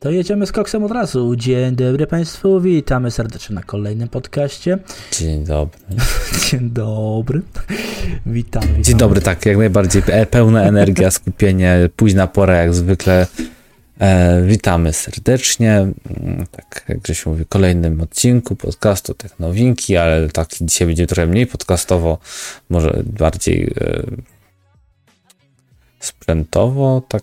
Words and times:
To 0.00 0.10
jedziemy 0.10 0.46
z 0.46 0.52
koksem 0.52 0.84
od 0.84 0.90
razu. 0.90 1.36
Dzień 1.36 1.76
dobry 1.76 2.06
Państwu, 2.06 2.60
witamy 2.60 3.10
serdecznie 3.10 3.54
na 3.54 3.62
kolejnym 3.62 4.08
podcaście. 4.08 4.78
Dzień 5.12 5.44
dobry. 5.44 5.80
Dzień 6.50 6.70
dobry. 6.70 7.42
Witamy, 8.26 8.66
witamy. 8.66 8.82
Dzień 8.82 8.96
dobry, 8.96 9.20
tak, 9.20 9.46
jak 9.46 9.56
najbardziej. 9.56 10.02
E, 10.06 10.26
pełna 10.26 10.62
energia, 10.62 11.10
skupienie, 11.10 11.88
późna 11.96 12.26
pora 12.26 12.56
jak 12.56 12.74
zwykle. 12.74 13.26
E, 13.98 14.42
witamy 14.42 14.92
serdecznie. 14.92 15.72
Mm, 15.72 16.46
Tak, 16.50 16.84
jak 16.88 16.98
Grzesiu 16.98 17.30
mówi, 17.30 17.44
w 17.44 17.48
kolejnym 17.48 18.00
odcinku 18.00 18.56
podcastu 18.56 19.14
Technowinki, 19.14 19.96
ale 19.96 20.28
tak 20.28 20.48
dzisiaj 20.60 20.86
będzie 20.86 21.06
trochę 21.06 21.26
mniej 21.26 21.46
podcastowo, 21.46 22.18
może 22.70 23.02
bardziej 23.06 23.74
e, 23.80 24.02
sprzętowo, 26.00 27.02
tak. 27.08 27.22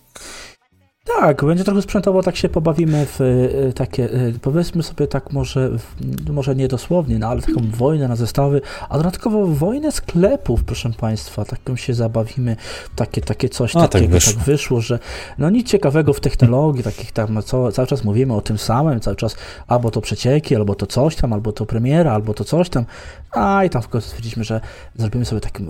Tak, 1.07 1.45
będzie 1.45 1.63
trochę 1.63 1.81
sprzętowo, 1.81 2.23
tak 2.23 2.35
się 2.35 2.49
pobawimy 2.49 3.05
w 3.05 3.21
y, 3.21 3.73
takie, 3.75 4.13
y, 4.13 4.39
powiedzmy 4.41 4.84
sobie 4.84 5.07
tak 5.07 5.31
może, 5.31 5.70
w, 5.70 5.95
może 6.29 6.55
nie 6.55 6.67
dosłownie, 6.67 7.20
no 7.20 7.27
ale 7.27 7.41
taką 7.41 7.61
wojnę 7.71 8.07
na 8.07 8.15
zestawy, 8.15 8.61
a 8.89 8.98
dodatkowo 8.98 9.48
wojnę 9.48 9.91
sklepów, 9.91 10.63
proszę 10.63 10.91
Państwa, 10.99 11.45
taką 11.45 11.75
się 11.75 11.93
zabawimy, 11.93 12.55
takie, 12.95 13.21
takie 13.21 13.49
coś 13.49 13.75
A, 13.75 13.79
tak 13.79 13.91
takiego 13.91 14.13
wyszło. 14.13 14.34
tak 14.34 14.43
wyszło, 14.43 14.81
że 14.81 14.99
no 15.38 15.49
nic 15.49 15.67
ciekawego 15.67 16.13
w 16.13 16.20
technologii, 16.20 16.84
takich 16.84 17.12
tam, 17.12 17.34
no 17.34 17.41
co, 17.41 17.71
cały 17.71 17.87
czas 17.87 18.03
mówimy 18.03 18.34
o 18.34 18.41
tym 18.41 18.57
samym, 18.57 18.99
cały 18.99 19.15
czas 19.15 19.35
albo 19.67 19.91
to 19.91 20.01
przecieki, 20.01 20.55
albo 20.55 20.76
to 20.76 20.85
coś 20.85 21.15
tam, 21.15 21.34
albo 21.34 21.51
to 21.51 21.65
premiera, 21.65 22.12
albo 22.12 22.34
to 22.34 22.43
coś 22.43 22.70
tam, 22.70 22.85
a 23.31 23.63
i 23.63 23.70
tam 23.70 23.81
w 23.81 23.87
końcu 23.87 24.07
stwierdziliśmy, 24.07 24.43
że 24.43 24.62
zrobimy 24.95 25.26
sobie 25.26 25.41
takie 25.41 25.63
y, 25.63 25.65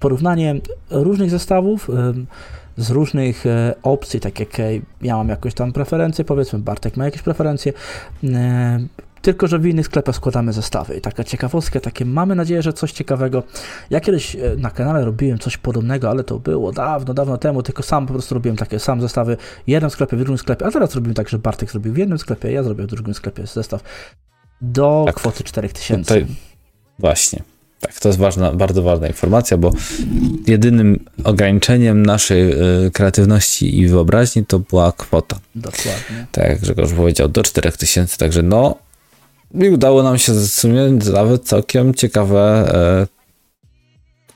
porównanie 0.00 0.54
różnych 0.90 1.30
zestawów, 1.30 1.90
y, 1.90 1.92
z 2.76 2.90
różnych 2.90 3.46
e, 3.46 3.74
opcji, 3.82 4.20
tak 4.20 4.40
jak 4.40 4.60
e, 4.60 4.64
ja 5.02 5.16
mam 5.16 5.28
jakąś 5.28 5.54
tam 5.54 5.72
preferencję, 5.72 6.24
powiedzmy 6.24 6.58
Bartek 6.58 6.96
ma 6.96 7.04
jakieś 7.04 7.22
preferencje, 7.22 7.72
e, 8.24 8.78
tylko 9.22 9.46
że 9.46 9.58
w 9.58 9.66
innych 9.66 9.86
sklepach 9.86 10.16
składamy 10.16 10.52
zestawy. 10.52 10.96
I 10.96 11.00
taka 11.00 11.24
ciekawostka, 11.24 11.80
takie 11.80 12.04
mamy 12.04 12.34
nadzieję, 12.34 12.62
że 12.62 12.72
coś 12.72 12.92
ciekawego. 12.92 13.42
Ja 13.90 14.00
kiedyś 14.00 14.36
na 14.58 14.70
kanale 14.70 15.04
robiłem 15.04 15.38
coś 15.38 15.56
podobnego, 15.56 16.10
ale 16.10 16.24
to 16.24 16.38
było 16.38 16.72
dawno, 16.72 17.14
dawno 17.14 17.38
temu, 17.38 17.62
tylko 17.62 17.82
sam 17.82 18.06
po 18.06 18.12
prostu 18.12 18.34
robiłem 18.34 18.56
takie 18.56 18.78
sam 18.78 19.00
zestawy 19.00 19.36
w 19.66 19.68
jednym 19.68 19.90
sklepie, 19.90 20.16
w 20.16 20.20
drugim 20.20 20.38
sklepie, 20.38 20.66
a 20.66 20.70
teraz 20.70 20.94
robimy 20.94 21.14
tak, 21.14 21.28
że 21.28 21.38
Bartek 21.38 21.70
zrobił 21.70 21.92
w 21.92 21.96
jednym 21.96 22.18
sklepie, 22.18 22.52
ja 22.52 22.62
zrobię 22.62 22.84
w 22.84 22.86
drugim 22.86 23.14
sklepie 23.14 23.46
zestaw 23.46 23.82
do 24.60 25.02
Tak. 25.06 25.14
kwoty 25.14 25.44
4000. 25.44 26.14
Tutaj- 26.14 26.36
Właśnie. 26.98 27.42
Tak, 27.86 28.00
to 28.00 28.08
jest 28.08 28.18
ważna, 28.18 28.52
bardzo 28.52 28.82
ważna 28.82 29.06
informacja, 29.06 29.56
bo 29.56 29.72
jedynym 30.46 31.04
ograniczeniem 31.24 32.06
naszej 32.06 32.52
e, 32.52 32.56
kreatywności 32.92 33.78
i 33.78 33.88
wyobraźni 33.88 34.46
to 34.46 34.58
była 34.58 34.92
kwota. 34.92 35.38
Dokładnie. 35.54 36.26
tak 36.32 36.48
jak 36.48 36.60
Grzegorz 36.60 36.92
powiedział, 36.92 37.28
do 37.28 37.42
4000, 37.42 38.16
także 38.18 38.42
no 38.42 38.78
i 39.54 39.68
udało 39.68 40.02
nam 40.02 40.18
się 40.18 40.32
w 40.32 40.48
sumie 40.48 40.98
nawet 41.12 41.44
całkiem 41.44 41.94
ciekawe 41.94 42.72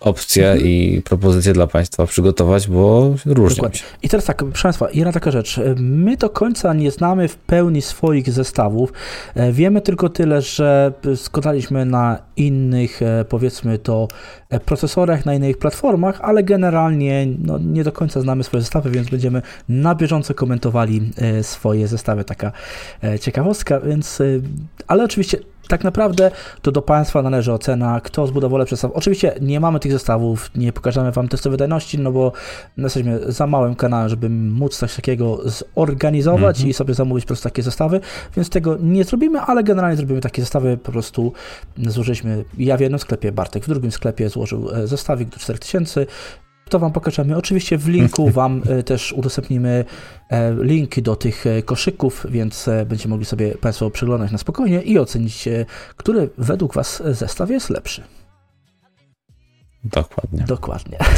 opcje 0.00 0.56
i 0.56 1.02
propozycje 1.02 1.52
dla 1.52 1.66
Państwa 1.66 2.06
przygotować, 2.06 2.68
bo 2.68 3.14
różnie 3.26 3.56
Dokładnie. 3.56 3.80
I 4.02 4.08
teraz 4.08 4.24
tak, 4.24 4.36
proszę 4.36 4.62
Państwa, 4.62 4.88
jedna 4.94 5.12
taka 5.12 5.30
rzecz. 5.30 5.60
My 5.76 6.16
do 6.16 6.30
końca 6.30 6.74
nie 6.74 6.90
znamy 6.90 7.28
w 7.28 7.36
pełni 7.36 7.82
swoich 7.82 8.30
zestawów. 8.30 8.92
E, 9.34 9.52
Wiemy 9.52 9.80
tylko 9.80 10.08
tyle, 10.08 10.42
że 10.42 10.92
składaliśmy 11.16 11.84
na 11.84 12.18
innych, 12.36 13.02
e, 13.02 13.24
powiedzmy 13.24 13.78
to, 13.78 14.08
e, 14.50 14.60
procesorach, 14.60 15.26
na 15.26 15.34
innych 15.34 15.58
platformach, 15.58 16.20
ale 16.20 16.42
generalnie 16.42 17.26
no, 17.38 17.58
nie 17.58 17.84
do 17.84 17.92
końca 17.92 18.20
znamy 18.20 18.44
swoje 18.44 18.60
zestawy, 18.60 18.90
więc 18.90 19.10
będziemy 19.10 19.42
na 19.68 19.94
bieżąco 19.94 20.34
komentowali 20.34 21.10
swoje 21.42 21.88
zestawy. 21.88 22.24
Taka 22.24 22.52
ciekawostka, 23.20 23.80
więc, 23.80 24.22
ale 24.86 25.04
oczywiście 25.04 25.38
tak 25.70 25.84
naprawdę 25.84 26.30
to 26.62 26.72
do 26.72 26.82
Państwa 26.82 27.22
należy 27.22 27.52
ocena, 27.52 28.00
kto 28.00 28.26
zbudował 28.26 28.58
lepszy 28.58 28.76
zestaw. 28.76 28.92
Oczywiście 28.94 29.34
nie 29.40 29.60
mamy 29.60 29.80
tych 29.80 29.92
zestawów, 29.92 30.50
nie 30.54 30.72
pokażemy 30.72 31.12
Wam 31.12 31.28
testu 31.28 31.50
wydajności, 31.50 31.98
no 31.98 32.12
bo 32.12 32.32
jesteśmy 32.78 33.32
za 33.32 33.46
małym 33.46 33.74
kanałem, 33.74 34.08
żeby 34.08 34.30
móc 34.30 34.76
coś 34.76 34.94
takiego 34.96 35.38
zorganizować 35.74 36.56
Mhm. 36.56 36.70
i 36.70 36.72
sobie 36.72 36.94
zamówić 36.94 37.24
po 37.24 37.28
prostu 37.28 37.44
takie 37.44 37.62
zestawy, 37.62 38.00
więc 38.36 38.50
tego 38.50 38.76
nie 38.80 39.04
zrobimy, 39.04 39.40
ale 39.40 39.64
generalnie 39.64 39.96
zrobimy 39.96 40.20
takie 40.20 40.42
zestawy, 40.42 40.76
po 40.76 40.92
prostu 40.92 41.32
złożyliśmy, 41.86 42.44
ja 42.58 42.76
w 42.76 42.80
jednym 42.80 42.98
sklepie, 42.98 43.32
Bartek 43.32 43.64
w 43.64 43.68
drugim 43.68 43.92
sklepie 43.92 44.28
złożył 44.28 44.70
e, 44.70 44.86
zestawik 44.86 45.28
do 45.28 45.36
4000, 45.38 46.06
to 46.70 46.78
Wam 46.78 46.92
pokażemy. 46.92 47.36
Oczywiście 47.36 47.78
w 47.78 47.88
linku 47.88 48.30
Wam 48.40 48.62
e, 48.68 48.82
też 48.82 49.12
udostępnimy 49.12 49.84
e, 50.30 50.54
linki 50.64 51.02
do 51.02 51.16
tych 51.16 51.46
e, 51.46 51.62
koszyków, 51.62 52.26
więc 52.28 52.68
będziecie 52.86 53.08
mogli 53.08 53.24
sobie 53.24 53.54
Państwo 53.54 53.90
przeglądać 53.90 54.32
na 54.32 54.38
spokojnie 54.38 54.82
i 54.82 54.98
ocenić, 54.98 55.48
który 55.96 56.30
według 56.38 56.74
Was 56.74 57.02
zestaw 57.10 57.50
jest 57.50 57.70
lepszy. 57.70 58.02
Dokładnie. 59.84 60.44
Dokładnie. 60.48 60.98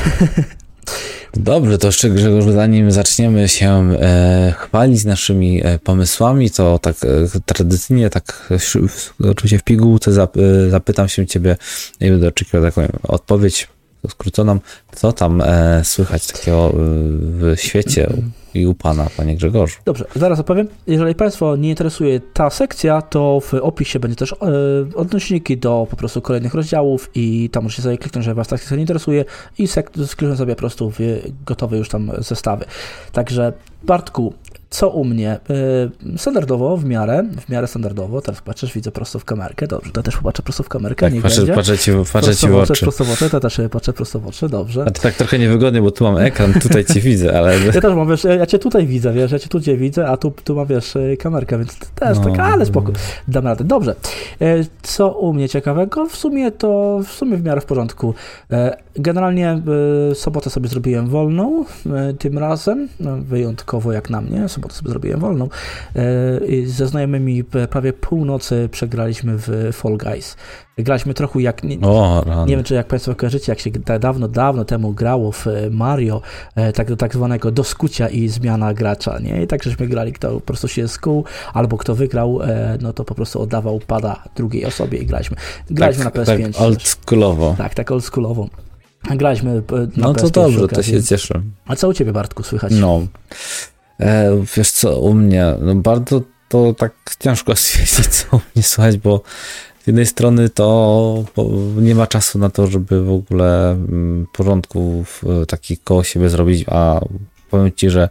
Dobrze, 1.37 1.79
to 1.79 1.87
jeszcze 1.87 2.11
Grzegorz, 2.11 2.45
zanim 2.45 2.93
zaczniemy 2.93 3.49
się 3.49 3.93
e, 3.93 4.55
chwalić 4.59 5.05
naszymi 5.05 5.67
e, 5.67 5.79
pomysłami, 5.79 6.51
to 6.51 6.79
tak 6.79 6.97
e, 7.05 7.41
tradycyjnie, 7.47 8.11
tak 8.11 8.53
w- 8.89 9.13
oczywiście 9.31 9.59
w 9.59 9.63
pigułce 9.63 10.13
zap, 10.13 10.37
zapytam 10.71 11.09
się 11.09 11.27
Ciebie 11.27 11.57
i 12.01 12.11
będę 12.11 12.29
oczekiwał 12.29 12.63
taką 12.63 12.89
odpowiedź 13.03 13.69
skróconą. 14.09 14.59
Co 14.95 15.13
tam 15.13 15.41
e, 15.41 15.85
słychać 15.85 16.27
takiego 16.27 16.69
e, 16.69 16.73
w 16.77 17.55
świecie 17.57 18.13
i 18.55 18.67
u 18.67 18.75
Pana, 18.75 19.07
Panie 19.17 19.37
Grzegorzu? 19.37 19.79
Dobrze, 19.85 20.05
zaraz 20.17 20.41
opowiem. 20.41 20.69
Jeżeli 20.87 21.15
Państwa 21.15 21.57
nie 21.57 21.71
interesuje 21.71 22.21
ta 22.21 22.51
sekcja, 22.51 23.03
to 23.03 23.41
w 23.41 23.55
opisie 23.55 24.01
będzie 24.01 24.17
też 24.17 24.33
e, 24.33 24.37
odnośniki 24.95 25.57
do 25.59 25.87
po 25.91 25.97
prostu 25.97 26.23
kolejnych 26.23 26.55
rozdziałów 26.55 27.11
i 27.15 27.51
tam 27.53 27.65
możecie 27.65 27.83
sobie 27.83 27.99
kliknąć, 27.99 28.25
że 28.25 28.35
Was 28.35 28.49
ta 28.49 28.57
sekcja 28.57 28.77
nie 28.77 28.83
interesuje 28.83 29.25
i 29.59 29.67
sek- 29.67 30.37
sobie 30.37 30.55
po 30.55 30.59
prostu 30.59 30.91
w 30.91 30.99
gotowe 31.47 31.79
już 31.79 31.89
tam 31.89 32.11
zestawy. 32.19 32.65
Także 33.13 33.53
Bartku, 33.83 34.35
co 34.73 34.89
u 34.91 35.05
mnie? 35.05 35.31
E, 36.15 36.19
standardowo, 36.19 36.77
w 36.77 36.85
miarę, 36.85 37.25
w 37.47 37.49
miarę 37.49 37.67
standardowo, 37.67 38.21
teraz 38.21 38.41
patrzysz, 38.43 38.75
widzę 38.75 38.91
prosto 38.91 39.19
w 39.19 39.25
kamerkę, 39.25 39.67
dobrze, 39.67 39.93
to 39.93 40.03
też 40.03 40.17
popatrzę 40.17 40.43
prosto 40.43 40.63
w 40.63 40.69
kamerkę, 40.69 41.11
Tak, 41.11 41.23
patrzę, 41.23 41.37
będzie. 41.37 41.55
patrzę, 41.55 41.79
ci, 41.79 41.93
patrzę 42.13 42.37
ci 42.37 42.49
w 42.49 42.55
oczy. 42.57 42.81
prosto 42.85 43.05
w 43.05 43.13
oczy, 43.13 43.31
to 43.31 43.41
też 43.41 43.61
patrzę 43.71 43.93
prosto 43.93 44.21
w 44.21 44.27
oczy, 44.27 44.49
dobrze. 44.49 44.85
A 44.87 44.91
to 44.91 45.03
tak 45.03 45.15
trochę 45.15 45.39
niewygodnie, 45.39 45.83
bo 45.83 45.91
tu 45.91 46.05
mam 46.05 46.19
ekran, 46.19 46.53
tutaj 46.63 46.85
Cię 46.85 47.01
widzę, 47.01 47.39
ale... 47.39 47.61
Ja 47.67 47.73
też 47.81 47.95
mam, 47.95 48.09
wiesz, 48.09 48.25
ja 48.25 48.47
cię 48.47 48.59
tutaj 48.59 48.87
widzę, 48.87 49.13
wiesz, 49.13 49.33
ja 49.33 49.39
cię 49.39 49.49
tu 49.49 49.61
cię 49.61 49.77
widzę, 49.77 50.09
a 50.09 50.17
tu, 50.17 50.33
tu 50.45 50.55
mam, 50.57 50.67
wiesz, 50.67 50.97
y, 50.97 51.17
kamerkę, 51.21 51.59
więc 51.59 51.79
też 51.79 52.19
No. 52.19 52.25
tak, 52.25 52.39
ale 52.39 52.67
spoko, 52.67 52.93
dam 53.29 53.45
radę. 53.45 53.65
Dobrze, 53.65 53.95
E, 54.41 54.45
co 54.83 55.09
u 55.13 55.33
mnie 55.33 55.49
ciekawego? 55.49 56.07
W 56.07 56.17
sumie 56.17 56.51
to, 56.51 57.01
w 57.07 57.13
sumie 57.13 57.37
w 57.37 57.45
miarę 57.45 57.61
w 57.61 57.65
porządku. 57.65 58.15
Generalnie 58.97 59.63
sobotę 60.15 60.51
sobie 60.51 60.69
zrobiłem 60.69 61.09
wolną 61.09 61.65
tym 62.19 62.39
razem, 62.39 62.89
no, 63.01 63.17
wyjątkowo 63.17 63.93
jak 63.93 64.11
na 64.11 64.21
mnie, 64.21 64.49
sobotę 64.63 64.75
sobie 64.75 64.91
zrobiłem 64.91 65.21
wolną. 65.21 65.49
E, 65.97 66.01
Ze 66.67 66.87
znajomymi 66.87 67.45
prawie 67.71 67.93
północy 67.93 68.69
przegraliśmy 68.73 69.33
w 69.39 69.69
Fall 69.73 69.97
Guys. 69.99 70.37
Graliśmy 70.79 71.15
trochę 71.15 71.43
jak... 71.43 71.63
Nie, 71.63 71.81
O, 71.81 72.25
nie 72.47 72.57
wiem, 72.57 72.65
czy 72.65 72.75
jak 72.75 72.87
Państwo 72.87 73.15
kojarzycie, 73.15 73.53
jak 73.53 73.61
się 73.61 73.71
da- 73.71 73.99
dawno, 73.99 74.29
dawno 74.29 74.65
temu 74.65 74.93
grało 74.93 75.33
w 75.33 75.47
Mario, 75.71 76.23
e, 76.55 76.73
tak 76.73 76.89
do 76.89 76.97
tak 76.97 77.15
zwanego 77.15 77.51
doskucia 77.51 78.09
i 78.09 78.29
zmiana 78.29 78.75
gracza, 78.75 79.19
nie? 79.19 79.43
I 79.43 79.47
tak 79.47 79.63
żeśmy 79.63 79.87
grali, 79.87 80.13
kto 80.13 80.31
po 80.35 80.41
prostu 80.41 80.69
się 80.69 80.89
skuł, 80.89 81.25
albo 81.55 81.79
kto 81.79 81.95
wygrał, 81.95 82.43
e, 82.43 82.79
no 82.81 82.93
to 82.93 83.05
po 83.05 83.15
prostu 83.15 83.41
oddawał 83.43 83.81
pada 83.87 84.23
drugiej 84.37 84.65
osobie 84.65 84.99
i 84.99 85.07
graliśmy. 85.07 85.37
Graliśmy 85.71 86.05
tak, 86.05 86.15
na 86.15 86.23
PS5. 86.23 86.53
Tak 86.53 86.63
oldschoolowo. 86.63 87.55
tak, 87.59 87.75
tak 87.75 87.91
oldschoolową. 87.91 88.49
Graliśmy 89.17 89.55
na 89.55 89.63
No 89.97 90.15
to 90.15 90.27
PS5 90.27 90.31
dobrze, 90.31 90.69
to 90.69 90.83
się 90.83 91.03
cieszę. 91.03 91.43
A 91.67 91.77
co 91.77 91.89
u 91.89 91.93
Ciebie, 91.95 92.13
Bartku, 92.13 92.43
słychać? 92.43 92.73
No. 92.81 93.01
E, 94.03 94.45
wiesz 94.57 94.71
co, 94.71 94.99
u 94.99 95.15
mnie, 95.15 95.55
no 95.61 95.75
bardzo 95.75 96.23
to 96.49 96.75
tak 96.75 96.93
ciężko 97.19 97.57
stwierdzić, 97.63 98.07
co 98.07 98.37
u 98.37 98.41
mnie 98.55 98.63
słuchać, 98.63 98.97
bo 98.97 99.23
z 99.83 99.87
jednej 99.87 100.07
strony 100.07 100.49
to 100.49 101.25
nie 101.77 101.95
ma 101.95 102.07
czasu 102.07 102.39
na 102.39 102.51
to, 102.51 102.67
żeby 102.67 103.05
w 103.05 103.11
ogóle 103.11 103.71
mm, 103.71 104.27
porządków 104.33 105.25
e, 105.43 105.47
takich 105.47 105.85
koło 105.85 106.05
siebie 106.05 106.29
zrobić, 106.29 106.65
a 106.69 107.01
powiem 107.51 107.73
ci, 107.77 107.91
że 107.91 108.09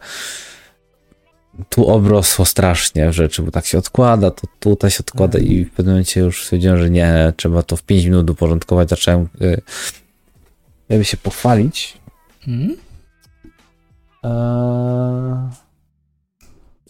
tu 1.68 1.86
obrosło 1.86 2.44
strasznie 2.44 3.12
rzeczy, 3.12 3.42
bo 3.42 3.50
tak 3.50 3.66
się 3.66 3.78
odkłada, 3.78 4.30
to 4.30 4.46
tutaj 4.60 4.90
się 4.90 5.00
odkłada 5.00 5.38
i 5.38 5.64
w 5.64 5.70
pewnym 5.70 5.94
momencie 5.94 6.20
już 6.20 6.44
stwierdziłem, 6.44 6.78
że 6.78 6.90
nie, 6.90 7.32
trzeba 7.36 7.62
to 7.62 7.76
w 7.76 7.82
5 7.82 8.04
minut 8.04 8.30
uporządkować, 8.30 8.88
zacząłem 8.88 9.28
e, 9.40 9.60
jakby 10.88 11.04
się 11.04 11.16
pochwalić, 11.16 12.02
Hmm? 12.44 12.76
Eee, 14.24 15.50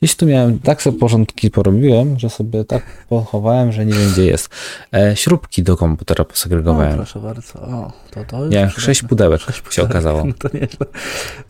Gdzieś 0.03 0.17
tu 0.17 0.27
miałem, 0.27 0.59
tak 0.59 0.83
sobie 0.83 0.99
porządki 0.99 1.51
porobiłem, 1.51 2.19
że 2.19 2.31
sobie 2.31 2.65
tak 2.65 2.83
pochowałem, 3.09 3.73
że 3.73 3.87
nie 3.87 3.93
wiem 3.93 4.13
gdzie 4.13 4.25
jest. 4.27 4.49
E, 4.95 5.17
śrubki 5.17 5.63
do 5.63 5.77
komputera 5.77 6.23
O, 6.23 6.25
posegregowałem. 6.25 6.97
proszę 6.97 7.21
bardzo. 7.21 7.61
O, 7.61 7.93
to, 8.11 8.25
to 8.25 8.41
jest 8.41 8.53
Miałem 8.53 8.71
sześć 8.71 9.03
pudełek, 9.03 9.41
Sześć 9.41 9.59
się 9.59 9.63
pudełek. 9.65 9.91
okazało. 9.91 10.25
To 10.39 10.49
nieźle. 10.55 10.87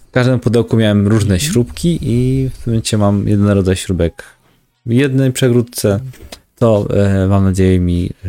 W 0.08 0.10
każdym 0.10 0.40
pudełku 0.40 0.76
miałem 0.76 1.08
różne 1.08 1.40
śrubki 1.40 1.98
i 2.02 2.48
w 2.54 2.58
tym 2.64 2.72
momencie 2.72 2.98
mam 2.98 3.28
jeden 3.28 3.48
rodzaj 3.48 3.76
śrubek 3.76 4.24
w 4.86 4.92
jednej 4.92 5.32
przegródce. 5.32 6.00
To 6.58 6.86
e, 6.90 7.26
mam 7.26 7.44
nadzieję 7.44 7.80
mi 7.80 8.10
e, 8.24 8.28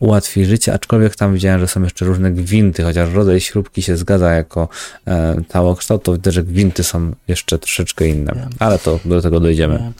ułatwi 0.00 0.44
życie, 0.44 0.74
aczkolwiek 0.74 1.16
tam 1.16 1.34
widziałem, 1.34 1.60
że 1.60 1.68
są 1.68 1.82
jeszcze 1.82 2.04
różne 2.04 2.32
gwinty, 2.32 2.82
chociaż 2.82 3.12
rodzaj 3.12 3.40
śrubki 3.40 3.82
się 3.82 3.96
zgadza 3.96 4.32
jako 4.32 4.68
e, 5.06 5.36
całokształt, 5.48 6.02
to 6.02 6.12
widzę, 6.12 6.32
że 6.32 6.42
gwinty 6.42 6.84
są 6.84 7.12
jeszcze 7.28 7.58
troszeczkę 7.58 8.08
inne, 8.08 8.48
ale 8.58 8.78
to 8.78 9.00
do 9.04 9.22
tego 9.22 9.40
dojdziemy. 9.40 9.92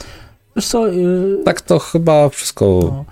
Wiesz 0.57 0.67
co, 0.67 0.87
yy, 0.87 1.39
Tak 1.45 1.61
to 1.61 1.79
chyba 1.79 2.29
wszystko 2.29 2.65
no, 2.83 3.05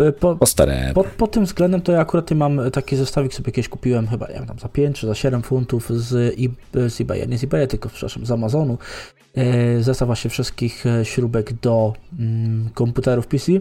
y, 0.00 0.12
po, 0.12 0.36
po. 0.36 0.46
Pod, 0.94 1.06
pod 1.06 1.30
tym 1.30 1.44
względem 1.44 1.80
to 1.80 1.92
ja 1.92 2.00
akurat 2.00 2.30
mam 2.30 2.60
taki 2.72 2.96
zestawik 2.96 3.34
sobie 3.34 3.52
kiedyś 3.52 3.68
kupiłem 3.68 4.06
chyba, 4.08 4.26
nie 4.26 4.34
wiem, 4.34 4.46
tam 4.46 4.58
za 4.58 4.68
5 4.68 5.00
czy 5.00 5.06
za 5.06 5.14
7 5.14 5.42
funtów 5.42 5.90
z, 5.90 6.14
e- 6.14 6.90
z 6.90 7.00
eBaya, 7.00 7.28
nie 7.28 7.38
z 7.38 7.44
eBaya, 7.44 7.66
tylko 7.66 7.88
przepraszam, 7.88 8.26
z 8.26 8.30
Amazonu. 8.30 8.78
E, 9.34 9.82
Zestaw 9.82 10.06
właśnie 10.06 10.30
wszystkich 10.30 10.86
e, 10.86 11.04
śrubek 11.04 11.52
do 11.52 11.92
mm, 12.18 12.68
komputerów 12.74 13.26
PC. 13.26 13.52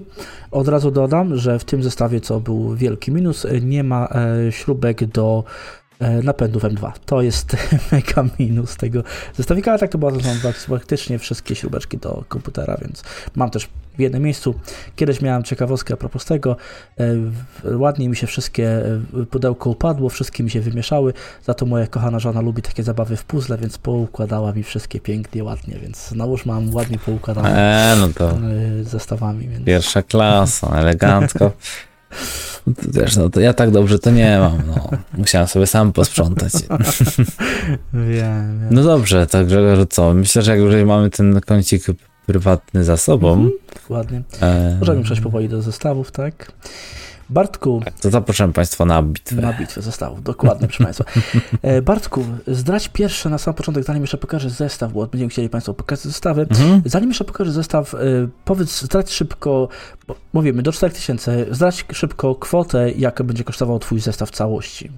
Od 0.52 0.68
razu 0.68 0.92
dodam, 0.92 1.38
że 1.38 1.60
w 1.60 1.64
tym 1.64 1.84
zestawie, 1.84 2.22
co 2.22 2.40
był 2.40 2.76
wielki 2.76 3.12
minus, 3.12 3.46
e, 3.46 3.62
nie 3.62 3.84
ma 3.84 4.08
e, 4.48 4.52
śrubek 4.52 5.06
do 5.06 5.44
e, 5.44 5.87
napędów 6.24 6.64
M2. 6.64 6.92
To 7.06 7.22
jest 7.22 7.58
mega 7.92 8.26
minus 8.40 8.78
tego 8.78 9.04
zestawika, 9.36 9.72
ale 9.72 9.80
tak 9.80 9.92
to 9.92 10.00
są 10.22 10.68
praktycznie 10.68 11.20
wszystkie 11.20 11.56
śrubeczki 11.56 11.98
do 11.98 12.24
komputera, 12.28 12.78
więc 12.82 13.04
mam 13.36 13.50
też 13.50 13.70
w 13.98 14.00
jednym 14.00 14.24
miejscu. 14.24 14.56
Kiedyś 14.96 15.22
miałem 15.22 15.44
ciekawostkę 15.44 15.94
a 15.94 15.98
propos 15.98 16.26
tego, 16.26 16.56
e, 17.00 17.78
ładnie 17.78 18.10
mi 18.10 18.16
się 18.16 18.28
wszystkie 18.28 18.86
e, 19.22 19.26
pudełko 19.26 19.70
upadło, 19.70 20.10
wszystkie 20.10 20.44
mi 20.44 20.50
się 20.50 20.62
wymieszały, 20.62 21.14
za 21.44 21.54
to 21.54 21.66
moja 21.66 21.88
kochana 21.88 22.20
żona 22.20 22.42
lubi 22.42 22.62
takie 22.62 22.84
zabawy 22.84 23.18
w 23.18 23.26
puzzle, 23.26 23.58
więc 23.58 23.78
poukładała 23.78 24.54
mi 24.54 24.64
wszystkie 24.64 25.00
pięknie, 25.00 25.44
ładnie, 25.44 25.80
więc 25.82 26.12
nałóż 26.12 26.46
mam 26.46 26.76
ładnie 26.76 27.00
poukładane 27.00 27.58
E, 27.58 27.96
no 27.96 28.10
to 28.16 28.30
e, 28.30 28.84
zestawami, 28.84 29.48
więc 29.48 29.66
pierwsza 29.66 30.02
klasa, 30.02 30.80
elegancko. 30.80 31.52
Wiesz, 32.94 33.16
no 33.16 33.30
to 33.30 33.40
ja 33.40 33.54
tak 33.54 33.72
dobrze 33.72 34.00
to 34.00 34.12
nie 34.12 34.38
mam, 34.40 34.62
no. 34.68 34.90
Musiałem 35.18 35.48
sobie 35.48 35.68
sam 35.68 35.94
posprzątać. 35.94 36.54
wiem. 37.94 38.60
No 38.72 38.84
dobrze, 38.84 39.28
tak 39.28 39.48
Grzegorz, 39.48 39.88
co? 39.90 40.14
Myślę, 40.14 40.42
że 40.42 40.52
jak 40.52 40.60
już 40.60 40.86
mamy 40.86 41.10
ten 41.10 41.42
kącik 41.42 41.84
prywatny 42.26 42.84
za 42.84 42.98
sobą, 42.98 43.34
Mhm, 43.34 43.52
Ładnie. 43.90 44.22
e, 44.42 44.78
Możemy 44.80 45.04
przejść 45.04 45.22
powoli 45.22 45.50
do 45.50 45.62
zestawów, 45.62 46.12
tak? 46.12 46.52
Bartku, 47.30 47.82
to 48.02 48.10
zapraszam 48.10 48.54
Państwa 48.54 48.86
na 48.86 49.04
bitwę. 49.04 49.42
Na 49.42 49.54
bitwę 49.54 49.82
zestawów, 49.82 50.24
dokładnie, 50.24 50.68
proszę 50.68 50.84
Państwa. 50.84 51.06
E, 51.62 51.82
Bartku, 51.82 52.26
zdradź 52.48 52.90
pierwsze 52.90 53.30
na 53.30 53.38
sam 53.38 53.54
początek, 53.54 53.84
zanim 53.84 54.04
jeszcze 54.04 54.18
pokażę 54.18 54.50
zestaw, 54.50 54.94
bo 54.94 55.08
będziemy 55.08 55.30
chcieli 55.30 55.50
Państwu 55.50 55.74
pokazać 55.74 56.04
zestawy. 56.04 56.42
Mhm. 56.42 56.82
Zanim 56.86 57.10
jeszcze 57.10 57.26
pokażę 57.26 57.52
zestaw, 57.52 57.94
e, 57.94 57.98
powiedz, 58.46 58.82
zdradź 58.82 59.12
szybko, 59.12 59.68
mówimy 60.34 60.64
do 60.64 60.72
4000, 60.72 61.46
zdradź 61.52 61.86
szybko 61.94 62.36
kwotę, 62.36 62.92
jaka 62.92 63.24
będzie 63.24 63.44
kosztował 63.44 63.80
Twój 63.80 64.00
zestaw 64.00 64.32
całości. 64.32 64.92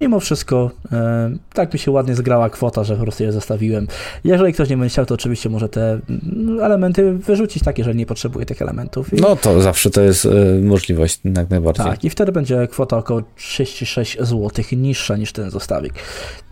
Mimo 0.00 0.20
wszystko, 0.20 0.70
e, 0.92 1.30
tak 1.52 1.72
mi 1.72 1.78
się 1.78 1.90
ładnie 1.90 2.14
zgrała 2.14 2.50
kwota, 2.50 2.84
że 2.84 2.96
po 2.96 3.02
prostu 3.02 3.22
je 3.24 3.32
zostawiłem. 3.32 3.86
Jeżeli 4.24 4.52
ktoś 4.52 4.68
nie 4.70 4.76
będzie 4.76 4.92
chciał, 4.92 5.06
to 5.06 5.14
oczywiście 5.14 5.48
może 5.48 5.68
te 5.68 6.00
mm, 6.10 6.60
elementy 6.60 7.12
wyrzucić, 7.12 7.62
takie, 7.62 7.84
że 7.84 7.94
nie 7.94 8.06
potrzebuje 8.06 8.46
tych 8.46 8.62
elementów. 8.62 9.12
I- 9.12 9.16
No 9.20 9.36
to 9.36 9.60
zawsze 9.60 9.90
to 9.90 10.00
jest 10.00 10.26
e, 10.26 10.28
możliwość, 10.62 11.20
jak 11.36 11.50
najbardziej. 11.50 11.86
tak, 11.86 12.04
i 12.04 12.10
wtedy 12.10 12.32
będzie 12.32 12.66
kwota 12.70 12.96
około 12.96 13.22
36 13.36 14.18
zł 14.20 14.50
niższa 14.72 15.16
niż 15.16 15.32
ten 15.32 15.50
zestawik. 15.50 15.94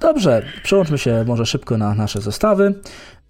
Dobrze, 0.00 0.42
przełączmy 0.62 0.98
się 0.98 1.24
może 1.26 1.46
szybko 1.46 1.78
na 1.78 1.94
nasze 1.94 2.20
zestawy 2.20 2.74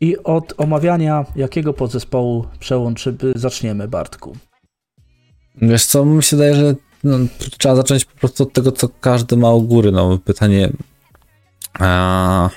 i 0.00 0.16
od 0.24 0.54
omawiania 0.56 1.24
jakiego 1.36 1.72
podzespołu 1.72 2.44
przełączy, 2.58 3.16
zaczniemy, 3.34 3.88
Bartku. 3.88 4.36
Wiesz 5.62 5.86
co, 5.86 6.04
mi 6.04 6.22
się 6.22 6.36
wydaje, 6.36 6.54
że 6.54 6.74
no, 7.06 7.18
trzeba 7.58 7.76
zacząć 7.76 8.04
po 8.04 8.18
prostu 8.18 8.42
od 8.42 8.52
tego, 8.52 8.72
co 8.72 8.88
każdy 9.00 9.36
ma 9.36 9.52
u 9.52 9.62
góry. 9.62 9.92
No 9.92 10.18
pytanie... 10.18 10.72
A... 11.78 12.50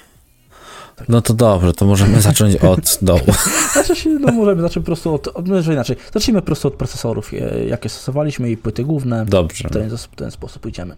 No 1.09 1.21
to 1.21 1.33
dobrze, 1.33 1.73
to 1.73 1.85
możemy 1.85 2.21
zacząć 2.31 2.55
od 2.55 2.99
dołu. 3.01 3.33
Znaczy 3.73 3.95
się, 3.95 4.09
no 4.09 4.31
możemy 4.31 4.61
zacząć 4.61 4.83
po 4.83 4.85
prostu 4.85 5.13
od, 5.13 5.47
może 5.47 5.73
inaczej, 5.73 5.95
zacznijmy 6.13 6.41
po 6.41 6.45
prostu 6.45 6.67
od 6.67 6.73
procesorów, 6.73 7.33
e, 7.33 7.65
jakie 7.65 7.89
stosowaliśmy 7.89 8.51
i 8.51 8.57
płyty 8.57 8.83
główne. 8.83 9.25
Dobrze. 9.25 9.69
W 9.69 9.71
ten, 9.71 9.97
w 9.97 10.15
ten 10.15 10.31
sposób 10.31 10.65
idziemy. 10.65 10.95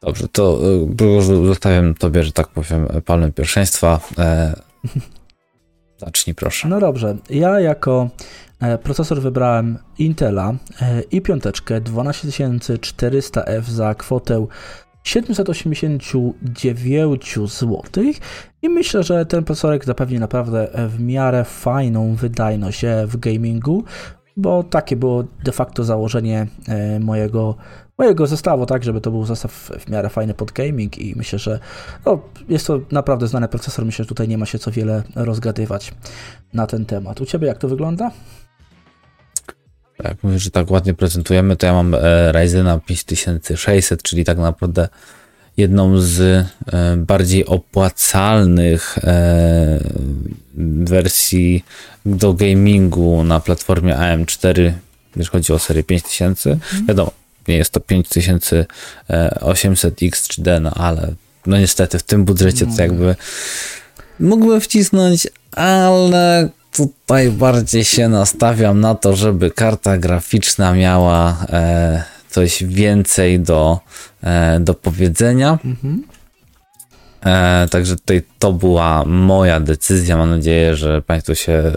Dobrze, 0.00 0.28
to 0.28 0.58
Grzegorzu, 0.86 1.46
zostawiam 1.46 1.94
tobie, 1.94 2.22
że 2.22 2.32
tak 2.32 2.48
powiem, 2.48 2.86
palmę 3.04 3.32
pierwszeństwa. 3.32 4.00
E, 4.18 4.54
zacznij 6.06 6.34
proszę. 6.34 6.68
No 6.68 6.80
dobrze, 6.80 7.16
ja 7.30 7.60
jako 7.60 8.08
e, 8.08 8.45
procesor 8.82 9.20
wybrałem 9.20 9.78
Intela 9.98 10.54
e, 10.80 11.00
i 11.00 11.20
piąteczkę 11.20 11.80
12400F 11.80 13.62
za 13.62 13.94
kwotę 13.94 14.46
789 15.06 17.38
zł 17.46 17.82
i 18.62 18.68
myślę, 18.68 19.02
że 19.02 19.26
ten 19.26 19.44
procesorek 19.44 19.84
zapewni 19.84 20.18
naprawdę 20.18 20.74
e, 20.74 20.88
w 20.88 21.00
miarę 21.00 21.44
fajną 21.44 22.14
wydajność 22.14 22.84
e, 22.84 23.06
w 23.06 23.16
gamingu, 23.16 23.84
bo 24.36 24.62
takie 24.62 24.96
było 24.96 25.24
de 25.44 25.52
facto 25.52 25.84
założenie 25.84 26.46
e, 26.68 27.00
mojego, 27.00 27.54
mojego 27.98 28.26
zestawu, 28.26 28.66
tak, 28.66 28.84
żeby 28.84 29.00
to 29.00 29.10
był 29.10 29.24
zestaw 29.24 29.52
w 29.52 29.90
miarę 29.90 30.08
fajny 30.08 30.34
pod 30.34 30.52
gaming 30.52 30.98
i 30.98 31.14
myślę, 31.16 31.38
że 31.38 31.60
no, 32.06 32.20
jest 32.48 32.66
to 32.66 32.80
naprawdę 32.92 33.26
znany 33.26 33.48
procesor, 33.48 33.84
myślę, 33.84 34.04
że 34.04 34.08
tutaj 34.08 34.28
nie 34.28 34.38
ma 34.38 34.46
się 34.46 34.58
co 34.58 34.70
wiele 34.70 35.02
rozgadywać 35.14 35.94
na 36.52 36.66
ten 36.66 36.86
temat. 36.86 37.20
U 37.20 37.26
Ciebie 37.26 37.46
jak 37.46 37.58
to 37.58 37.68
wygląda? 37.68 38.10
Jak 40.04 40.22
mówisz, 40.22 40.42
że 40.42 40.50
tak 40.50 40.70
ładnie 40.70 40.94
prezentujemy, 40.94 41.56
to 41.56 41.66
ja 41.66 41.72
mam 41.72 41.94
e, 41.94 42.32
Ryzena 42.32 42.78
5600, 42.78 44.02
czyli 44.02 44.24
tak 44.24 44.38
naprawdę 44.38 44.88
jedną 45.56 46.00
z 46.00 46.20
e, 46.20 46.46
bardziej 46.96 47.46
opłacalnych 47.46 48.98
e, 48.98 49.80
wersji 50.84 51.64
do 52.06 52.32
gamingu 52.32 53.24
na 53.24 53.40
platformie 53.40 53.94
AM4, 53.94 54.72
jeżeli 55.16 55.32
chodzi 55.32 55.52
o 55.52 55.58
serię 55.58 55.82
5000. 55.82 56.58
Wiadomo, 56.88 57.12
nie 57.48 57.56
jest 57.56 57.70
to 57.70 57.80
5800X 57.80 60.28
czy 60.28 60.42
D, 60.42 60.60
no 60.60 60.70
ale 60.74 61.12
no 61.46 61.58
niestety 61.58 61.98
w 61.98 62.02
tym 62.02 62.24
budżecie 62.24 62.66
to 62.66 62.82
jakby 62.82 63.16
mógłbym 64.20 64.60
wcisnąć, 64.60 65.28
ale 65.52 66.48
tutaj 66.76 67.30
bardziej 67.30 67.84
się 67.84 68.08
nastawiam 68.08 68.80
na 68.80 68.94
to, 68.94 69.16
żeby 69.16 69.50
karta 69.50 69.98
graficzna 69.98 70.72
miała 70.72 71.46
e, 71.48 72.04
coś 72.30 72.64
więcej 72.64 73.40
do, 73.40 73.80
e, 74.22 74.60
do 74.60 74.74
powiedzenia. 74.74 75.58
Mhm. 75.64 76.02
E, 77.24 77.68
także 77.70 77.96
tutaj 77.96 78.22
to 78.38 78.52
była 78.52 79.04
moja 79.04 79.60
decyzja. 79.60 80.16
Mam 80.16 80.30
nadzieję, 80.30 80.76
że 80.76 81.02
Państwo 81.02 81.34
się 81.34 81.72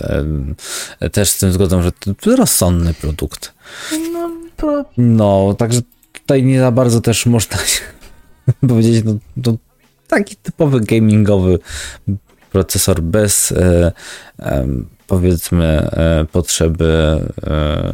e, 1.00 1.10
też 1.10 1.30
z 1.30 1.38
tym 1.38 1.52
zgodzą, 1.52 1.82
że 1.82 1.92
to 1.92 2.36
rozsądny 2.36 2.94
produkt. 2.94 3.54
No, 4.14 4.32
pro... 4.58 4.86
no 4.98 5.56
także 5.58 5.82
tutaj 6.14 6.44
nie 6.44 6.60
za 6.60 6.72
bardzo 6.72 7.02
też 7.02 7.26
można 7.26 7.58
powiedzieć, 8.70 9.06
no, 9.06 9.16
no 9.38 9.58
taki 10.08 10.36
typowy 10.36 10.82
gamingowy 10.82 11.60
procesor 12.52 13.02
bez 13.02 13.52
e, 13.52 13.92
powiedzmy 15.08 15.66
e, 15.66 16.26
potrzeby 16.32 17.20
e, 17.48 17.94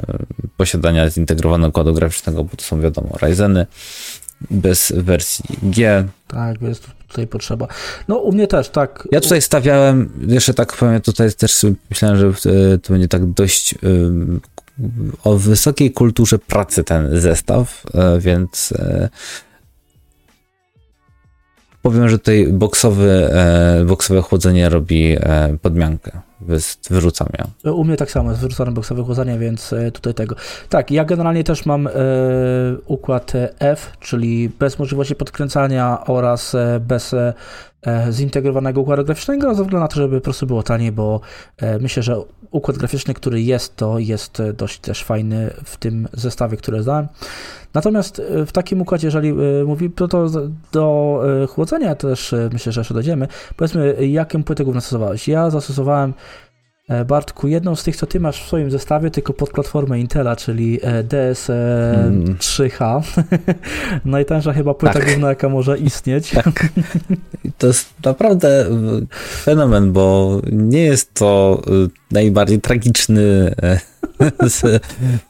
posiadania 0.58 1.10
zintegrowanego 1.10 1.70
układu 1.70 1.94
graficznego, 1.94 2.44
bo 2.44 2.58
to 2.58 2.64
są 2.64 2.82
wiadomo 2.82 3.10
Ryzeny 3.22 3.66
bez 4.52 4.94
wersji 4.96 5.46
G. 5.64 6.08
Tak, 6.28 6.62
jest 6.62 6.88
tutaj 7.08 7.28
potrzeba. 7.28 7.68
No 8.08 8.18
u 8.18 8.32
mnie 8.32 8.48
też, 8.48 8.70
tak. 8.70 9.08
Ja 9.12 9.22
tutaj 9.22 9.42
stawiałem, 9.42 10.10
jeszcze 10.28 10.54
tak 10.54 10.74
powiem, 10.74 11.02
tutaj 11.02 11.34
też 11.34 11.66
myślałem, 11.90 12.18
że 12.18 12.34
to 12.84 12.94
będzie 12.94 13.08
tak 13.08 13.26
dość 13.26 13.76
o 15.24 15.38
wysokiej 15.38 15.92
kulturze 15.92 16.40
pracy 16.40 16.84
ten 16.84 17.22
zestaw, 17.22 17.84
więc 18.20 18.74
powiem, 21.86 22.10
że 22.10 22.20
tutaj 22.20 22.48
boksowy, 22.48 23.30
boksowe 23.86 24.22
chłodzenie 24.22 24.70
robi 24.70 25.18
podmiankę 25.62 26.12
wyrzucam 26.90 27.28
ja. 27.38 27.72
U 27.72 27.84
mnie 27.84 27.98
tak 27.98 28.12
samo, 28.12 28.30
jest 28.30 28.42
wyrzucane 28.42 28.72
boksowe 28.72 29.04
chłodzenie, 29.04 29.40
więc 29.40 29.74
e, 29.74 29.92
tutaj 29.92 30.14
tego. 30.14 30.36
Tak, 30.70 30.92
ja 30.92 31.06
generalnie 31.06 31.44
też 31.44 31.66
mam 31.66 31.88
e, 31.88 31.92
układ 32.86 33.34
F, 33.60 33.92
czyli 34.00 34.50
bez 34.60 34.80
możliwości 34.80 35.16
podkręcania 35.16 36.06
oraz 36.06 36.56
e, 36.56 36.80
bez 36.88 37.14
e, 37.14 37.34
zintegrowanego 38.12 38.82
układu 38.82 39.06
graficznego, 39.06 39.48
ze 39.48 39.64
względu 39.64 39.80
na 39.80 39.88
to, 39.88 39.96
żeby 39.96 40.18
po 40.18 40.24
prostu 40.24 40.48
było 40.48 40.64
taniej, 40.64 40.92
bo 40.92 41.22
e, 41.58 41.80
myślę, 41.80 42.04
że 42.04 42.22
układ 42.52 42.78
graficzny, 42.78 43.14
który 43.14 43.42
jest, 43.42 43.76
to 43.76 44.00
jest 44.00 44.40
e, 44.40 44.54
dość 44.54 44.80
też 44.80 45.04
fajny 45.04 45.54
w 45.66 45.78
tym 45.78 46.08
zestawie, 46.14 46.58
który 46.58 46.84
zdałem. 46.84 47.08
Natomiast 47.74 48.22
w 48.46 48.52
takim 48.52 48.82
układzie, 48.82 49.08
jeżeli 49.08 49.34
mówi 49.66 49.90
to, 49.90 50.08
to 50.08 50.28
do 50.72 51.22
chłodzenia 51.50 51.96
też 51.96 52.36
myślę, 52.54 52.72
że 52.72 52.82
jeszcze 52.82 52.94
dojdziemy. 52.94 53.28
Powiedzmy, 53.56 54.08
jaką 54.08 54.44
płytę 54.44 54.64
główną 54.64 54.82
stosowałeś? 54.82 55.28
Ja 55.28 55.50
zastosowałem 55.50 56.14
E, 56.14 56.45
Bartku, 57.06 57.48
jedną 57.48 57.76
z 57.76 57.84
tych, 57.84 57.96
co 57.96 58.06
ty 58.06 58.20
masz 58.20 58.44
w 58.44 58.48
swoim 58.48 58.72
zestawie, 58.72 59.12
tylko 59.12 59.34
pod 59.34 59.50
platformę 59.50 60.00
Intela, 60.00 60.36
czyli 60.36 60.80
DS3H. 61.10 63.02
Mm. 63.26 63.36
Najtańsza 64.06 64.54
chyba 64.54 64.74
płyta 64.74 64.94
tak. 64.94 65.06
główna, 65.06 65.30
jaka 65.30 65.50
może 65.50 65.78
istnieć. 65.78 66.30
Tak. 66.30 66.68
To 67.58 67.68
jest 67.68 67.94
naprawdę 68.04 68.66
fenomen, 69.44 69.94
bo 69.94 70.42
nie 70.52 70.84
jest 70.84 71.14
to 71.14 71.62
najbardziej 72.12 72.62
tragiczny 72.62 73.56
e, 73.64 73.80
z, 74.50 74.84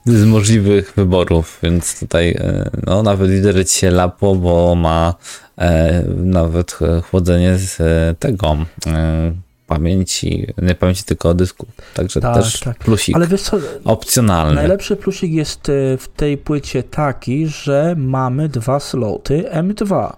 z 0.06 0.26
możliwych 0.26 0.94
wyborów, 0.96 1.60
więc 1.64 2.00
tutaj 2.00 2.30
e, 2.32 2.70
no, 2.86 3.04
nawet 3.04 3.30
lider 3.30 3.70
się 3.70 3.92
lapo, 3.92 4.36
bo 4.36 4.76
ma 4.76 5.14
e, 5.58 6.04
nawet 6.18 6.80
chłodzenie 7.10 7.58
z 7.58 7.78
tego 8.20 8.58
e, 8.88 9.32
pamięci, 9.68 10.48
nie 10.62 10.76
pamięci 10.76 11.04
tylko 11.04 11.34
dysku. 11.34 11.66
Także 11.94 12.22
tak, 12.22 12.36
też 12.36 12.60
tak. 12.60 12.78
plusik. 12.78 13.16
Ale 13.16 13.28
wiesz 13.28 13.42
co, 13.42 13.58
opcjonalny. 13.86 14.56
Najlepszy 14.56 14.96
plusik 14.96 15.32
jest 15.32 15.70
e, 15.70 15.98
w 15.98 16.08
tej 16.16 16.38
płycie 16.38 16.84
taki, 16.84 17.48
że 17.48 17.96
mamy 17.98 18.50
dwa 18.50 18.80
sloty 18.80 19.46
M2. 19.54 20.14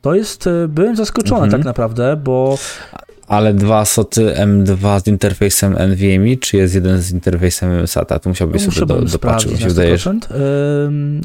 To 0.00 0.14
jest, 0.14 0.46
e, 0.46 0.68
byłem 0.68 0.96
zaskoczony 0.96 1.44
mhm. 1.44 1.52
tak 1.52 1.64
naprawdę, 1.64 2.16
bo 2.16 2.58
ale 3.26 3.54
dwa 3.54 3.84
soty 3.84 4.34
M2 4.36 5.00
z 5.00 5.06
interfejsem 5.06 5.72
NVMe, 5.72 6.36
czy 6.40 6.56
jest 6.56 6.74
jeden 6.74 7.02
z 7.02 7.12
interfejsem 7.12 7.86
SATA? 7.86 8.18
Tu 8.18 8.28
musiałbyś 8.28 8.62
sobie 8.62 8.86
do, 8.86 9.00
dopatrzyć, 9.00 9.52
mi 9.52 9.58
się 9.58 9.68
wydaje. 9.68 9.90
Yy, 9.90 9.96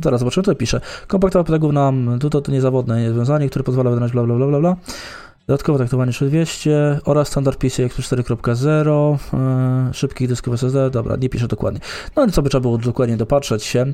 zaraz 0.04 0.20
zobaczymy, 0.20 0.44
co 0.44 0.56
pisze. 0.56 0.82
Kompaktowa 1.08 1.44
pedagog 1.44 1.74
nam, 1.74 2.20
to, 2.20 2.42
to 2.42 2.52
niezawodne 2.52 3.08
rozwiązanie, 3.08 3.50
które 3.50 3.64
pozwala 3.64 3.92
wydać 3.92 4.12
bla 4.12 4.24
bla 4.24 4.36
bla 4.36 4.48
bla 4.48 4.60
bla. 4.60 4.76
Dodatkowo 5.50 5.78
traktowanie 5.78 6.12
3200 6.12 7.00
oraz 7.06 7.28
standard 7.28 7.60
PCI 7.60 7.84
4.0, 7.84 9.18
yy, 9.88 9.94
szybkich 9.94 10.28
dysków 10.28 10.54
SSD, 10.54 10.90
dobra, 10.90 11.16
nie 11.16 11.30
piszę 11.30 11.48
dokładnie. 11.48 11.80
No 12.16 12.22
ale 12.22 12.32
co 12.32 12.42
by 12.42 12.50
trzeba 12.50 12.62
było 12.62 12.78
dokładnie 12.78 13.18
dopatrzeć 13.18 13.64
się 13.64 13.94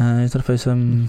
yy, 0.00 0.22
interfejsem 0.22 1.08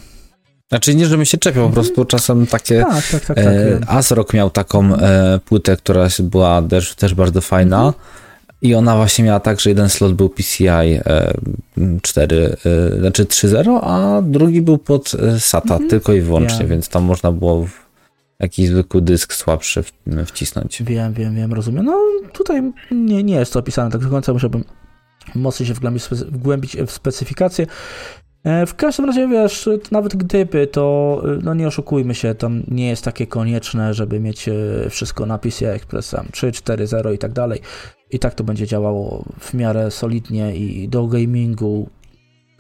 znaczy 0.70 0.96
nie, 0.96 1.06
żebym 1.06 1.26
się 1.26 1.38
czepiał, 1.38 1.68
po 1.68 1.74
prostu 1.74 2.06
czasem 2.06 2.48
takie... 2.48 2.80
Tak, 2.82 3.08
tak, 3.12 3.26
tak. 3.26 3.38
tak 3.38 3.48
e, 3.48 3.80
ASRock 3.88 4.34
miał 4.34 4.50
taką 4.50 4.96
e, 4.96 5.40
płytę, 5.46 5.78
która 5.78 6.08
była 6.20 6.62
też, 6.62 6.96
też 6.96 7.14
bardzo 7.14 7.42
fajna 7.42 7.78
mhm. 7.78 8.04
i 8.62 8.76
ona 8.76 8.96
właśnie 8.96 9.24
miała 9.26 9.40
tak, 9.40 9.60
że 9.60 9.70
jeden 9.70 9.90
slot 9.90 10.14
był 10.14 10.30
PCI 10.30 10.68
e, 10.68 11.34
4, 12.02 12.56
e, 12.66 13.00
znaczy 13.00 13.26
3.0, 13.26 13.80
a 13.84 14.22
drugi 14.22 14.62
był 14.62 14.78
pod 14.78 15.12
e, 15.14 15.40
SATA 15.40 15.74
mhm. 15.74 15.90
tylko 15.90 16.14
i 16.14 16.22
wyłącznie, 16.22 16.66
więc 16.66 16.90
tam 16.90 17.04
można 17.04 17.32
było 17.32 17.68
jakiś 18.42 18.68
zwykły 18.68 19.02
dysk 19.02 19.34
słabszy 19.34 19.84
wcisnąć. 20.26 20.84
Wiem, 20.84 21.14
wiem, 21.14 21.36
wiem, 21.36 21.54
rozumiem. 21.54 21.86
No 21.86 22.00
tutaj 22.34 22.74
nie, 22.92 23.24
nie 23.24 23.36
jest 23.36 23.54
to 23.54 23.60
opisane 23.60 23.92
tak 23.92 24.02
do 24.02 24.10
końca, 24.10 24.34
musiałbym 24.34 24.64
mocniej 25.36 25.68
się 25.68 25.74
wgłębić, 25.74 26.04
wgłębić 26.12 26.78
w 26.78 26.92
specyfikację. 26.92 27.68
E, 28.44 28.66
w 28.66 28.76
każdym 28.76 29.06
razie, 29.06 29.28
wiesz, 29.28 29.70
nawet 29.92 30.16
gdyby, 30.16 30.68
to 30.68 31.24
no 31.44 31.54
nie 31.54 31.68
oszukujmy 31.68 32.16
się, 32.16 32.36
tam 32.36 32.64
nie 32.68 32.90
jest 32.90 33.04
takie 33.04 33.28
konieczne, 33.28 33.94
żeby 33.94 34.20
mieć 34.20 34.50
e, 34.50 34.54
wszystko 34.90 35.26
na 35.26 35.38
PCI 35.38 35.66
Express 35.66 36.10
tam 36.10 36.28
3, 36.32 36.52
4, 36.52 36.88
0 36.88 37.12
i 37.12 37.18
tak 37.18 37.32
dalej. 37.32 37.60
I 38.12 38.20
tak 38.20 38.34
to 38.34 38.44
będzie 38.44 38.68
działało 38.68 39.26
w 39.40 39.54
miarę 39.54 39.92
solidnie 39.92 40.56
i 40.56 40.90
do 40.90 41.08
gamingu 41.08 41.90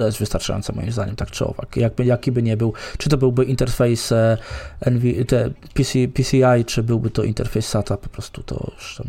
to 0.01 0.05
jest 0.05 0.20
wystarczające 0.20 0.74
moim 0.74 0.91
zdaniem, 0.91 1.15
tak 1.15 1.31
czy 1.31 1.46
owak. 1.46 1.77
Jakby, 1.77 2.05
jaki 2.05 2.31
by 2.31 2.43
nie 2.43 2.58
był, 2.58 2.74
czy 2.98 3.10
to 3.10 3.17
byłby 3.17 3.46
interfejs 3.46 4.12
e, 4.12 4.38
NV, 4.86 5.25
te 5.27 5.50
PC, 5.74 6.08
PCI, 6.13 6.65
czy 6.65 6.84
byłby 6.84 7.10
to 7.10 7.24
interfejs 7.24 7.67
SATA, 7.67 7.98
po 7.98 8.10
prostu 8.10 8.43
to 8.43 8.72
już 8.75 8.96
tam 8.96 9.08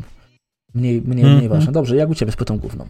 mniej, 0.75 1.03
mniej, 1.03 1.25
mm 1.25 1.35
-hmm. 1.35 1.37
mniej 1.37 1.49
ważne. 1.49 1.73
Dobrze, 1.73 1.97
jak 1.97 2.11
u 2.11 2.15
Ciebie 2.15 2.33
z 2.33 2.37
płytą 2.37 2.59
główną? 2.59 2.87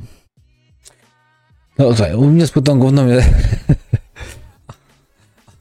No 1.78 1.94
tak, 1.94 2.16
u 2.16 2.26
mnie 2.26 2.46
z 2.46 2.50
płytą 2.50 2.78
główną 2.78 3.06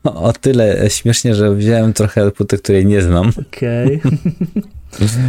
o 0.03 0.33
tyle 0.33 0.89
śmiesznie, 0.89 1.35
że 1.35 1.55
wziąłem 1.55 1.93
trochę 1.93 2.31
płyty, 2.31 2.57
której 2.57 2.85
nie 2.85 3.01
znam. 3.01 3.31
Okej. 3.47 4.01
Okay. 4.01 4.11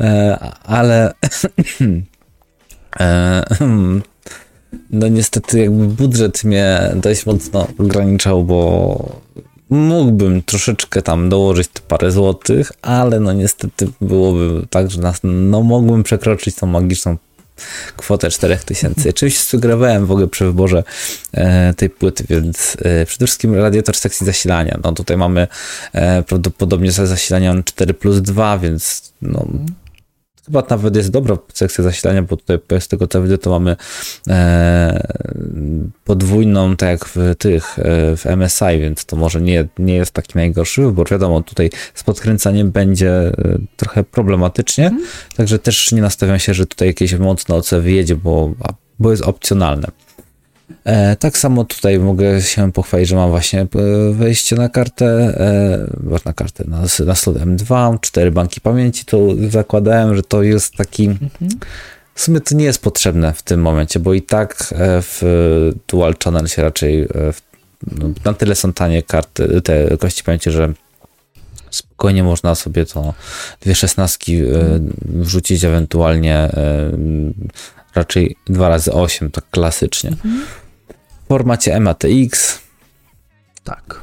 E, 0.00 0.38
ale 0.64 1.12
e, 3.00 3.42
hmm, 3.58 4.02
no 4.90 5.08
niestety 5.08 5.58
jakby 5.58 5.86
budżet 5.86 6.44
mnie 6.44 6.92
dość 6.94 7.26
mocno 7.26 7.66
ograniczał, 7.78 8.44
bo 8.44 9.20
mógłbym 9.70 10.42
troszeczkę 10.42 11.02
tam 11.02 11.28
dołożyć 11.28 11.68
parę 11.88 12.12
złotych, 12.12 12.72
ale 12.82 13.20
no 13.20 13.32
niestety 13.32 13.88
byłoby 14.00 14.66
tak, 14.70 14.90
że 14.90 15.00
nas, 15.00 15.20
no 15.22 15.62
mógłbym 15.62 16.02
przekroczyć 16.02 16.54
tą 16.54 16.66
magiczną 16.66 17.16
kwotę 17.96 18.30
4000. 18.30 19.12
Czymś 19.12 19.38
sugerowałem 19.38 20.06
w 20.06 20.10
ogóle 20.10 20.28
przy 20.28 20.44
wyborze 20.44 20.84
e, 21.32 21.74
tej 21.74 21.90
płyty, 21.90 22.24
więc 22.28 22.76
e, 22.82 23.06
przede 23.06 23.26
wszystkim 23.26 23.54
radiator 23.54 23.96
sekcji 23.96 24.26
zasilania. 24.26 24.78
No 24.84 24.92
tutaj 24.92 25.16
mamy 25.16 25.48
e, 25.92 26.22
prawdopodobnie 26.22 26.92
zasilania 26.92 27.62
4 27.64 27.94
plus 27.94 28.20
2, 28.20 28.58
więc 28.58 29.12
no, 29.22 29.46
Chyba 30.50 30.62
nawet 30.70 30.96
jest 30.96 31.10
dobra 31.10 31.36
sekcja 31.54 31.84
zasilania, 31.84 32.22
bo 32.22 32.36
tutaj 32.36 32.80
z 32.80 32.88
tego 32.88 33.06
co 33.06 33.22
widzę, 33.22 33.38
to 33.38 33.50
mamy 33.50 33.76
e, 34.28 35.08
podwójną, 36.04 36.76
tak 36.76 36.88
jak 36.88 37.04
w 37.04 37.34
tych, 37.38 37.78
e, 37.78 38.16
w 38.16 38.26
MSI, 38.36 38.80
więc 38.80 39.04
to 39.04 39.16
może 39.16 39.40
nie, 39.40 39.68
nie 39.78 39.94
jest 39.94 40.12
taki 40.12 40.32
najgorszy 40.34 40.82
wybór. 40.82 41.10
Wiadomo, 41.10 41.42
tutaj 41.42 41.70
z 41.94 42.02
podkręcaniem 42.02 42.70
będzie 42.70 43.10
e, 43.10 43.32
trochę 43.76 44.04
problematycznie, 44.04 44.86
mm. 44.86 45.02
także 45.36 45.58
też 45.58 45.92
nie 45.92 46.02
nastawiam 46.02 46.38
się, 46.38 46.54
że 46.54 46.66
tutaj 46.66 46.88
jakieś 46.88 47.14
mocno 47.14 47.56
OC 47.56 47.70
wyjedzie, 47.70 48.16
bo, 48.16 48.52
bo 48.98 49.10
jest 49.10 49.22
opcjonalne. 49.22 49.88
E, 50.84 51.16
tak 51.16 51.38
samo 51.38 51.64
tutaj 51.64 51.98
mogę 51.98 52.42
się 52.42 52.72
pochwalić, 52.72 53.08
że 53.08 53.16
mam 53.16 53.30
właśnie 53.30 53.60
e, 53.60 53.66
wejście 54.12 54.56
na 54.56 54.68
kartę, 54.68 55.06
e, 55.06 56.20
na 56.24 56.32
kartę, 56.32 56.64
na, 56.68 56.80
na 57.06 57.14
slot 57.14 57.36
M2, 57.36 58.00
cztery 58.00 58.30
banki 58.30 58.60
pamięci, 58.60 59.04
to 59.04 59.18
zakładałem, 59.50 60.16
że 60.16 60.22
to 60.22 60.42
jest 60.42 60.74
taki, 60.74 61.06
mhm. 61.06 61.50
w 62.14 62.20
sumie 62.20 62.40
to 62.40 62.54
nie 62.54 62.64
jest 62.64 62.82
potrzebne 62.82 63.32
w 63.32 63.42
tym 63.42 63.60
momencie, 63.60 64.00
bo 64.00 64.14
i 64.14 64.22
tak 64.22 64.74
w 64.78 65.22
dual 65.88 66.14
channel 66.24 66.46
się 66.46 66.62
raczej, 66.62 67.08
no, 67.98 68.10
na 68.24 68.34
tyle 68.34 68.54
są 68.54 68.72
tanie 68.72 69.02
karty, 69.02 69.60
te 69.60 69.96
kości 69.96 70.24
pamięci, 70.24 70.50
że 70.50 70.72
spokojnie 71.70 72.22
można 72.22 72.54
sobie 72.54 72.86
to 72.86 73.14
dwie 73.60 73.74
szesnastki 73.74 74.42
wrzucić, 74.98 75.64
ewentualnie 75.64 76.50
raczej 77.94 78.36
2 78.46 78.68
razy 78.68 78.92
8 78.92 79.30
tak 79.30 79.44
klasycznie. 79.50 80.10
Mhm. 80.10 80.42
W 81.30 81.32
formacie 81.32 81.80
MATX. 81.80 82.60
Tak. 83.64 84.00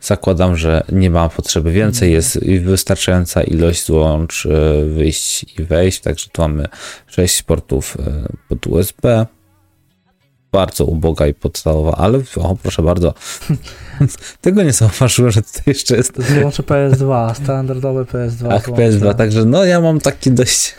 zakładam, 0.00 0.56
że 0.56 0.84
nie 0.92 1.10
ma 1.10 1.28
potrzeby 1.28 1.72
więcej, 1.72 2.12
jest 2.12 2.46
wystarczająca 2.60 3.42
ilość 3.42 3.84
złącz, 3.84 4.46
e, 4.46 4.84
wyjść 4.84 5.58
i 5.58 5.64
wejść, 5.64 6.00
także 6.00 6.28
tu 6.32 6.42
mamy 6.42 6.68
6 7.06 7.42
portów 7.42 7.96
e, 8.06 8.28
pod 8.48 8.66
USB, 8.66 9.26
bardzo 10.52 10.84
uboga 10.84 11.26
i 11.26 11.34
podstawowa, 11.34 11.92
ale 11.92 12.20
o, 12.36 12.56
proszę 12.56 12.82
bardzo. 12.82 13.14
Tego 14.40 14.62
nie 14.62 14.72
zauważyłem, 14.72 15.30
że 15.30 15.42
tutaj 15.42 15.62
jeszcze 15.66 15.96
jest. 15.96 16.12
Złącze 16.40 16.62
PS2, 16.62 17.34
standardowe 17.34 18.04
PS2. 18.04 18.48
Ach, 18.50 18.68
PS2, 18.68 19.14
także 19.14 19.44
no 19.44 19.64
ja 19.64 19.80
mam 19.80 20.00
taki 20.00 20.30
dość. 20.32 20.74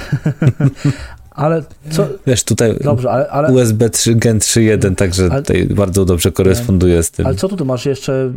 Ale 1.37 1.63
co. 1.89 2.07
Wiesz, 2.27 2.43
tutaj 2.43 2.77
Dobrze, 2.83 3.11
ale, 3.11 3.29
ale... 3.29 3.51
USB 3.51 3.89
3 3.89 4.15
Gen 4.15 4.39
3.1, 4.39 4.95
także 4.95 5.27
ale... 5.31 5.41
tutaj 5.41 5.67
bardzo 5.67 6.05
dobrze 6.05 6.31
koresponduje 6.31 7.03
z 7.03 7.11
tym. 7.11 7.25
Ale 7.25 7.35
co 7.35 7.47
tu, 7.47 7.57
tu 7.57 7.65
masz 7.65 7.85
jeszcze 7.85 8.31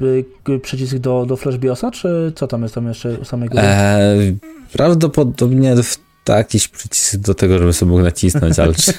y, 0.49 0.59
przycisk 0.59 0.97
do, 0.97 1.27
do 1.27 1.37
Flash 1.37 1.57
BIOSa, 1.57 1.91
czy 1.91 2.33
co 2.35 2.47
tam 2.47 2.63
jest 2.63 2.75
tam 2.75 2.89
jeszcze 2.89 3.19
u 3.19 3.25
samego? 3.25 3.59
Eee, 3.59 4.37
prawdopodobnie 4.73 5.75
jakiś 6.29 6.69
przycisk 6.69 7.17
do 7.17 7.35
tego, 7.35 7.59
żeby 7.59 7.73
sobie 7.73 7.91
mógł 7.91 8.03
nacisnąć, 8.03 8.59
ale 8.59 8.75
czy... 8.75 8.93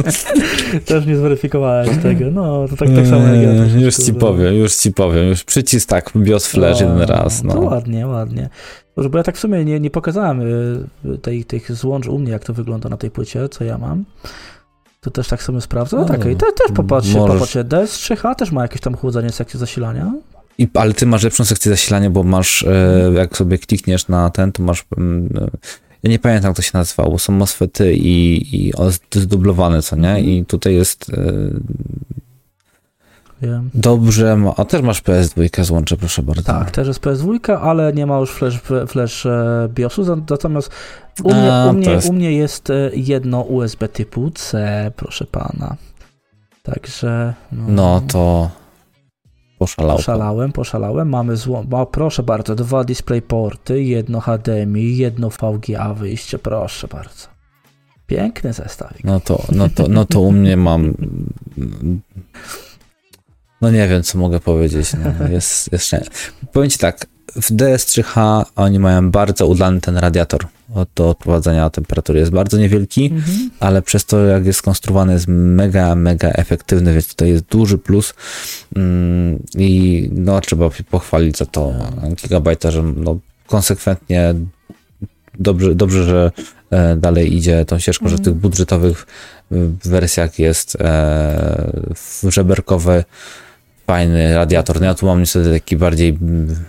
Też 0.86 1.06
nie 1.06 1.16
zweryfikowałeś 1.16 1.88
tego, 2.02 2.30
no 2.30 2.68
to 2.68 2.76
tak, 2.76 2.88
tak 2.96 3.06
samo 3.06 3.26
jak 3.26 3.42
ja. 3.42 3.50
Eee, 3.50 3.82
już 3.82 3.96
ci 3.96 4.14
powiem, 4.14 4.54
już 4.54 4.74
ci 4.74 4.92
powiem, 4.92 5.28
już 5.28 5.44
przycisk 5.44 5.88
tak, 5.88 6.10
BIOS 6.16 6.46
Flash 6.46 6.80
no, 6.80 6.86
jeden 6.86 7.02
raz, 7.02 7.42
no. 7.42 7.52
To 7.52 7.60
ładnie, 7.60 8.06
ładnie. 8.06 8.48
Bo 8.96 9.18
ja 9.18 9.24
tak 9.24 9.36
w 9.36 9.40
sumie 9.40 9.64
nie, 9.64 9.80
nie 9.80 9.90
pokazałem 9.90 10.42
y, 10.42 11.18
tej, 11.22 11.44
tych 11.44 11.72
złącz 11.72 12.06
u 12.06 12.18
mnie, 12.18 12.32
jak 12.32 12.44
to 12.44 12.54
wygląda 12.54 12.88
na 12.88 12.96
tej 12.96 13.10
płycie, 13.10 13.48
co 13.48 13.64
ja 13.64 13.78
mam. 13.78 14.04
To 15.00 15.10
też 15.10 15.28
tak 15.28 15.42
sobie 15.42 15.60
sprawdzę. 15.60 15.96
No, 15.96 16.02
no 16.02 16.08
tak, 16.08 16.26
i 16.26 16.36
te, 16.36 16.46
też 16.52 16.72
popatrzcie, 16.74 17.18
możesz... 17.18 17.34
popatrzcie. 17.34 17.64
DS3H 17.64 18.34
też 18.34 18.52
ma 18.52 18.62
jakieś 18.62 18.80
tam 18.80 18.96
chłodzenie 18.96 19.32
sekcji 19.32 19.60
zasilania. 19.60 20.12
I, 20.58 20.68
ale 20.74 20.94
ty 20.94 21.06
masz 21.06 21.24
lepszą 21.24 21.44
sekcję 21.44 21.70
zasilania, 21.70 22.10
bo 22.10 22.22
masz, 22.22 22.62
e, 22.62 23.10
jak 23.14 23.36
sobie 23.36 23.58
klikniesz 23.58 24.08
na 24.08 24.30
ten, 24.30 24.52
to 24.52 24.62
masz 24.62 24.84
mm, 24.96 25.28
ja 26.02 26.10
nie 26.10 26.18
pamiętam, 26.18 26.48
jak 26.48 26.56
to 26.56 26.62
się 26.62 26.70
nazywało, 26.74 27.10
bo 27.10 27.18
są 27.18 27.32
MOSFETy 27.32 27.94
i, 27.94 28.46
i 28.56 28.72
zdublowane, 29.14 29.82
co 29.82 29.96
nie? 29.96 30.20
I 30.20 30.44
tutaj 30.44 30.74
jest 30.74 31.12
Wiem. 33.42 33.70
Dobrze, 33.74 34.38
a 34.56 34.64
też 34.64 34.82
masz 34.82 35.02
PS2 35.02 35.64
złącze, 35.64 35.96
proszę 35.96 36.22
bardzo. 36.22 36.42
Tak, 36.42 36.70
też 36.70 36.88
jest 36.88 37.00
PS2, 37.00 37.58
ale 37.62 37.92
nie 37.92 38.06
ma 38.06 38.18
już 38.18 38.30
flash, 38.30 38.60
flash 38.88 39.26
e, 39.26 39.68
BIOSu, 39.74 40.16
natomiast 40.30 40.70
u 41.24 41.34
mnie, 41.34 41.52
a, 41.52 41.70
u, 41.70 41.72
mnie, 41.72 41.90
jest... 41.90 42.08
u 42.08 42.12
mnie 42.12 42.32
jest 42.32 42.70
e, 42.70 42.90
jedno 42.94 43.40
USB 43.40 43.88
typu 43.88 44.30
C, 44.30 44.92
proszę 44.96 45.24
pana. 45.24 45.76
Także... 46.62 47.34
No, 47.52 47.64
no 47.68 48.02
to 48.08 48.50
poszalałem. 49.58 49.96
Poszalałem, 49.96 50.52
poszalałem. 50.52 51.08
Mamy 51.08 51.36
złą... 51.36 51.66
O, 51.70 51.86
proszę 51.86 52.22
bardzo, 52.22 52.54
dwa 52.54 52.84
DisplayPorty, 52.84 53.82
jedno 53.82 54.20
HDMI, 54.20 54.96
jedno 54.96 55.30
VGA 55.30 55.94
wyjście, 55.94 56.38
proszę 56.38 56.88
bardzo. 56.88 57.26
Piękny 58.06 58.52
zestawik. 58.52 59.04
No 59.04 59.20
to, 59.20 59.42
no 59.52 59.68
to, 59.68 59.88
no 59.88 60.04
to 60.04 60.20
u 60.20 60.32
mnie 60.32 60.56
mam 60.56 60.94
no 63.60 63.70
nie 63.70 63.88
wiem, 63.88 64.02
co 64.02 64.18
mogę 64.18 64.40
powiedzieć. 64.40 64.92
No, 64.92 65.28
jest, 65.28 65.72
jest... 65.72 65.92
Powiem 66.52 66.70
ci 66.70 66.78
tak, 66.78 67.06
w 67.36 67.50
DS3H 67.50 68.44
oni 68.56 68.78
mają 68.78 69.10
bardzo 69.10 69.46
udany 69.46 69.80
ten 69.80 69.96
radiator 69.96 70.46
do 70.94 71.10
odprowadzania 71.10 71.70
temperatury. 71.70 72.20
Jest 72.20 72.32
bardzo 72.32 72.58
niewielki, 72.58 73.06
mhm. 73.06 73.50
ale 73.60 73.82
przez 73.82 74.04
to, 74.04 74.24
jak 74.24 74.46
jest 74.46 74.58
skonstruowany, 74.58 75.12
jest 75.12 75.26
mega, 75.28 75.94
mega 75.94 76.28
efektywny, 76.28 76.92
więc 76.92 77.08
tutaj 77.08 77.28
jest 77.28 77.44
duży 77.44 77.78
plus 77.78 78.14
mm, 78.76 79.42
i 79.58 80.08
no 80.12 80.40
trzeba 80.40 80.70
pochwalić 80.90 81.38
za 81.38 81.46
to 81.46 81.72
Gigabajta, 82.14 82.70
że 82.70 82.82
no, 82.82 83.18
konsekwentnie 83.46 84.34
dobrze, 85.38 85.74
dobrze, 85.74 86.04
że 86.04 86.32
e, 86.70 86.96
dalej 86.96 87.36
idzie 87.36 87.64
tą 87.64 87.78
ścieżką, 87.78 88.04
mhm. 88.04 88.16
że 88.16 88.22
w 88.22 88.24
tych 88.24 88.34
budżetowych 88.34 89.06
e, 89.52 89.56
wersjach 89.84 90.38
jest 90.38 90.76
e, 90.80 91.72
żeberkowy 92.22 93.04
fajny 93.86 94.34
radiator. 94.34 94.80
No 94.80 94.86
ja 94.86 94.94
tu 94.94 95.06
mam 95.06 95.20
niestety 95.20 95.50
taki 95.50 95.76
bardziej 95.76 96.18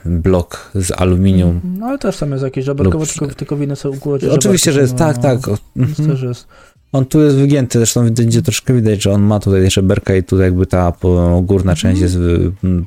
blok 0.05 0.71
z 0.75 0.91
aluminium. 0.91 1.61
No 1.63 1.85
ale 1.85 1.97
też 1.97 2.17
tam 2.17 2.31
jest 2.31 2.43
jakieś 2.43 2.65
żeberkowe, 2.65 3.05
lub... 3.05 3.13
tylko, 3.13 3.35
tylko 3.55 3.75
są 3.75 3.89
układy. 3.89 4.31
Oczywiście, 4.31 4.71
że 4.71 4.81
jest, 4.81 4.93
no, 4.93 4.99
tak, 4.99 5.17
tak. 5.17 5.39
Mhm. 5.77 6.27
Jest. 6.27 6.47
On 6.91 7.05
tu 7.05 7.21
jest 7.21 7.35
wygięty, 7.35 7.79
zresztą 7.79 8.09
będzie 8.09 8.41
troszkę 8.41 8.73
widać, 8.73 9.03
że 9.03 9.11
on 9.11 9.21
ma 9.21 9.39
tutaj 9.39 9.71
żeberka 9.71 10.15
i 10.15 10.23
tutaj 10.23 10.45
jakby 10.45 10.65
ta 10.65 10.93
górna 11.41 11.75
część 11.75 12.01
jest 12.01 12.17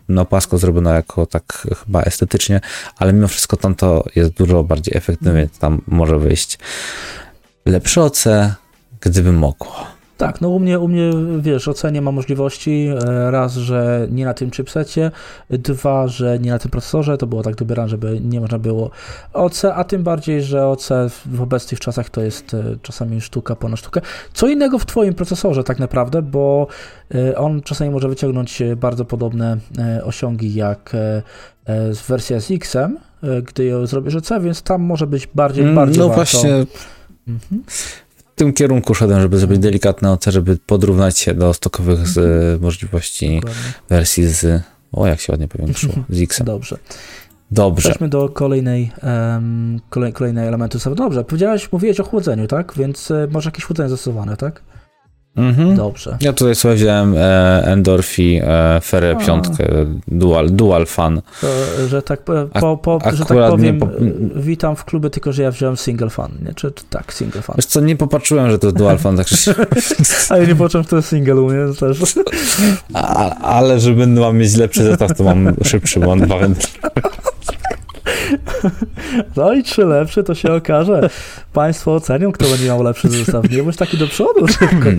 no, 0.08 0.24
płasko 0.24 0.58
zrobiona 0.58 0.94
jako 0.94 1.26
tak 1.26 1.68
chyba 1.84 2.02
estetycznie, 2.02 2.60
ale 2.96 3.12
mimo 3.12 3.28
wszystko 3.28 3.56
tam 3.56 3.74
to 3.74 4.04
jest 4.16 4.32
dużo 4.32 4.64
bardziej 4.64 4.96
efektywnie, 4.96 5.48
tam 5.58 5.82
może 5.86 6.18
wyjść 6.18 6.58
lepsze 7.66 8.02
OC, 8.02 8.24
gdyby 9.00 9.32
mogło. 9.32 9.86
Tak, 10.20 10.40
no 10.40 10.48
u 10.48 10.58
mnie, 10.58 10.78
u 10.78 10.88
mnie 10.88 11.10
wiesz, 11.38 11.68
ocenie 11.68 12.02
ma 12.02 12.12
możliwości. 12.12 12.88
E, 13.06 13.30
raz, 13.30 13.54
że 13.54 14.08
nie 14.10 14.24
na 14.24 14.34
tym 14.34 14.50
chipsecie, 14.50 15.10
dwa, 15.50 16.08
że 16.08 16.38
nie 16.38 16.50
na 16.50 16.58
tym 16.58 16.70
procesorze, 16.70 17.18
to 17.18 17.26
było 17.26 17.42
tak 17.42 17.54
dobierane, 17.54 17.88
żeby 17.88 18.20
nie 18.20 18.40
można 18.40 18.58
było 18.58 18.90
OC, 19.32 19.64
a 19.64 19.84
tym 19.84 20.02
bardziej, 20.02 20.42
że 20.42 20.66
OC 20.66 20.88
w 21.26 21.42
obecnych 21.42 21.80
czasach 21.80 22.10
to 22.10 22.20
jest 22.20 22.54
e, 22.54 22.64
czasami 22.82 23.20
sztuka 23.20 23.56
ponad 23.56 23.78
sztukę. 23.78 24.00
Co 24.32 24.48
innego 24.48 24.78
w 24.78 24.86
Twoim 24.86 25.14
procesorze 25.14 25.64
tak 25.64 25.78
naprawdę, 25.78 26.22
bo 26.22 26.66
e, 27.14 27.36
on 27.36 27.62
czasami 27.62 27.90
może 27.90 28.08
wyciągnąć 28.08 28.62
bardzo 28.76 29.04
podobne 29.04 29.56
osiągi 30.04 30.54
jak 30.54 30.96
wersja 32.08 32.40
z 32.40 32.50
X-em, 32.50 32.98
gdy 33.42 33.86
zrobisz 33.86 34.14
OC, 34.14 34.30
więc 34.40 34.62
tam 34.62 34.82
może 34.82 35.06
być 35.06 35.26
bardziej, 35.34 35.64
mm, 35.64 35.76
bardziej 35.76 35.98
No 35.98 36.08
warto. 36.08 36.16
właśnie. 36.16 36.66
Mhm 37.28 37.62
tym 38.40 38.52
kierunku 38.52 38.94
szedłem, 38.94 39.20
żeby 39.20 39.38
zrobić 39.38 39.58
delikatne 39.58 40.12
OC, 40.12 40.24
żeby 40.26 40.56
podrównać 40.56 41.18
się 41.18 41.34
do 41.34 41.54
stokowych 41.54 42.08
z, 42.08 42.18
mhm. 42.18 42.60
możliwości 42.60 43.34
Dokładnie. 43.34 43.60
wersji 43.88 44.26
z. 44.26 44.62
O, 44.92 45.06
jak 45.06 45.20
się 45.20 45.32
ładnie 45.32 45.48
powiększyło, 45.48 45.94
z 46.08 46.22
X. 46.22 46.42
Dobrze. 46.44 46.76
Dobrze. 47.50 47.82
Przejdźmy 47.82 48.08
do 48.08 48.28
kolejnej, 48.28 48.92
um, 49.02 49.80
kolej, 49.90 50.12
kolejnej 50.12 50.48
elementu. 50.48 50.94
Dobrze, 50.94 51.24
powiedziałeś, 51.24 51.72
mówiłeś 51.72 52.00
o 52.00 52.04
chłodzeniu, 52.04 52.46
tak? 52.46 52.72
Więc 52.76 53.10
e, 53.10 53.28
może 53.30 53.48
jakieś 53.48 53.64
chłodzenie 53.64 53.88
zastosowane, 53.88 54.36
tak? 54.36 54.62
Mhm. 55.36 55.76
Dobrze. 55.76 56.16
Ja 56.20 56.32
tutaj 56.32 56.54
sobie 56.54 56.74
wziąłem 56.74 57.14
e, 57.16 57.62
Endorfi 57.64 58.40
e, 58.42 58.80
Ferę 58.80 59.16
piątkę, 59.26 59.66
dual, 60.08 60.50
dual 60.50 60.86
fan. 60.86 61.22
To, 61.40 61.46
że 61.88 62.02
tak, 62.02 62.22
po, 62.60 62.76
po, 62.76 62.98
że 63.12 63.24
tak 63.24 63.38
powiem, 63.50 63.78
po... 63.78 63.88
witam 64.36 64.76
w 64.76 64.84
klubie, 64.84 65.10
tylko 65.10 65.32
że 65.32 65.42
ja 65.42 65.50
wziąłem 65.50 65.76
single 65.76 66.10
fan, 66.10 66.32
nie? 66.46 66.54
Czy, 66.54 66.72
czy 66.72 66.84
tak, 66.90 67.12
single 67.14 67.42
fan. 67.42 67.56
Wiesz 67.56 67.66
co, 67.66 67.80
nie 67.80 67.96
popatrzyłem, 67.96 68.50
że 68.50 68.58
to 68.58 68.66
jest 68.66 68.78
dual 68.78 68.98
fan, 68.98 69.16
tak 69.16 69.26
A 70.30 70.36
ja 70.38 70.46
nie 70.46 70.54
poczułem, 70.54 70.84
że 70.84 70.90
to 70.90 70.96
jest 70.96 71.08
single 71.08 71.34
u 71.34 71.50
mnie 71.50 71.74
też. 71.74 72.14
A, 72.94 73.34
ale 73.36 73.80
żeby 73.80 74.06
mam 74.06 74.38
mieć 74.38 74.56
lepszy 74.56 74.84
zestaw, 74.84 75.16
to 75.16 75.24
mam 75.24 75.54
szybszy, 75.64 76.00
bo 76.00 76.06
mam 76.06 76.20
dwa 76.20 76.36
No 79.36 79.54
i 79.54 79.62
czy 79.64 79.84
lepszy, 79.84 80.22
to 80.22 80.34
się 80.34 80.52
okaże. 80.52 81.10
Państwo 81.52 81.94
ocenią, 81.94 82.32
kto 82.32 82.44
będzie 82.48 82.66
miał 82.66 82.82
lepszy 82.82 83.08
zestaw. 83.08 83.50
Nie 83.50 83.62
bądź 83.62 83.76
taki 83.76 83.98
do 83.98 84.06
przodu 84.06 84.48
szybko. 84.48 84.90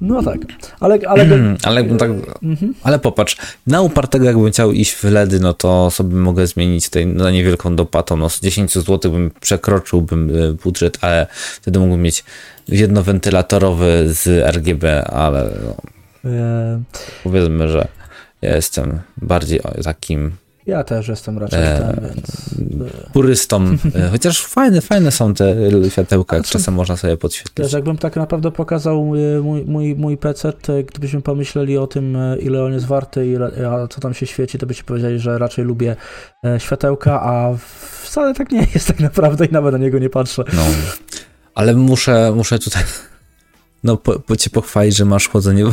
No 0.00 0.22
tak. 0.22 0.38
Ale, 0.80 0.98
ale, 1.08 1.26
ale, 1.62 1.84
tak, 1.84 2.10
mhm. 2.42 2.74
ale 2.82 2.98
popatrz, 2.98 3.36
na 3.66 3.82
upartego 3.82 4.24
jakbym 4.24 4.50
chciał 4.50 4.72
iść 4.72 4.92
w 4.94 5.04
LEDy, 5.04 5.40
no 5.40 5.54
to 5.54 5.90
sobie 5.90 6.16
mogę 6.16 6.46
zmienić 6.46 6.84
tutaj 6.84 7.06
na 7.06 7.30
niewielką 7.30 7.76
dopłatą. 7.76 8.16
No 8.16 8.30
z 8.30 8.40
10 8.40 8.74
zł 8.74 9.12
bym 9.12 9.30
przekroczyłbym 9.40 10.30
e, 10.30 10.52
budżet, 10.52 10.98
ale 11.00 11.26
wtedy 11.60 11.78
mógłbym 11.78 12.02
mieć 12.02 12.24
jednowentylatorowy 12.68 14.04
z 14.08 14.26
RGB, 14.56 15.04
ale 15.04 15.50
no, 15.64 15.76
e... 16.30 16.82
powiedzmy, 17.24 17.68
że 17.68 17.88
ja 18.42 18.56
jestem 18.56 19.00
bardziej 19.16 19.60
takim 19.84 20.32
ja 20.66 20.84
też 20.84 21.08
jestem 21.08 21.38
raczej 21.38 21.64
e, 21.64 21.78
ten, 21.78 22.08
więc... 22.08 22.50
Purystą. 23.12 23.76
E, 23.94 24.08
chociaż 24.10 24.46
fajne, 24.46 24.80
fajne 24.80 25.10
są 25.10 25.34
te 25.34 25.54
światełka, 25.90 26.36
jak 26.36 26.46
czasem 26.46 26.74
można 26.74 26.96
sobie 26.96 27.16
podświetlić. 27.16 27.54
Też 27.54 27.72
jakbym 27.72 27.98
tak 27.98 28.16
naprawdę 28.16 28.50
pokazał 28.50 29.12
e, 29.16 29.40
mój, 29.40 29.64
mój, 29.64 29.94
mój 29.94 30.16
PC, 30.16 30.52
gdybyśmy 30.86 31.22
pomyśleli 31.22 31.78
o 31.78 31.86
tym, 31.86 32.16
e, 32.16 32.38
ile 32.38 32.64
on 32.64 32.72
jest 32.72 32.86
warty, 32.86 33.38
a 33.70 33.86
co 33.88 34.00
tam 34.00 34.14
się 34.14 34.26
świeci, 34.26 34.58
to 34.58 34.66
byście 34.66 34.84
powiedzieli, 34.84 35.18
że 35.18 35.38
raczej 35.38 35.64
lubię 35.64 35.96
światełka, 36.58 37.22
a 37.22 37.56
wcale 38.02 38.34
tak 38.34 38.50
nie 38.50 38.66
jest 38.74 38.86
tak 38.88 39.00
naprawdę 39.00 39.46
i 39.46 39.52
nawet 39.52 39.72
na 39.72 39.78
niego 39.78 39.98
nie 39.98 40.10
patrzę. 40.10 40.44
No. 40.52 40.62
Ale 41.54 41.74
muszę, 41.74 42.32
muszę 42.36 42.58
tutaj 42.58 42.82
no, 43.84 43.96
po, 43.96 44.18
po 44.20 44.36
cię 44.36 44.50
pochwalić, 44.50 44.96
że 44.96 45.04
masz 45.04 45.28
chłodzenie 45.28 45.64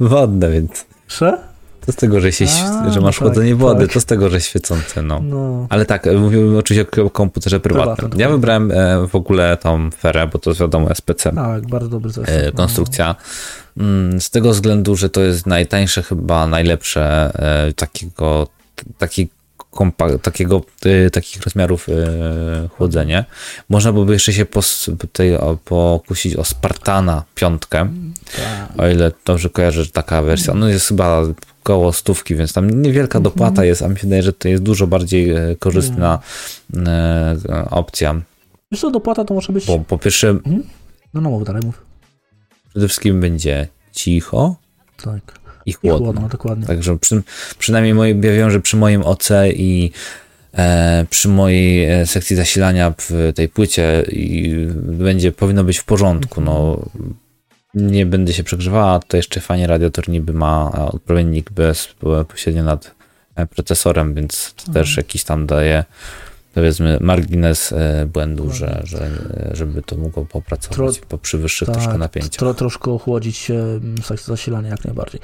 wodne, 0.00 0.50
więc... 0.50 0.86
Sze? 1.08 1.51
To 1.86 1.92
z 1.92 1.96
tego, 1.96 2.20
że, 2.20 2.32
się, 2.32 2.44
A, 2.44 2.90
że 2.90 3.00
masz 3.00 3.20
no 3.20 3.26
chłodzenie 3.26 3.50
tak, 3.50 3.58
wody, 3.58 3.86
tak. 3.86 3.94
to 3.94 4.00
z 4.00 4.04
tego, 4.04 4.30
że 4.30 4.40
świecące, 4.40 5.02
no. 5.02 5.20
no. 5.20 5.66
Ale 5.70 5.86
tak, 5.86 6.06
mówimy 6.18 6.58
oczywiście 6.58 7.02
o 7.04 7.10
komputerze 7.10 7.60
prywatnym. 7.60 8.10
Ja 8.16 8.28
wybrałem 8.28 8.70
e, 8.70 9.06
w 9.06 9.14
ogóle 9.14 9.56
tą 9.56 9.90
ferę, 9.90 10.26
bo 10.26 10.38
to 10.38 10.54
wiadomo 10.54 10.94
SPC. 10.94 11.32
Tak, 11.32 11.66
bardzo 11.66 11.88
dobry. 11.88 12.10
E, 12.26 12.52
konstrukcja. 12.52 13.14
Mm, 13.76 14.20
z 14.20 14.30
tego 14.30 14.50
względu, 14.50 14.96
że 14.96 15.08
to 15.08 15.20
jest 15.20 15.46
najtańsze, 15.46 16.02
chyba 16.02 16.46
najlepsze 16.46 17.32
e, 17.34 17.72
takiego 17.72 18.46
taki 18.98 19.28
kompa- 19.72 20.18
takiego, 20.18 20.62
y, 20.86 21.10
takich 21.10 21.42
rozmiarów 21.42 21.88
y, 21.88 21.92
chłodzenie. 22.76 23.24
Można 23.68 23.92
byłoby 23.92 24.12
jeszcze 24.12 24.32
się 24.32 24.44
pos, 24.44 24.90
tutaj, 24.98 25.36
o, 25.36 25.58
pokusić 25.64 26.36
o 26.36 26.44
Spartana 26.44 27.22
piątkę, 27.34 27.88
Tak. 28.36 28.80
o 28.80 28.88
ile 28.88 29.12
dobrze 29.24 29.50
kojarzę, 29.50 29.84
że 29.84 29.90
taka 29.90 30.22
wersja. 30.22 30.54
No 30.54 30.68
jest 30.68 30.88
chyba 30.88 31.22
koło 31.62 31.92
stówki, 31.92 32.34
więc 32.34 32.52
tam 32.52 32.82
niewielka 32.82 33.20
dopłata 33.20 33.64
jest, 33.64 33.82
a 33.82 33.88
mi 33.88 33.96
się 33.96 34.02
wydaje, 34.02 34.22
że 34.22 34.32
to 34.32 34.48
jest 34.48 34.62
dużo 34.62 34.86
bardziej 34.86 35.30
e, 35.30 35.56
korzystna 35.58 36.18
e, 36.86 37.36
opcja. 37.70 38.20
Wiesz 38.72 38.80
co, 38.80 38.90
dopłata 38.90 39.24
to 39.24 39.34
może 39.34 39.52
być... 39.52 39.66
Bo 39.66 39.78
po 39.78 39.98
pierwsze, 39.98 40.38
No, 41.14 41.20
no 41.20 41.30
mów 41.30 41.44
dalej, 41.44 41.62
mów. 41.66 41.82
przede 42.70 42.88
wszystkim 42.88 43.20
będzie 43.20 43.68
cicho 43.92 44.56
Tak. 45.04 45.38
i 45.66 45.70
I 45.70 45.72
chłodno. 45.72 45.98
chłodno, 45.98 46.28
dokładnie. 46.28 46.66
Także 46.66 46.98
przy, 46.98 47.22
przynajmniej 47.58 47.94
moje, 47.94 48.10
ja 48.14 48.32
wiem, 48.32 48.50
że 48.50 48.60
przy 48.60 48.76
moim 48.76 49.02
OC 49.02 49.28
i 49.54 49.90
e, 50.54 51.06
przy 51.10 51.28
mojej 51.28 51.88
sekcji 52.06 52.36
zasilania 52.36 52.94
w 52.98 53.32
tej 53.34 53.48
płycie 53.48 54.04
i 54.12 54.54
będzie, 54.82 55.32
powinno 55.32 55.64
być 55.64 55.78
w 55.78 55.84
porządku. 55.84 56.40
No, 56.40 56.82
nie 57.74 58.06
będę 58.06 58.32
się 58.32 58.44
przegrzewała, 58.44 59.00
to 59.00 59.16
jeszcze 59.16 59.40
fajnie 59.40 59.66
radiator 59.66 60.08
niby 60.08 60.32
ma 60.32 60.72
odpowiednik 60.72 61.50
bezpośrednio 61.50 62.62
nad 62.62 62.94
e, 63.34 63.46
procesorem, 63.46 64.14
więc 64.14 64.54
to 64.54 64.72
też 64.72 64.96
jakiś 64.96 65.24
tam 65.24 65.46
daje 65.46 65.84
powiedzmy 66.54 66.98
margines 67.00 67.72
e, 67.72 68.06
błędu, 68.06 68.50
że, 68.50 68.82
że, 68.84 69.04
e, 69.06 69.50
żeby 69.52 69.82
to 69.82 69.96
mogło 69.96 70.24
popracować 70.24 70.98
po, 70.98 71.18
przy 71.18 71.38
wyższych 71.38 71.68
troszkę 71.68 71.90
Tak, 71.90 71.98
napięciach. 72.00 72.30
tro, 72.30 72.54
troszkę 72.54 72.90
ochłodzić 72.90 73.50
e, 73.50 73.56
sekcję 74.02 74.26
zasilania 74.26 74.68
jak 74.68 74.84
najbardziej. 74.84 75.20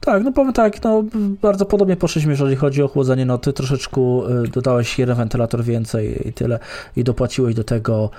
Tak, 0.00 0.22
no 0.24 0.32
powiem 0.32 0.52
tak, 0.52 0.82
no 0.84 1.04
bardzo 1.42 1.66
podobnie 1.66 1.96
poszliśmy, 1.96 2.30
jeżeli 2.30 2.56
chodzi 2.56 2.82
o 2.82 2.88
chłodzenie, 2.88 3.26
no 3.26 3.38
ty 3.38 3.52
troszeczkę 3.52 4.00
e, 4.00 4.48
dodałeś 4.52 4.98
jeden 4.98 5.16
wentylator 5.16 5.64
więcej 5.64 6.28
i 6.28 6.32
tyle 6.32 6.58
i 6.96 7.04
dopłaciłeś 7.04 7.54
do 7.54 7.64
tego, 7.64 8.10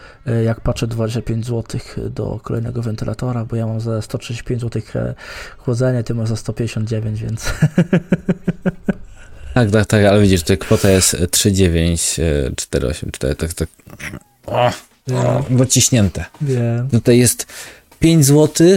jak 0.46 0.62
patrzę, 0.62 0.88
25 0.88 1.46
zł 1.46 1.82
do 2.10 2.40
kolejnego 2.44 2.82
wentylatora, 2.82 3.46
bo 3.46 3.56
ja 3.56 3.68
mam 3.68 3.80
za 3.80 4.02
135 4.02 4.62
zł 4.62 4.82
chłodzenie, 5.58 6.04
ty 6.04 6.16
masz 6.16 6.30
za 6.30 6.36
159, 6.36 7.22
więc 7.22 7.54
Tak, 9.54 9.72
tak, 9.72 9.86
tak, 9.86 10.06
ale 10.06 10.22
widzisz, 10.22 10.42
tutaj 10.42 10.58
kwota 10.58 10.90
jest 10.90 11.16
3,948, 11.32 13.12
4, 13.12 13.36
tak, 13.36 13.54
tak. 13.54 13.70
O, 14.46 14.72
o, 15.14 15.46
dociśnięte. 15.50 16.26
wiem. 16.42 16.90
Tutaj 16.90 17.18
jest 17.18 17.48
5 18.00 18.26
zł 18.26 18.68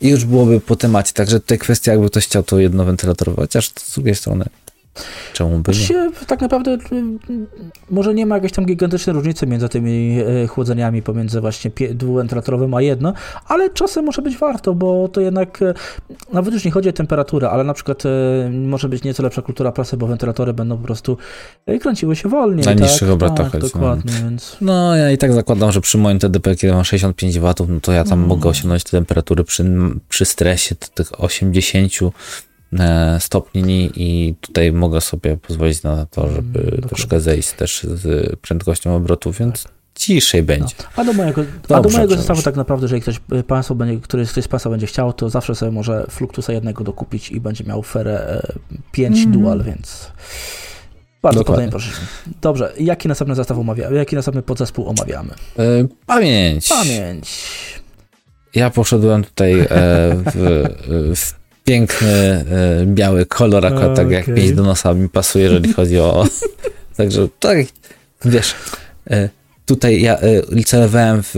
i 0.00 0.08
już 0.08 0.24
byłoby 0.24 0.60
po 0.60 0.76
temacie, 0.76 1.12
także 1.12 1.40
tutaj 1.40 1.58
kwestia, 1.58 1.92
jakby 1.92 2.10
ktoś 2.10 2.26
chciał 2.26 2.42
to 2.42 2.58
jedno 2.58 2.84
wentylatorować, 2.84 3.48
chociaż 3.48 3.70
z 3.78 3.94
drugiej 3.94 4.14
strony, 4.14 4.44
czemu 5.32 5.58
by 5.58 5.72
nie? 5.90 6.10
Tak 6.26 6.40
naprawdę 6.40 6.70
y, 6.72 6.78
może 7.90 8.14
nie 8.14 8.26
ma 8.26 8.34
jakiejś 8.34 8.52
tam 8.52 8.66
gigantycznej 8.66 9.14
różnicy 9.14 9.46
między 9.46 9.68
tymi 9.68 10.20
y, 10.44 10.46
chłodzeniami 10.48 11.02
pomiędzy 11.02 11.40
właśnie 11.40 11.70
dwuwentylatorowym 11.94 12.74
a 12.74 12.82
jedno, 12.82 13.12
ale 13.48 13.70
czasem 13.70 14.04
może 14.04 14.22
być 14.22 14.36
warto, 14.38 14.74
bo 14.74 15.08
to 15.08 15.20
jednak 15.20 15.62
y, 15.62 15.74
nawet 16.32 16.54
już 16.54 16.64
nie 16.64 16.70
chodzi 16.70 16.88
o 16.88 16.92
temperaturę, 16.92 17.50
ale 17.50 17.64
na 17.64 17.74
przykład 17.74 18.02
y, 18.06 18.08
może 18.50 18.88
być 18.88 19.02
nieco 19.04 19.22
lepsza 19.22 19.42
kultura 19.42 19.72
prasy, 19.72 19.96
bo 19.96 20.06
wentylatory 20.06 20.52
będą 20.52 20.76
po 20.78 20.84
prostu 20.84 21.16
y, 21.70 21.78
kręciły 21.78 22.16
się 22.16 22.28
wolniej. 22.28 22.64
Na 22.66 22.72
tak? 22.72 22.80
niższych 22.80 23.10
obrotach 23.10 23.50
Tak, 23.50 23.52
chodzi, 23.52 23.64
no. 23.74 23.80
dokładnie, 23.80 24.12
więc 24.22 24.56
No, 24.60 24.96
ja 24.96 25.10
i 25.10 25.18
tak 25.18 25.32
zakładam, 25.32 25.72
że 25.72 25.80
przy 25.80 25.98
moim 25.98 26.18
TDP, 26.18 26.56
kiedy 26.56 26.72
mam 26.74 26.84
65 26.84 27.38
W, 27.38 27.54
no 27.68 27.80
to 27.80 27.92
ja 27.92 28.04
tam 28.04 28.18
Mm. 28.22 28.28
mogę 28.28 28.48
osiągnąć 28.48 28.84
te 28.84 28.90
temperatury 28.90 29.44
przy, 29.44 29.64
przy 30.08 30.24
stresie 30.24 30.74
tych 30.74 31.20
80 31.24 31.92
e, 32.02 32.10
stopni 33.18 33.90
i 33.96 34.34
tutaj 34.40 34.72
mogę 34.72 35.00
sobie 35.00 35.36
pozwolić 35.36 35.82
na 35.82 36.06
to, 36.06 36.28
żeby 36.28 36.38
Mm, 36.58 36.64
dokładnie. 36.64 36.88
troszkę 36.88 37.20
zejść 37.20 37.52
też 37.52 37.86
z 37.94 38.36
prędkością 38.40 38.96
obrotu, 38.96 39.32
więc 39.32 39.64
ciszej 39.94 40.42
będzie. 40.42 40.74
A 40.96 41.04
do 41.04 41.12
mojego, 41.12 41.42
a 41.64 41.68
do 41.68 41.82
Dobrze, 41.82 41.98
mojego 41.98 42.16
zestawu 42.16 42.42
tak 42.42 42.56
naprawdę, 42.56 42.84
jeżeli 42.84 43.02
ktoś 43.02 43.20
y, 43.32 43.42
państwo 43.42 43.74
będzie, 43.74 44.00
któryś 44.00 44.30
ktoś 44.30 44.44
z 44.44 44.48
Państwa 44.48 44.70
będzie 44.70 44.86
chciał, 44.86 45.12
to 45.12 45.30
zawsze 45.30 45.54
sobie 45.54 45.72
może 45.72 46.06
Fluctusa 46.10 46.52
jednego 46.52 46.84
dokupić 46.84 47.30
i 47.30 47.40
będzie 47.40 47.64
miał 47.64 47.82
Ferę 47.82 48.20
e, 48.28 48.52
5 48.92 49.16
Mhm. 49.16 49.40
Dual, 49.40 49.62
więc 49.62 50.10
bardzo 51.22 51.40
Dokładnie. 51.40 51.66
podobnie 51.66 51.72
poszliśmy. 51.72 52.06
Dobrze, 52.40 52.72
jaki 52.80 53.08
następny 53.08 53.34
zestaw 53.34 53.58
omawiamy? 53.58 53.96
Jaki 53.96 54.16
następny 54.16 54.42
podzespół 54.42 54.88
omawiamy? 54.88 55.30
E, 55.58 55.64
pamięć. 56.06 56.68
Pamięć. 56.68 57.30
Ja 58.54 58.70
poszedłem 58.70 59.24
tutaj 59.24 59.60
e, 59.60 59.66
w, 60.34 60.64
w 61.16 61.41
piękny 61.64 62.08
e, 62.08 62.44
biały 62.86 63.26
kolor, 63.26 63.66
akurat 63.66 63.96
tak 63.96 64.10
jak 64.10 64.24
pięć 64.24 64.52
do 64.52 64.62
nosa 64.62 64.94
mi 64.94 65.08
pasuje, 65.08 65.44
jeżeli 65.44 65.72
chodzi 65.76 65.98
o... 65.98 66.26
Także 66.96 67.28
tak, 67.40 67.58
wiesz, 68.24 68.54
e, 69.10 69.28
tutaj 69.66 70.02
ja 70.02 70.18
e, 70.18 70.64
celowałem 70.64 71.22
w... 71.22 71.34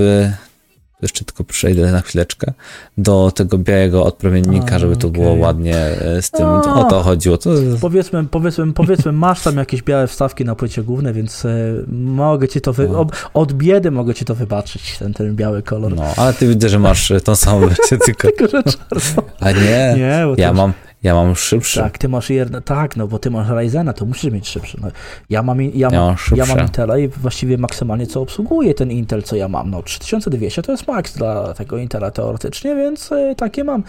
Jeszcze 1.04 1.24
tylko 1.24 1.44
przejdę 1.44 1.92
na 1.92 2.00
chwileczkę 2.00 2.52
do 2.98 3.32
tego 3.34 3.58
białego 3.58 4.04
odpromiennika, 4.04 4.76
A, 4.76 4.78
żeby 4.78 4.96
to 4.96 5.08
było 5.08 5.28
okej. 5.30 5.40
ładnie 5.40 5.76
e, 5.76 6.22
z 6.22 6.30
tym, 6.30 6.46
A. 6.46 6.74
o 6.74 6.84
to 6.84 7.02
chodziło. 7.02 7.38
To, 7.38 7.50
Powiedzmy, 7.80 8.24
powiedzmy, 8.24 8.72
powiedzmy, 8.72 9.12
masz 9.12 9.42
tam 9.42 9.56
jakieś 9.56 9.82
białe 9.82 10.06
wstawki 10.06 10.44
na 10.44 10.54
płycie 10.54 10.82
głównej, 10.82 11.12
więc 11.12 11.44
e, 11.44 11.48
mogę 11.92 12.48
ci 12.48 12.60
to 12.60 12.72
wy... 12.72 12.88
No. 12.88 13.06
od 13.34 13.52
biedy 13.52 13.90
mogę 13.90 14.14
ci 14.14 14.24
to 14.24 14.34
wybaczyć, 14.34 14.98
ten, 14.98 15.14
ten 15.14 15.36
biały 15.36 15.62
kolor. 15.62 15.94
no, 15.96 16.04
ale 16.16 16.32
ty 16.32 16.48
widzę, 16.48 16.68
że 16.68 16.78
masz 16.78 17.12
tą 17.24 17.36
samą 17.36 17.60
wersję, 17.60 17.98
tylko... 18.06 18.28
Tylko, 18.28 18.48
że 18.48 18.62
czarno. 18.62 19.22
A 19.40 19.52
nie, 19.52 19.94
Nie, 19.96 20.26
ja 20.36 20.52
mam, 20.52 20.72
ja 21.04 21.14
mam 21.14 21.36
szybszy. 21.36 21.80
Tak, 21.80 21.98
ty 21.98 22.08
masz 22.08 22.30
jedno, 22.30 22.60
tak, 22.60 22.96
no 22.96 23.08
bo 23.08 23.18
ty 23.18 23.30
masz 23.30 23.48
Ryzena, 23.48 23.92
to 23.92 24.04
musisz 24.04 24.32
mieć 24.32 24.48
szybszy. 24.48 24.78
No, 24.80 24.88
ja 25.30 25.42
mam, 25.42 25.62
ja 25.62 25.88
Ja 25.92 26.00
mam, 26.00 26.16
ja 26.36 26.46
mam 26.46 26.60
Intela 26.60 26.98
i 26.98 27.08
właściwie 27.08 27.58
maksymalnie 27.58 28.06
co 28.06 28.20
obsługuje 28.20 28.74
ten 28.74 28.90
Intel, 28.90 29.22
co 29.22 29.36
ja 29.36 29.48
mam. 29.48 29.70
No 29.70 29.82
3200 29.82 30.62
to 30.62 30.72
jest 30.72 30.88
maks 30.88 31.16
dla 31.16 31.54
tego 31.54 31.78
Intela 31.78 32.10
teoretycznie, 32.10 32.74
więc 32.74 33.12
e, 33.12 33.34
takie 33.34 33.64
mam. 33.64 33.82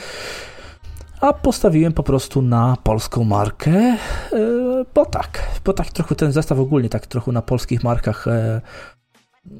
A 1.21 1.33
postawiłem 1.33 1.93
po 1.93 2.03
prostu 2.03 2.41
na 2.41 2.77
polską 2.83 3.23
markę, 3.23 3.71
e, 3.71 3.97
bo 4.95 5.05
tak, 5.05 5.43
bo 5.65 5.73
tak 5.73 5.87
trochę 5.87 6.15
ten 6.15 6.31
zestaw 6.31 6.59
ogólnie 6.59 6.89
tak 6.89 7.07
trochę 7.07 7.31
na 7.31 7.41
polskich 7.41 7.83
markach 7.83 8.27
e, 8.27 8.61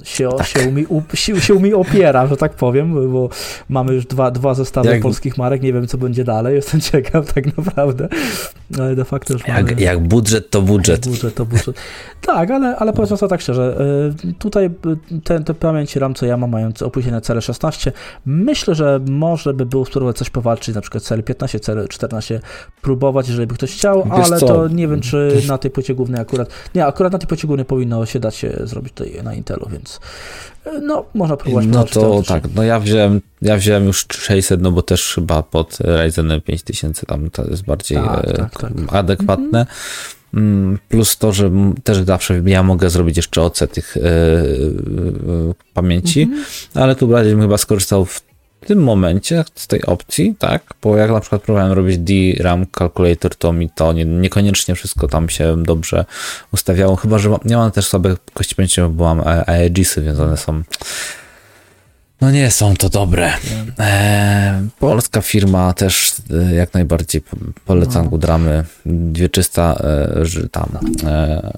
się, 0.03 0.29
Tak. 0.37 0.47
się, 0.47 0.71
mi, 0.71 0.85
up, 0.85 1.17
się, 1.17 1.41
się 1.41 1.59
mi 1.59 1.73
opiera, 1.73 2.27
że 2.27 2.37
tak 2.37 2.53
powiem, 2.53 3.11
bo 3.11 3.29
mamy 3.69 3.93
już 3.93 4.05
dwa, 4.05 4.31
dwa 4.31 4.53
zestawy 4.53 4.89
Jak- 4.89 5.01
polskich 5.01 5.37
marek, 5.37 5.61
nie 5.61 5.73
wiem 5.73 5.87
co 5.87 5.97
będzie 5.97 6.23
dalej, 6.23 6.55
jestem 6.55 6.81
ciekaw 6.91 7.33
tak 7.33 7.57
naprawdę, 7.57 8.07
ale 8.79 8.95
de 8.95 9.05
facto 9.05 9.33
już 9.33 9.47
mamy... 9.47 9.59
Jak, 9.59 9.79
jak 9.79 9.99
budżet, 9.99 10.49
to 10.49 10.61
budżet. 10.61 11.07
Budżet 11.07 11.35
to 11.35 11.45
budżet. 11.45 11.75
Tak, 12.21 12.51
ale, 12.51 12.75
ale 12.75 12.93
powiedzmy 12.93 13.17
sobie 13.17 13.29
tak 13.29 13.41
szczerze, 13.41 13.77
y, 14.29 14.33
tutaj 14.33 14.65
y, 14.65 15.21
te, 15.23 15.39
te 15.43 15.53
pamięci 15.53 15.99
RAM, 15.99 16.13
co 16.13 16.25
ja 16.25 16.37
mam, 16.37 16.49
mając 16.49 16.81
opóźnienie 16.81 17.17
CL16, 17.17 17.91
myślę, 18.25 18.75
że 18.75 18.99
może 19.09 19.53
by 19.53 19.65
było 19.65 19.85
spróbować 19.85 20.17
coś 20.17 20.29
powalczyć, 20.29 20.75
na 20.75 20.81
przykład 20.81 21.03
CL15, 21.03 21.59
CL14, 21.59 22.39
próbować, 22.81 23.27
jeżeli 23.27 23.47
by 23.47 23.55
ktoś 23.55 23.71
chciał, 23.71 24.03
Wiesz 24.17 24.25
ale 24.27 24.39
co? 24.39 24.47
to 24.47 24.67
nie 24.67 24.87
wiem, 24.87 25.01
czy 25.01 25.41
na 25.47 25.57
tej 25.57 25.71
płycie 25.71 25.95
głównej 25.95 26.21
akurat, 26.21 26.49
nie, 26.75 26.85
akurat 26.85 27.13
na 27.13 27.19
tej 27.19 27.27
płycie 27.27 27.47
głównej 27.47 27.65
powinno 27.65 28.05
się 28.05 28.19
dać 28.19 28.35
się 28.35 28.51
zrobić 28.63 28.93
tutaj 28.93 29.23
na 29.23 29.33
Intelu, 29.33 29.69
więc 29.75 29.99
y, 30.67 30.81
no, 30.81 31.05
można 31.13 31.37
próbować 31.37 31.65
No 31.67 31.83
to 31.83 32.21
tak, 32.27 32.43
no 32.55 32.63
ja 32.63 32.79
wziąłem, 32.79 33.21
ja 33.41 33.57
wziąłem 33.57 33.85
już 33.85 34.05
600, 34.11 34.61
no 34.61 34.71
bo 34.71 34.81
też 34.81 35.13
chyba 35.15 35.43
pod 35.43 35.77
Ryzenem 35.79 36.41
5000 36.41 37.05
tam 37.05 37.29
to 37.29 37.43
jest 37.49 37.63
bardziej 37.63 37.97
Tak, 37.97 38.29
e, 38.29 38.33
tak, 38.33 38.59
tak. 38.61 38.71
adekwatne. 38.91 39.65
Mm, 40.33 40.79
Plus 40.89 41.17
to, 41.17 41.31
że 41.33 41.51
też 41.83 41.97
zawsze 41.97 42.41
ja 42.45 42.63
mogę 42.63 42.89
zrobić 42.89 43.17
jeszcze 43.17 43.41
OC 43.41 43.59
tych 43.71 43.97
e, 43.97 44.01
e, 44.01 44.43
pamięci, 45.73 46.21
Mhm. 46.21 46.43
ale 46.73 46.95
tu 46.95 47.07
bardziej 47.07 47.33
bym 47.33 47.41
chyba 47.41 47.57
skorzystał 47.57 48.05
w 48.05 48.21
tym 48.65 48.83
momencie 48.83 49.43
z 49.55 49.67
tej 49.67 49.81
opcji, 49.85 50.35
tak? 50.39 50.63
Bo 50.81 50.97
jak 50.97 51.11
na 51.11 51.19
przykład 51.19 51.41
próbowałem 51.41 51.71
robić 51.73 51.97
DRAM 51.97 52.65
calculator, 52.77 53.35
to 53.35 53.53
mi 53.53 53.69
to 53.69 53.93
nie, 53.93 54.05
niekoniecznie 54.05 54.75
wszystko 54.75 55.07
tam 55.07 55.29
się 55.29 55.63
dobrze 55.63 56.05
ustawiało, 56.53 56.95
chyba 56.95 57.17
że 57.17 57.37
nie 57.45 57.57
mam 57.57 57.71
też 57.71 57.87
słabych 57.87 58.17
kości 58.33 58.55
pamięciowych, 58.55 58.95
bo 58.95 59.15
mam 59.15 59.27
AEGISy, 59.47 60.01
więc 60.01 60.19
one 60.19 60.37
są 60.37 60.63
no 62.21 62.31
nie 62.31 62.51
są 62.51 62.75
to 62.75 62.89
dobre. 62.89 63.31
E, 63.79 64.67
polska 64.79 65.21
firma 65.21 65.73
też 65.73 66.13
e, 66.49 66.55
jak 66.55 66.73
najbardziej 66.73 67.21
po- 67.21 67.37
polecam 67.65 68.03
No. 68.03 68.09
Gudramy. 68.09 68.63
Wieczysta 69.11 69.75
e, 70.19 70.25
że 70.25 70.49
tam 70.49 70.69
e, 71.05 71.51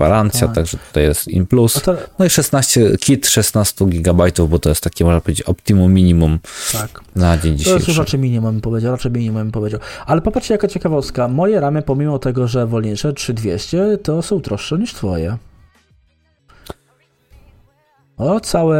gwarancja, 0.00 0.46
Tak. 0.46 0.54
także 0.54 0.76
tutaj 0.78 1.02
jest 1.04 1.28
in 1.28 1.46
plus. 1.46 1.74
No 1.74 1.80
to, 1.80 1.96
No 2.18 2.24
i 2.24 2.30
16, 2.30 2.96
kit 3.00 3.26
16 3.28 3.86
GB, 3.86 4.24
bo 4.48 4.58
to 4.58 4.68
jest 4.68 4.84
takie, 4.84 5.04
można 5.04 5.20
powiedzieć, 5.20 5.42
optimum 5.46 5.94
minimum 5.94 6.38
tak. 6.72 7.00
na 7.16 7.38
dzień 7.38 7.52
To 7.52 7.58
jest 7.58 7.66
już 7.70 7.80
dzisiejszy. 7.80 8.00
raczej 8.00 8.20
minimum 8.20 8.52
bym 8.52 8.60
powiedział, 8.60 8.92
raczej 8.92 9.12
minimum 9.12 9.42
bym 9.42 9.52
powiedział. 9.52 9.80
Ale 10.06 10.20
popatrzcie 10.20 10.54
jaka 10.54 10.68
ciekawostka, 10.68 11.28
moje 11.28 11.60
ramy 11.60 11.82
pomimo 11.82 12.18
tego, 12.18 12.48
że 12.48 12.66
wolniejsze 12.66 13.12
3200 13.12 13.98
to 13.98 14.22
są 14.22 14.38
droższe 14.40 14.78
niż 14.78 14.94
twoje. 14.94 15.36
O, 18.18 18.40
całe 18.40 18.78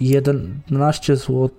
11 0.00 1.16
zł 1.16 1.50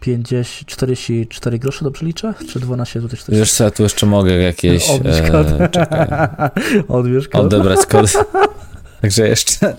50, 0.00 0.66
44 0.66 1.58
groszy, 1.58 1.84
dobrze 1.84 2.06
liczę? 2.06 2.34
Czy 2.48 2.60
12 2.60 3.00
zł 3.00 3.18
40? 3.18 3.40
Wiesz 3.40 3.52
co, 3.52 3.64
ja 3.64 3.70
tu 3.70 3.82
jeszcze 3.82 4.06
mogę 4.06 4.34
jakieś... 4.34 4.88
Odbierz 4.90 5.30
kod. 5.30 5.46
E, 5.60 5.68
czekaj, 5.68 6.08
Odbierz 6.88 7.28
kod. 7.28 7.40
odebrać 7.40 7.86
kod. 7.86 8.12
Także 9.00 9.28
jeszcze, 9.28 9.74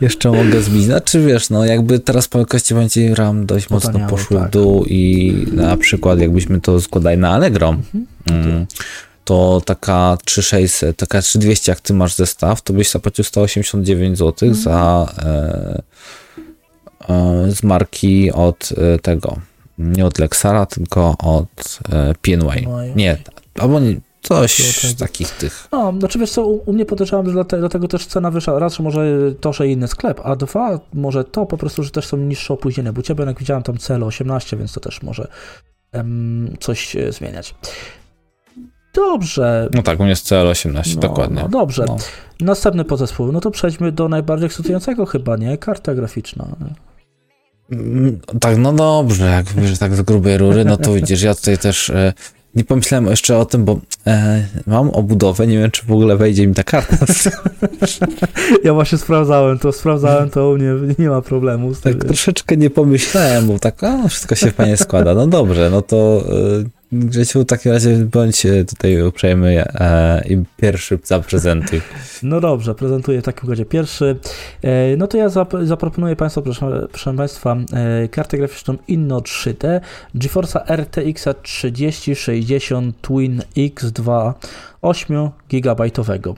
jeszcze 0.00 0.30
mogę 0.30 0.62
zbić. 0.62 0.84
Znaczy 0.84 1.20
wiesz, 1.20 1.50
no 1.50 1.64
jakby 1.64 1.98
teraz 1.98 2.28
pojemności 2.28 2.74
będzie 2.74 3.14
RAM 3.14 3.46
dość 3.46 3.70
mocno 3.70 4.08
poszły 4.08 4.36
w 4.36 4.40
tak. 4.40 4.50
dół 4.50 4.84
i 4.84 5.32
na 5.52 5.76
przykład 5.76 6.18
jakbyśmy 6.18 6.60
to 6.60 6.80
składali 6.80 7.18
na 7.18 7.30
Allegro, 7.30 7.76
mm, 8.30 8.66
to 9.24 9.62
taka 9.64 10.18
3600, 10.24 10.96
taka 10.96 11.22
3200 11.22 11.72
jak 11.72 11.80
ty 11.80 11.94
masz 11.94 12.14
zestaw, 12.14 12.62
to 12.62 12.72
byś 12.72 12.90
zapłacił 12.90 13.24
189 13.24 14.18
zł 14.18 14.54
za 14.54 15.06
e, 15.18 15.24
e, 15.24 15.82
z 17.48 17.62
marki 17.62 18.32
od 18.32 18.68
e, 18.76 18.98
tego, 18.98 19.36
nie 19.78 20.06
od 20.06 20.18
Lexara, 20.18 20.66
tylko 20.66 21.14
od 21.18 21.78
e, 21.92 22.14
i- 22.60 22.96
Nie, 22.96 23.16
albo 23.58 23.80
nie, 23.80 23.96
coś 24.22 24.56
z 24.82 24.96
takich 24.96 25.30
tych. 25.30 25.68
No, 25.72 25.92
znaczy 25.98 26.18
wiesz 26.18 26.30
co, 26.30 26.46
u, 26.46 26.72
mnie 26.72 26.84
podejrzewam, 26.86 27.26
że 27.26 27.32
dlatego, 27.32 27.60
dlatego 27.60 27.88
też 27.88 28.06
cena 28.06 28.30
wyższa. 28.30 28.58
Raz, 28.58 28.74
że 28.74 28.82
może 28.82 29.04
to, 29.40 29.52
że 29.52 29.68
inny 29.68 29.88
sklep, 29.88 30.20
a 30.24 30.36
dwa, 30.36 30.80
może 30.94 31.24
to 31.24 31.46
po 31.46 31.56
prostu, 31.56 31.82
że 31.82 31.90
też 31.90 32.06
są 32.06 32.16
niższe 32.16 32.54
opóźnienia, 32.54 32.92
bo 32.92 33.02
ciebie 33.02 33.24
jak 33.24 33.38
widziałem 33.38 33.62
tam 33.62 33.78
cel 33.78 34.04
18, 34.04 34.56
więc 34.56 34.72
to 34.72 34.80
też 34.80 35.02
może 35.02 35.28
em, 35.92 36.56
coś 36.60 36.96
e, 36.96 37.12
zmieniać. 37.12 37.54
Dobrze. 38.94 39.68
No 39.74 39.82
tak, 39.82 40.00
u 40.00 40.02
mnie 40.02 40.10
jest 40.10 40.26
CL18, 40.32 40.94
No, 40.94 41.00
dokładnie. 41.00 41.42
No, 41.42 41.48
dobrze. 41.48 41.84
No. 41.88 41.96
Następny 42.40 42.84
podzespół. 42.84 43.32
No 43.32 43.40
to 43.40 43.50
przejdźmy 43.50 43.92
do 43.92 44.08
najbardziej 44.08 44.46
ekscytującego 44.46 45.06
chyba, 45.06 45.36
nie? 45.36 45.58
Karta 45.58 45.94
graficzna. 45.94 46.46
Mm, 47.72 48.18
Tak, 48.40 48.58
no 48.58 48.72
dobrze, 48.72 49.24
jak 49.24 49.54
mówisz 49.56 49.78
tak 49.78 49.94
z 49.94 50.02
grubej 50.02 50.38
rury, 50.38 50.64
no 50.64 50.76
to 50.76 50.92
widzisz, 50.92 51.22
ja 51.22 51.34
tutaj 51.34 51.58
też 51.58 51.90
e, 51.90 52.12
nie 52.54 52.64
pomyślałem 52.64 53.06
jeszcze 53.06 53.38
o 53.38 53.44
tym, 53.44 53.64
bo 53.64 53.80
e, 54.06 54.46
mam 54.66 54.90
obudowę, 54.90 55.46
nie 55.46 55.58
wiem, 55.58 55.70
czy 55.70 55.86
w 55.86 55.92
ogóle 55.92 56.16
wejdzie 56.16 56.46
mi 56.46 56.54
ta 56.54 56.62
karta. 56.64 56.96
Ja 58.64 58.74
właśnie 58.74 58.98
sprawdzałem 58.98 59.58
to, 59.58 59.72
sprawdzałem 59.72 60.30
to 60.30 60.50
u 60.50 60.54
mnie, 60.54 60.70
nie 60.98 61.08
ma 61.08 61.22
problemu. 61.22 61.74
Tak 61.74 61.94
troszeczkę 62.04 62.56
nie 62.56 62.70
pomyślałem, 62.70 63.46
bo 63.46 63.58
tak, 63.58 63.84
a, 63.84 64.08
wszystko 64.08 64.34
się 64.34 64.50
fajnie 64.50 64.76
składa. 64.76 65.14
No 65.14 65.26
dobrze, 65.26 65.70
no 65.70 65.82
to 65.82 66.24
e, 66.28 66.64
Grzesiu, 66.98 67.42
w 67.42 67.46
takim 67.46 67.72
razie 67.72 67.96
bądź 67.96 68.46
tutaj 68.68 69.02
uprzejmy 69.02 69.64
e, 69.74 70.22
i 70.28 70.44
pierwszy 70.56 70.98
zaprezentuj. 71.04 71.80
No 72.22 72.40
dobrze, 72.40 72.74
prezentuję 72.74 73.20
w 73.20 73.24
takim 73.24 73.50
razie 73.50 73.64
pierwszy. 73.64 74.16
E, 74.62 74.96
No 74.96 75.06
to 75.06 75.16
ja 75.16 75.28
zap- 75.28 75.66
zaproponuję 75.66 76.16
Państwu, 76.16 76.42
proszę, 76.42 76.86
proszę 76.90 77.16
Państwa, 77.16 77.56
e, 78.02 78.08
kartę 78.08 78.38
graficzną 78.38 78.76
Inno 78.88 79.20
3D 79.20 79.80
GeForce 80.14 80.60
RTX 80.68 81.24
3060 81.42 83.00
Twin 83.00 83.42
X2 83.56 84.32
8 84.84 85.30
gigabajtowego. 85.50 86.34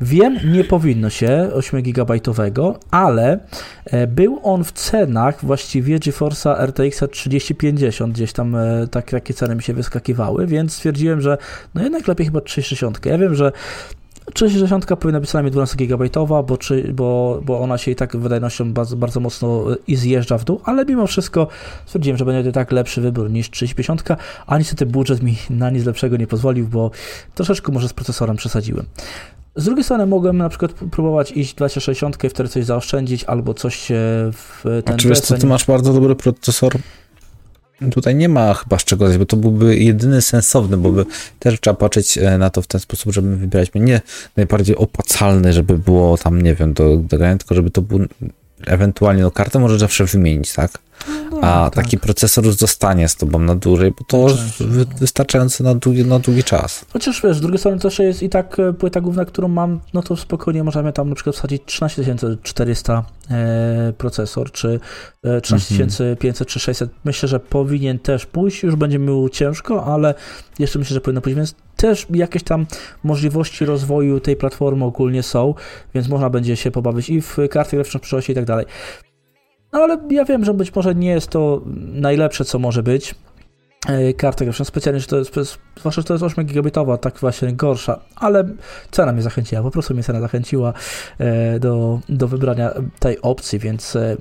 Wiem, 0.00 0.38
nie 0.44 0.64
powinno 0.64 1.10
się 1.10 1.50
8 1.54 1.82
gigabajtowego, 1.82 2.78
ale 2.90 3.38
e, 3.84 4.06
był 4.06 4.40
on 4.42 4.64
w 4.64 4.72
cenach 4.72 5.44
właściwie 5.44 5.98
GeForce 5.98 6.66
RTX 6.66 7.04
3050, 7.10 8.14
gdzieś 8.14 8.32
tam 8.32 8.56
e, 8.56 8.86
tak, 8.90 9.10
takie 9.10 9.34
ceny 9.34 9.54
mi 9.54 9.62
się 9.62 9.74
wyskakiwały, 9.74 10.46
więc 10.46 10.72
stwierdziłem, 10.72 11.20
że 11.20 11.38
no 11.74 11.82
jednak 11.82 12.08
lepiej 12.08 12.26
chyba 12.26 12.40
360. 12.40 13.06
Ja 13.06 13.18
wiem, 13.18 13.34
że 13.34 13.52
360 14.34 14.86
powinna 14.86 15.20
być 15.20 15.30
co 15.30 15.38
najmniej 15.38 15.52
12 15.52 15.76
gigabajtowa, 15.76 16.42
bo, 16.42 16.56
czy, 16.56 16.92
bo, 16.92 17.40
bo 17.44 17.60
ona 17.60 17.78
się 17.78 17.90
i 17.90 17.96
tak 17.96 18.16
wydajnością 18.16 18.72
bardzo, 18.72 18.96
bardzo 18.96 19.20
mocno 19.20 19.64
i 19.86 19.96
zjeżdża 19.96 20.38
w 20.38 20.44
dół, 20.44 20.60
ale 20.64 20.84
mimo 20.84 21.06
wszystko 21.06 21.48
stwierdziłem, 21.86 22.18
że 22.18 22.24
będzie 22.24 22.42
to 22.42 22.48
i 22.48 22.52
tak 22.52 22.72
lepszy 22.72 23.00
wybór 23.00 23.30
niż 23.30 23.50
350, 23.50 24.04
a 24.46 24.58
niestety 24.58 24.86
budżet 24.86 25.22
mi 25.22 25.36
na 25.50 25.70
nic 25.70 25.84
lepszego 25.84 26.16
nie 26.16 26.26
pozwolił, 26.26 26.68
bo 26.68 26.90
troszeczkę 27.34 27.72
może 27.72 27.88
z 27.88 27.92
procesorem 27.92 28.36
przesadziłem. 28.36 28.86
Z 29.56 29.64
drugiej 29.64 29.84
strony 29.84 30.06
mogłem 30.06 30.36
na 30.36 30.48
przykład 30.48 30.72
próbować 30.72 31.32
iść 31.32 31.54
2060 31.54 32.24
i 32.24 32.28
wtedy 32.28 32.48
coś 32.48 32.64
zaoszczędzić, 32.64 33.24
albo 33.24 33.54
coś 33.54 33.76
się 33.76 34.00
w 34.32 34.62
ten 34.84 34.94
A 34.94 34.96
czy 34.96 35.08
wiesz 35.08 35.20
co, 35.20 35.38
ty 35.38 35.46
masz 35.46 35.64
bardzo 35.64 35.92
dobry 35.92 36.14
procesor? 36.14 36.72
Tutaj 37.92 38.14
nie 38.14 38.28
ma 38.28 38.54
chyba 38.54 38.78
z 38.78 38.84
czego 38.84 39.18
bo 39.18 39.26
to 39.26 39.36
byłby 39.36 39.76
jedyny 39.76 40.22
sensowny, 40.22 40.76
bo 40.76 40.90
by 40.90 41.04
też 41.38 41.60
trzeba 41.60 41.76
patrzeć 41.76 42.18
e, 42.18 42.38
na 42.38 42.50
to 42.50 42.62
w 42.62 42.66
ten 42.66 42.80
sposób, 42.80 43.12
żeby 43.12 43.36
wybierać 43.36 43.70
nie 43.74 44.00
najbardziej 44.36 44.76
opłacalny, 44.76 45.52
żeby 45.52 45.78
było 45.78 46.18
tam, 46.18 46.42
nie 46.42 46.54
wiem, 46.54 46.72
do, 46.72 46.96
do 46.96 47.18
grania, 47.18 47.38
tylko 47.38 47.54
żeby 47.54 47.70
to 47.70 47.82
był 47.82 48.00
ewentualnie, 48.66 49.22
no 49.22 49.30
kartę 49.30 49.58
możesz 49.58 49.80
zawsze 49.80 50.04
wymienić, 50.04 50.52
tak? 50.52 50.78
No, 51.30 51.38
A 51.40 51.70
tak. 51.70 51.84
taki 51.84 51.98
procesor 51.98 52.44
już 52.44 52.54
zostanie 52.54 53.08
z 53.08 53.16
tobą 53.16 53.38
na 53.38 53.54
dłużej, 53.54 53.90
bo 53.90 54.04
to 54.04 54.26
wy, 54.60 54.84
wystarczające 55.00 55.64
na 55.64 55.74
długi, 55.74 56.04
na 56.04 56.18
długi 56.18 56.44
czas. 56.44 56.84
Chociaż 56.92 57.22
wiesz, 57.22 57.36
z 57.36 57.40
drugiej 57.40 57.58
strony 57.58 57.78
też 57.78 57.98
jest 57.98 58.22
i 58.22 58.28
tak 58.28 58.58
e, 58.58 58.72
płyta 58.72 59.00
główna, 59.00 59.24
którą 59.24 59.48
mam, 59.48 59.80
no 59.94 60.02
to 60.02 60.16
spokojnie 60.16 60.64
możemy 60.64 60.92
tam 60.92 61.08
na 61.08 61.14
przykład 61.14 61.36
wsadzić 61.36 61.62
13400 61.66 63.04
e, 63.30 63.92
procesor, 63.98 64.52
czy 64.52 64.80
e, 65.24 65.40
13500 65.40 66.48
czy 66.48 66.60
600. 66.60 66.90
Myślę, 67.04 67.28
że 67.28 67.40
powinien 67.40 67.98
też 67.98 68.26
pójść, 68.26 68.62
już 68.62 68.76
będzie 68.76 68.98
miał 68.98 69.28
ciężko, 69.28 69.84
ale 69.84 70.14
jeszcze 70.58 70.78
myślę, 70.78 70.94
że 70.94 71.00
powinno 71.00 71.20
pójść, 71.20 71.36
więc 71.36 71.54
też 71.76 72.06
jakieś 72.10 72.42
tam 72.42 72.66
możliwości 73.04 73.64
rozwoju 73.64 74.20
tej 74.20 74.36
platformy 74.36 74.84
ogólnie 74.84 75.22
są, 75.22 75.54
więc 75.94 76.08
można 76.08 76.30
będzie 76.30 76.56
się 76.56 76.70
pobawić 76.70 77.10
i 77.10 77.20
w 77.20 77.36
karty 77.50 77.76
graficzne 77.76 77.98
w 77.98 78.02
przyszłości 78.02 78.32
i 78.32 78.34
tak 78.34 78.44
dalej. 78.44 78.66
No 79.72 79.78
ale 79.78 79.98
ja 80.10 80.24
wiem, 80.24 80.44
że 80.44 80.54
być 80.54 80.74
może 80.74 80.94
nie 80.94 81.08
jest 81.08 81.28
to 81.28 81.62
najlepsze, 81.92 82.44
co 82.44 82.58
może 82.58 82.82
być, 82.82 83.14
e, 83.88 84.14
kartę 84.14 84.44
graficzną, 84.44 84.64
specjalnie, 84.64 85.00
że 85.00 85.06
to 85.06 85.18
jest, 85.18 85.34
zwłaszcza, 85.78 86.00
że 86.00 86.04
to 86.04 86.14
jest 86.14 86.24
8 86.24 86.44
gigabitowa, 86.44 86.98
tak 86.98 87.18
właśnie 87.18 87.52
gorsza, 87.52 88.00
ale 88.16 88.44
cena 88.90 89.12
mnie 89.12 89.22
zachęciła, 89.22 89.62
po 89.62 89.70
prostu 89.70 89.94
mnie 89.94 90.02
cena 90.02 90.20
zachęciła 90.20 90.72
e, 91.18 91.60
do, 91.60 92.00
do 92.08 92.28
wybrania 92.28 92.70
tej 92.98 93.22
opcji, 93.22 93.58
więc 93.58 93.96
e, 93.96 94.16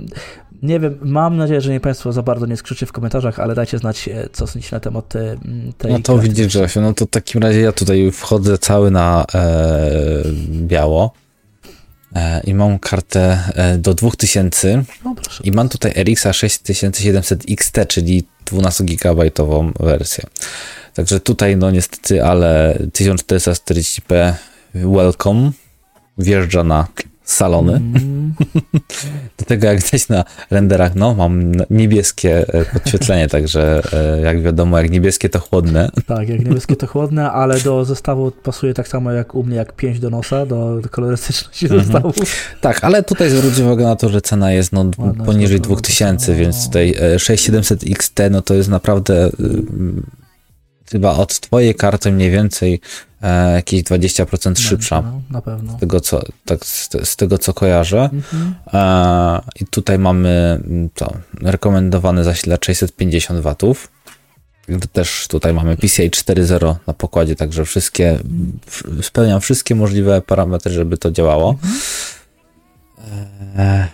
nie 0.62 0.80
wiem, 0.80 0.98
mam 1.02 1.38
nadzieję, 1.38 1.62
że 1.62 1.72
nie 1.72 1.80
Państwo 1.80 2.12
za 2.12 2.24
bardzo 2.24 2.46
nie 2.46 2.58
skrzyczy 2.58 2.86
w 2.86 2.92
komentarzach, 2.92 3.40
ale 3.40 3.56
dajcie 3.56 3.78
znać, 3.78 4.10
co 4.32 4.48
sądzicie 4.48 4.76
na 4.76 4.80
temat 4.80 5.14
tej 5.78 5.92
No 5.92 6.00
to 6.00 6.20
widzisz, 6.20 6.48
Grzesiu, 6.48 6.82
no 6.82 6.94
to 6.94 7.06
w 7.06 7.10
takim 7.10 7.42
razie 7.42 7.62
ja 7.62 7.72
tutaj 7.72 8.12
wchodzę 8.12 8.58
cały 8.58 8.92
na 8.92 9.26
e, 9.34 10.24
biało 10.50 11.14
i 12.44 12.54
mam 12.54 12.80
kartę 12.80 13.40
e, 13.56 13.78
do 13.78 13.94
2000 13.94 14.84
No 15.06 15.16
i 15.44 15.52
mam 15.52 15.70
tutaj 15.70 15.94
RX 16.04 16.28
6700 16.32 17.44
XT, 17.50 17.78
czyli 17.88 18.24
12-gigabajtową 18.46 19.72
wersję. 19.80 20.24
Także 20.94 21.20
tutaj, 21.20 21.58
no 21.58 21.72
niestety, 21.72 22.24
ale 22.24 22.80
1440p 22.94 24.34
welcome. 24.74 25.52
Wjeżdża 26.18 26.64
na 26.64 26.88
salony. 27.28 27.74
Mm, 27.74 28.34
Do 29.38 29.46
tego 29.46 29.68
jak 29.68 29.82
widać 29.84 30.10
na 30.10 30.24
renderach, 30.52 30.96
no 30.96 31.14
mam 31.14 31.52
niebieskie 31.70 32.54
e, 32.54 32.66
podświetlenie, 32.66 33.28
także 33.38 33.82
e, 33.94 34.22
jak 34.22 34.42
wiadomo, 34.42 34.78
jak 34.78 34.92
niebieskie 34.92 35.30
to 35.30 35.40
chłodne. 35.40 35.90
tak, 36.08 36.30
jak 36.30 36.46
niebieskie 36.46 36.76
to 36.76 36.88
chłodne, 36.88 37.32
ale 37.32 37.60
do 37.60 37.86
zestawu 37.86 38.32
pasuje 38.32 38.74
tak 38.74 38.88
samo 38.88 39.12
jak 39.12 39.36
u 39.36 39.44
mnie, 39.44 39.56
jak 39.56 39.74
5 39.76 40.00
do 40.00 40.10
nosa, 40.10 40.46
do, 40.46 40.82
do 40.82 40.90
kolorystyczności 40.90 41.66
Mhm. 41.66 41.84
zestawu. 41.84 42.14
Tak, 42.62 42.84
ale 42.84 43.04
tutaj 43.04 43.30
zwróć 43.30 43.60
uwagę 43.60 43.84
na 43.84 43.96
to, 43.96 44.10
że 44.10 44.22
cena 44.22 44.52
jest 44.52 44.74
no, 44.74 44.92
Ładna 44.98 45.26
poniżej 45.26 45.54
jest 45.54 45.64
to, 45.64 45.70
2000, 45.70 46.32
no. 46.32 46.38
więc 46.38 46.66
tutaj 46.66 46.96
e, 47.02 47.20
6700 47.20 47.84
XT, 47.92 48.20
no 48.32 48.42
to 48.42 48.54
jest 48.54 48.70
naprawdę 48.70 49.28
y, 49.28 49.32
chyba 50.92 51.12
od 51.12 51.40
twojej 51.40 51.76
karty 51.76 52.12
mniej 52.12 52.32
więcej 52.32 52.80
e, 53.22 53.52
jakieś 53.54 53.84
20% 53.84 54.60
szybsza. 54.60 55.02
No, 55.02 55.22
na 55.30 55.42
pewno. 55.42 55.78
Z 55.78 55.80
tego, 55.80 56.00
co, 56.02 56.22
tak, 56.46 56.66
z, 56.66 56.90
z 57.04 57.16
tego, 57.16 57.38
co 57.38 57.54
kojarzę. 57.54 58.10
Mhm. 58.14 58.56
E, 58.74 59.42
I 59.62 59.66
tutaj 59.66 60.00
mamy 60.00 60.60
mm, 60.66 60.90
to, 60.90 61.14
rekomendowany 61.42 62.24
zasilacz 62.24 62.66
650 62.66 63.40
watów. 63.40 63.92
Też 64.94 65.28
tutaj 65.30 65.54
mamy 65.54 65.78
PCI 65.78 66.10
4.0 66.12 66.76
na 66.88 66.94
pokładzie, 66.94 67.36
także 67.36 67.66
wszystkie, 67.66 68.20
w- 68.66 69.06
spełniam 69.06 69.42
wszystkie 69.42 69.76
możliwe 69.76 70.22
parametry, 70.22 70.72
żeby 70.72 70.98
to 70.98 71.12
działało. 71.12 71.58
E, 73.58 73.88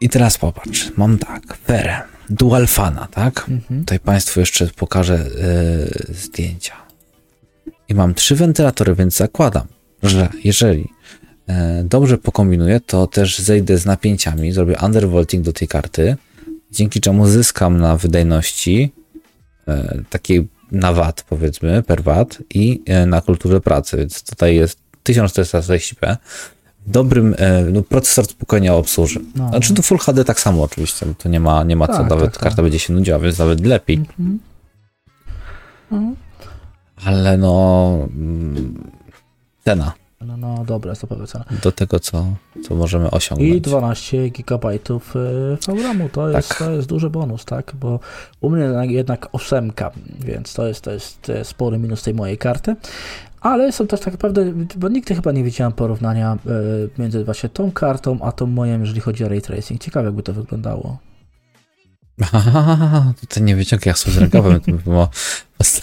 I 0.00 0.08
teraz 0.08 0.38
popatrz, 0.38 0.90
mam 0.96 1.18
tak, 1.18 1.56
Ferę, 1.66 2.00
Dual 2.30 2.66
Fana, 2.66 3.08
tak? 3.10 3.46
Mhm. 3.48 3.80
Tutaj 3.80 4.00
Państwu 4.00 4.40
jeszcze 4.40 4.66
pokażę 4.66 5.14
e, 5.14 6.14
zdjęcia. 6.14 6.74
I 7.88 7.94
mam 7.94 8.14
trzy 8.14 8.36
wentylatory, 8.36 8.94
więc 8.94 9.16
zakładam, 9.16 9.66
że 10.02 10.28
jeżeli 10.44 10.88
e, 11.48 11.84
dobrze 11.84 12.18
pokombinuję, 12.18 12.80
to 12.80 13.06
też 13.06 13.38
zejdę 13.38 13.78
z 13.78 13.86
napięciami, 13.86 14.52
zrobię 14.52 14.76
undervolting 14.82 15.44
do 15.44 15.52
tej 15.52 15.68
karty, 15.68 16.16
dzięki 16.72 17.00
czemu 17.00 17.26
zyskam 17.26 17.78
na 17.80 17.96
wydajności 17.96 18.92
e, 19.68 20.02
takiej 20.10 20.48
na 20.72 20.92
watt 20.92 21.22
powiedzmy, 21.28 21.82
per 21.82 22.02
watt 22.02 22.38
i 22.54 22.82
na 23.06 23.20
kulturze 23.20 23.60
pracy, 23.60 23.96
więc 23.96 24.22
tutaj 24.22 24.56
jest 24.56 24.78
1440p, 25.04 26.16
dobrym, 26.86 27.34
e, 27.38 27.62
no, 27.64 27.82
procesor 27.82 28.24
spokojnie 28.26 28.72
obsłuży. 28.72 29.20
No. 29.34 29.48
Znaczy 29.48 29.74
to 29.74 29.82
Full 29.82 29.98
HD 29.98 30.24
tak 30.24 30.40
samo 30.40 30.62
oczywiście, 30.62 31.06
to 31.18 31.28
nie 31.28 31.40
ma, 31.40 31.64
nie 31.64 31.76
ma 31.76 31.86
co, 31.86 31.92
Tak, 31.92 32.10
nawet 32.10 32.32
tak, 32.32 32.42
karta 32.42 32.56
tak. 32.56 32.64
będzie 32.64 32.78
się 32.78 32.92
nudziła, 32.92 33.18
więc 33.18 33.38
nawet 33.38 33.66
lepiej. 33.66 33.96
Mhm. 33.96 34.38
Mhm. 35.92 36.16
Ale 37.04 37.38
no 37.38 37.98
mm, 38.16 38.90
cena 39.64 39.92
No, 40.26 40.36
no 40.36 40.64
dobra, 40.64 40.90
jest 40.90 41.00
to 41.00 41.06
pewna 41.06 41.26
cena. 41.26 41.44
do 41.62 41.72
tego, 41.72 42.00
co, 42.00 42.26
co 42.68 42.74
możemy 42.74 43.10
osiągnąć. 43.10 43.52
I 43.54 43.60
12 43.60 44.30
GB 44.30 44.78
VRAMu 45.68 46.08
to 46.08 46.28
jest, 46.30 46.48
Tak. 46.48 46.58
to 46.58 46.70
jest 46.70 46.88
duży 46.88 47.10
bonus, 47.10 47.44
tak? 47.44 47.72
Bo 47.80 48.00
u 48.40 48.50
mnie 48.50 48.62
jednak- 48.64 48.90
jednak 48.90 49.28
8, 49.32 49.72
więc 50.20 50.54
to 50.54 50.66
jest, 50.66 50.82
to 50.84 50.90
jest 50.92 51.20
spory 51.42 51.78
minus 51.78 52.02
tej 52.02 52.14
mojej 52.14 52.38
karty. 52.38 52.76
Ale 53.40 53.72
są 53.72 53.86
też 53.86 54.00
tak 54.00 54.12
naprawdę, 54.12 54.52
bo 54.76 54.88
nigdy 54.88 55.14
chyba 55.14 55.32
nie 55.32 55.44
widziałem 55.44 55.72
porównania 55.72 56.32
e, 56.32 56.38
między 57.02 57.24
właśnie 57.24 57.48
tą 57.48 57.72
kartą, 57.72 58.18
a 58.22 58.32
tą 58.32 58.46
moją, 58.46 58.80
jeżeli 58.80 59.00
chodzi 59.00 59.24
o 59.24 59.28
ray 59.28 59.42
tracing. 59.42 59.80
Ciekawe, 59.80 60.06
jakby 60.06 60.22
to 60.22 60.32
wyglądało. 60.32 60.98
Aha, 62.32 63.12
to 63.28 63.40
nie 63.40 63.56
wyciąg 63.56 63.82
z 63.94 64.18
rękawem, 64.18 64.60
to 64.60 64.72
by 64.72 64.78
było 64.78 65.08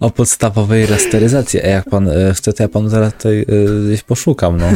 o 0.00 0.10
podstawowej 0.10 0.86
rasteryzacji. 0.86 1.62
A 1.62 1.66
jak 1.66 1.90
pan 1.90 2.08
e, 2.08 2.34
chce, 2.34 2.52
to 2.52 2.62
ja 2.62 2.68
panu 2.68 2.88
zaraz 2.88 3.14
tutaj 3.14 3.40
e, 3.40 3.44
gdzieś 3.86 4.02
poszukam, 4.02 4.56
no. 4.56 4.66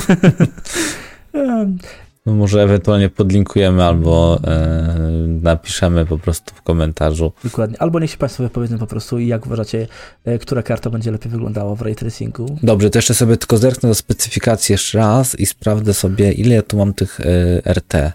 No 2.29 2.35
Może 2.35 2.63
ewentualnie 2.63 3.09
podlinkujemy 3.09 3.85
albo 3.85 4.41
e, 4.45 4.99
napiszemy 5.43 6.07
po 6.07 6.19
prostu 6.19 6.55
w 6.55 6.63
komentarzu. 6.63 7.33
Dokładnie. 7.45 7.83
Albo 7.83 8.01
niech 8.01 8.11
się 8.11 8.17
Państwo 8.17 8.43
wypowiedzą 8.43 8.79
po 8.79 8.87
prostu, 8.87 9.19
jak 9.19 9.47
uważacie, 9.47 9.87
e, 10.25 10.39
która 10.39 10.63
karta 10.63 10.91
będzie 10.91 11.11
lepiej 11.11 11.33
wyglądała 11.33 11.75
w 11.75 11.83
ray 11.83 11.95
tracingu. 11.95 12.59
Dobrze, 12.63 12.91
to 12.91 12.99
jeszcze 12.99 13.15
sobie 13.15 13.37
tylko 13.37 13.59
zerknę 13.59 13.89
do 13.89 13.95
specyfikacji 13.95 14.73
jeszcze 14.73 14.99
raz 14.99 15.41
i 15.41 15.47
sprawdzę 15.47 15.95
sobie, 15.95 16.33
ile 16.33 16.55
ja 16.55 16.63
tu 16.63 16.77
mam 16.77 16.95
tych 16.95 17.21
e, 17.21 17.73
RT. 17.73 18.13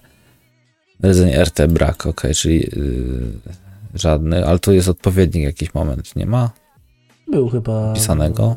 Rdzeń 1.06 1.34
RT 1.43 1.67
brak, 1.67 2.06
ok, 2.06 2.21
czyli 2.36 2.65
e, 2.65 2.69
żadny, 3.93 4.45
ale 4.47 4.60
tu 4.60 4.73
jest 4.73 4.88
odpowiednik 4.88 5.43
jakiś 5.43 5.73
moment, 5.73 6.15
nie 6.15 6.26
ma? 6.26 6.49
Był 7.28 7.49
chyba... 7.49 7.93
Pisanego? 7.93 8.56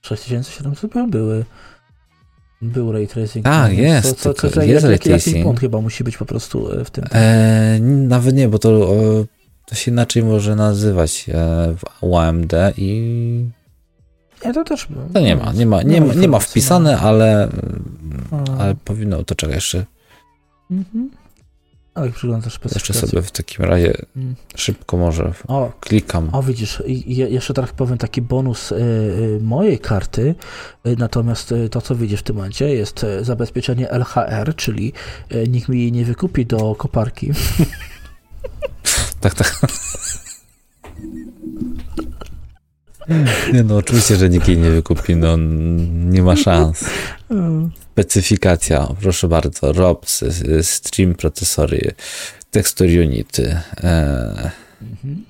6700 0.00 0.92
chyba 0.92 1.06
były. 1.06 1.44
Był 2.62 2.92
ray 2.92 3.08
tracing. 3.08 3.44
Tak, 3.44 3.72
No, 3.72 3.78
jest, 3.82 4.22
to, 4.22 4.34
tylko 4.34 4.50
to, 4.54 4.62
jest 4.62 4.72
jak, 4.74 4.82
ray 4.82 4.92
jaki- 4.92 5.08
tracing. 5.08 5.42
błąd 5.44 5.60
chyba 5.60 5.80
musi 5.80 6.04
być 6.04 6.16
po 6.16 6.24
prostu 6.24 6.72
e, 6.80 6.84
w 6.84 6.90
tym. 6.90 7.04
E, 7.12 7.78
nawet 7.82 8.34
nie, 8.34 8.48
bo 8.48 8.58
to, 8.58 8.88
to 9.66 9.74
się 9.74 9.90
inaczej 9.90 10.22
może 10.22 10.56
nazywać 10.56 11.26
e, 11.28 11.32
w 11.78 12.02
UAMD 12.04 12.52
i 12.76 13.44
Nie, 14.44 14.54
to 14.54 14.64
też... 14.64 14.88
to 15.12 15.20
nie 15.20 15.36
ma, 15.36 15.52
nie 15.52 15.66
ma, 15.66 15.82
nie, 15.82 16.00
ma- 16.00 16.14
nie 16.14 16.28
ma 16.28 16.38
wpisane, 16.38 16.98
ale, 16.98 17.48
no. 18.32 18.44
A, 18.58 18.62
ale 18.62 18.74
powinno, 18.84 19.24
to 19.24 19.34
czekaj, 19.34 19.54
jeszcze, 19.54 19.84
mhm. 20.70 21.10
Ale 21.98 22.10
przyglądasz 22.10 22.52
jeszcze 22.52 22.68
specyfikacji. 22.68 23.08
sobie 23.08 23.22
w 23.22 23.30
takim 23.30 23.64
razie 23.64 23.94
Mm. 24.16 24.34
szybko 24.56 24.96
może 24.96 25.32
O, 25.48 25.72
klikam. 25.80 26.28
o, 26.32 26.42
widzisz, 26.42 26.82
jeszcze 27.06 27.54
tak 27.54 27.72
powiem 27.72 27.98
taki 27.98 28.22
bonus 28.22 28.72
y, 28.72 28.74
y, 28.74 29.38
mojej 29.42 29.78
karty, 29.78 30.34
y, 30.86 30.96
natomiast 30.98 31.54
to, 31.70 31.80
co 31.80 31.94
widzisz 31.96 32.20
w 32.20 32.22
tym 32.22 32.36
momencie, 32.36 32.74
jest 32.74 33.06
zabezpieczenie 33.22 33.90
LHR, 33.90 34.54
czyli 34.56 34.92
nikt 35.48 35.68
mi 35.68 35.80
jej 35.80 35.92
nie 35.92 36.04
wykupi 36.04 36.46
do 36.46 36.74
koparki. 36.74 37.30
Tak, 39.20 39.34
tak. 39.34 39.58
Nie 43.52 43.62
no, 43.62 43.76
oczywiście, 43.76 44.16
że 44.16 44.28
nikt 44.28 44.48
jej 44.48 44.56
nie 44.58 44.70
wykupi, 44.70 45.16
no 45.16 45.36
nie 46.10 46.22
ma 46.22 46.36
szans. 46.36 46.84
Specyfikacja, 47.92 48.88
proszę 49.00 49.28
bardzo, 49.28 49.72
ROPS, 49.72 50.24
Stream 50.62 51.14
Procesory, 51.14 51.94
Texture 52.50 52.88
Unity, 52.88 53.60
e, 53.84 54.50
Mhm. 54.82 55.24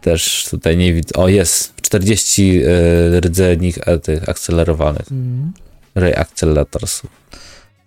też 0.00 0.46
tutaj 0.50 0.76
nie 0.76 0.92
widzę, 0.94 1.14
o 1.14 1.28
jest, 1.28 1.74
40 1.82 2.60
e, 2.62 3.20
rdzeni 3.20 3.72
e, 3.86 3.98
tych 3.98 4.28
akcelerowanych, 4.28 5.12
Mhm. 5.12 5.52
Ray 5.94 6.14
Accelerators. 6.14 7.02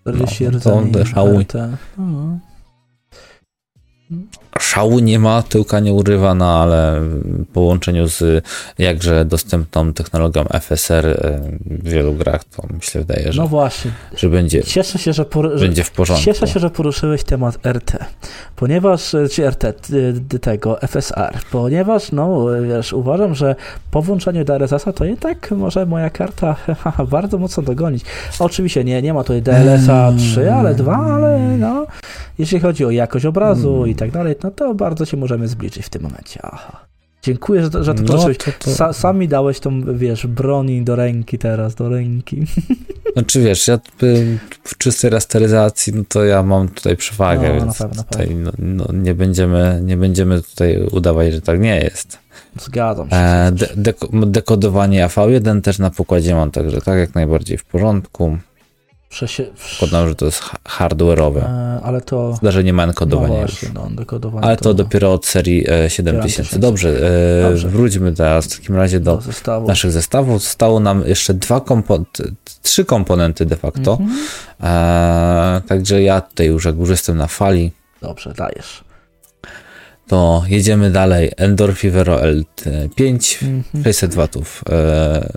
40 0.01 0.43
No, 0.43 0.51
to 0.51 0.57
rdzeni 0.57 0.97
on 0.99 1.05
szałuje. 1.05 1.45
Szału 4.67 4.99
nie 4.99 5.19
ma, 5.19 5.43
tyłka 5.43 5.79
nie 5.79 5.93
urywa, 5.93 6.35
no 6.35 6.61
ale 6.61 7.01
w 7.01 7.45
połączeniu 7.53 8.07
z 8.07 8.45
jakże 8.77 9.25
dostępną 9.25 9.93
technologią 9.93 10.43
FSR 10.43 11.05
e, 11.07 11.41
w 11.65 11.89
wielu 11.89 12.13
grach, 12.13 12.43
to 12.43 12.63
się 12.81 12.99
wydaje, 12.99 13.33
że, 13.33 13.41
No 13.41 13.47
właśnie, 13.47 13.91
że 14.17 14.29
będzie, 14.29 14.63
cieszę 14.63 14.99
się, 14.99 15.13
że, 15.13 15.25
por- 15.25 15.57
że 15.57 15.65
będzie 15.65 15.83
w 15.83 15.91
porządku. 15.91 16.25
Cieszę 16.25 16.47
się, 16.47 16.59
że 16.59 16.69
poruszyłeś 16.69 17.23
temat 17.23 17.65
RT, 17.65 17.97
ponieważ, 18.55 19.13
e, 19.15 19.29
czy 19.29 19.47
RT, 19.47 19.65
tego 20.41 20.81
FSR, 20.81 21.39
ponieważ, 21.51 22.11
no, 22.11 22.45
wiesz, 22.67 22.93
uważam, 22.93 23.35
że 23.35 23.55
po 23.91 24.01
włączeniu 24.01 24.43
DLSS-a 24.45 24.93
to 24.93 25.05
i 25.05 25.17
tak 25.17 25.51
może 25.51 25.85
moja 25.85 26.09
karta 26.09 26.53
haha, 26.53 27.05
bardzo 27.05 27.37
mocno 27.37 27.63
dogonić. 27.63 28.05
Oczywiście 28.39 28.83
nie, 28.83 29.01
nie 29.01 29.13
ma 29.13 29.23
tutaj 29.23 29.41
DLSA 29.41 30.13
3, 30.17 30.51
ale 30.53 30.75
2, 30.75 30.95
ale 30.97 31.39
no, 31.57 31.85
jeśli 32.39 32.59
chodzi 32.59 32.85
o 32.85 32.91
jakość 32.91 33.25
obrazu 33.25 33.85
i 33.85 33.95
tak 33.95 34.11
dalej, 34.11 34.35
no 34.43 34.51
to 34.57 34.73
bardzo 34.75 35.05
się 35.05 35.17
możemy 35.17 35.47
zbliżyć 35.47 35.85
w 35.85 35.89
tym 35.89 36.01
momencie. 36.01 36.39
Aha. 36.43 36.85
Dziękuję, 37.23 37.61
że 37.63 37.83
że 37.83 37.93
to 37.93 38.01
No, 38.01 38.07
poruszyłeś. 38.07 38.37
to, 38.37 38.51
to, 38.59 38.71
Sa, 38.71 38.93
sami 38.93 39.27
dałeś 39.27 39.59
tą, 39.59 39.97
wiesz, 39.97 40.27
broni 40.27 40.83
do 40.83 40.95
ręki 40.95 41.37
teraz, 41.37 41.75
do 41.75 41.89
ręki. 41.89 42.43
Znaczy 43.13 43.41
wiesz, 43.41 43.67
ja 43.67 43.79
w 44.63 44.77
czystej 44.77 45.09
rasteryzacji, 45.09 45.93
no 45.95 46.03
to 46.09 46.25
ja 46.25 46.43
mam 46.43 46.69
tutaj 46.69 46.97
przewagę, 46.97 47.47
No, 47.53 47.53
więc 47.65 47.77
pewno, 47.77 48.03
tutaj 48.03 48.35
no, 48.35 48.51
no, 48.59 48.85
nie, 48.93 49.15
będziemy, 49.15 49.81
nie 49.83 49.97
będziemy 49.97 50.41
tutaj 50.41 50.83
udawać, 50.91 51.33
że 51.33 51.41
tak 51.41 51.59
nie 51.59 51.77
jest. 51.79 52.17
Zgadzam 52.59 53.09
się. 53.09 53.15
E, 53.15 53.51
de, 53.51 53.65
deko- 53.65 54.25
dekodowanie 54.29 55.05
AV1 55.07 55.61
też 55.61 55.79
na 55.79 55.89
pokładzie 55.89 56.35
mam, 56.35 56.51
także 56.51 56.81
tak 56.81 56.99
jak 56.99 57.15
najbardziej 57.15 57.57
w 57.57 57.65
porządku. 57.65 58.37
Przesie, 59.17 59.45
Podam, 59.79 60.07
że 60.09 60.15
to 60.15 60.25
jest 60.25 60.39
ha- 60.39 60.57
hardware'owe. 60.87 61.37
E, 61.43 61.79
ale 61.83 62.01
to. 62.01 62.35
Zdarzenie 62.35 62.73
ma 62.73 62.83
enkodowanie 62.83 63.33
no 63.33 63.39
właśnie, 63.39 63.69
no, 63.73 63.89
Ale 64.41 64.57
to 64.57 64.73
dopiero 64.73 65.13
od 65.13 65.25
serii 65.25 65.65
e, 65.69 65.89
7000. 65.89 66.29
7000. 66.43 66.59
Dobrze, 66.59 66.89
e, 66.89 67.49
Dobrze. 67.49 67.67
wróćmy 67.69 68.13
teraz 68.13 68.45
w 68.45 68.57
takim 68.59 68.75
razie 68.75 68.99
do 68.99 69.15
do 69.15 69.21
zestawu. 69.21 69.67
naszych 69.67 69.91
zestawów. 69.91 70.41
Zostało 70.43 70.79
nam 70.79 71.03
jeszcze 71.05 71.33
dwa 71.33 71.57
kompo- 71.59 72.03
trzy 72.61 72.85
komponenty 72.85 73.45
de 73.45 73.55
facto. 73.55 73.91
Mhm. 74.01 74.19
E, 74.63 75.61
także 75.67 76.01
ja 76.01 76.21
tutaj 76.21 76.47
już 76.47 76.65
jak 76.65 76.75
już 76.77 76.89
jestem 76.89 77.17
na 77.17 77.27
fali, 77.27 77.71
Dobrze, 78.01 78.33
dajesz. 78.37 78.83
to 80.07 80.43
jedziemy 80.47 80.91
dalej. 80.91 81.31
Endorphi 81.37 81.89
Vero 81.89 82.17
L5, 82.19 83.43
Mhm. 83.45 83.83
600 83.83 84.15
watów. 84.15 84.63
E, 84.69 85.29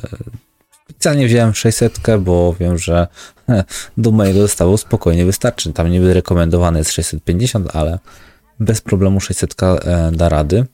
specjalnie 0.90 1.26
wziąłem 1.26 1.54
600, 1.54 2.00
bo 2.18 2.54
wiem, 2.60 2.78
że 2.78 3.06
do 3.96 4.10
mojego 4.10 4.40
zestawu 4.40 4.76
spokojnie 4.76 5.24
wystarczy. 5.24 5.72
Tam 5.72 5.90
niby 5.90 6.14
rekomendowane 6.14 6.78
jest 6.78 6.92
650, 6.92 7.76
ale 7.76 7.98
bez 8.60 8.80
problemu 8.80 9.20
600 9.20 9.62
e, 9.62 10.10
da 10.12 10.28
rady. 10.28 10.66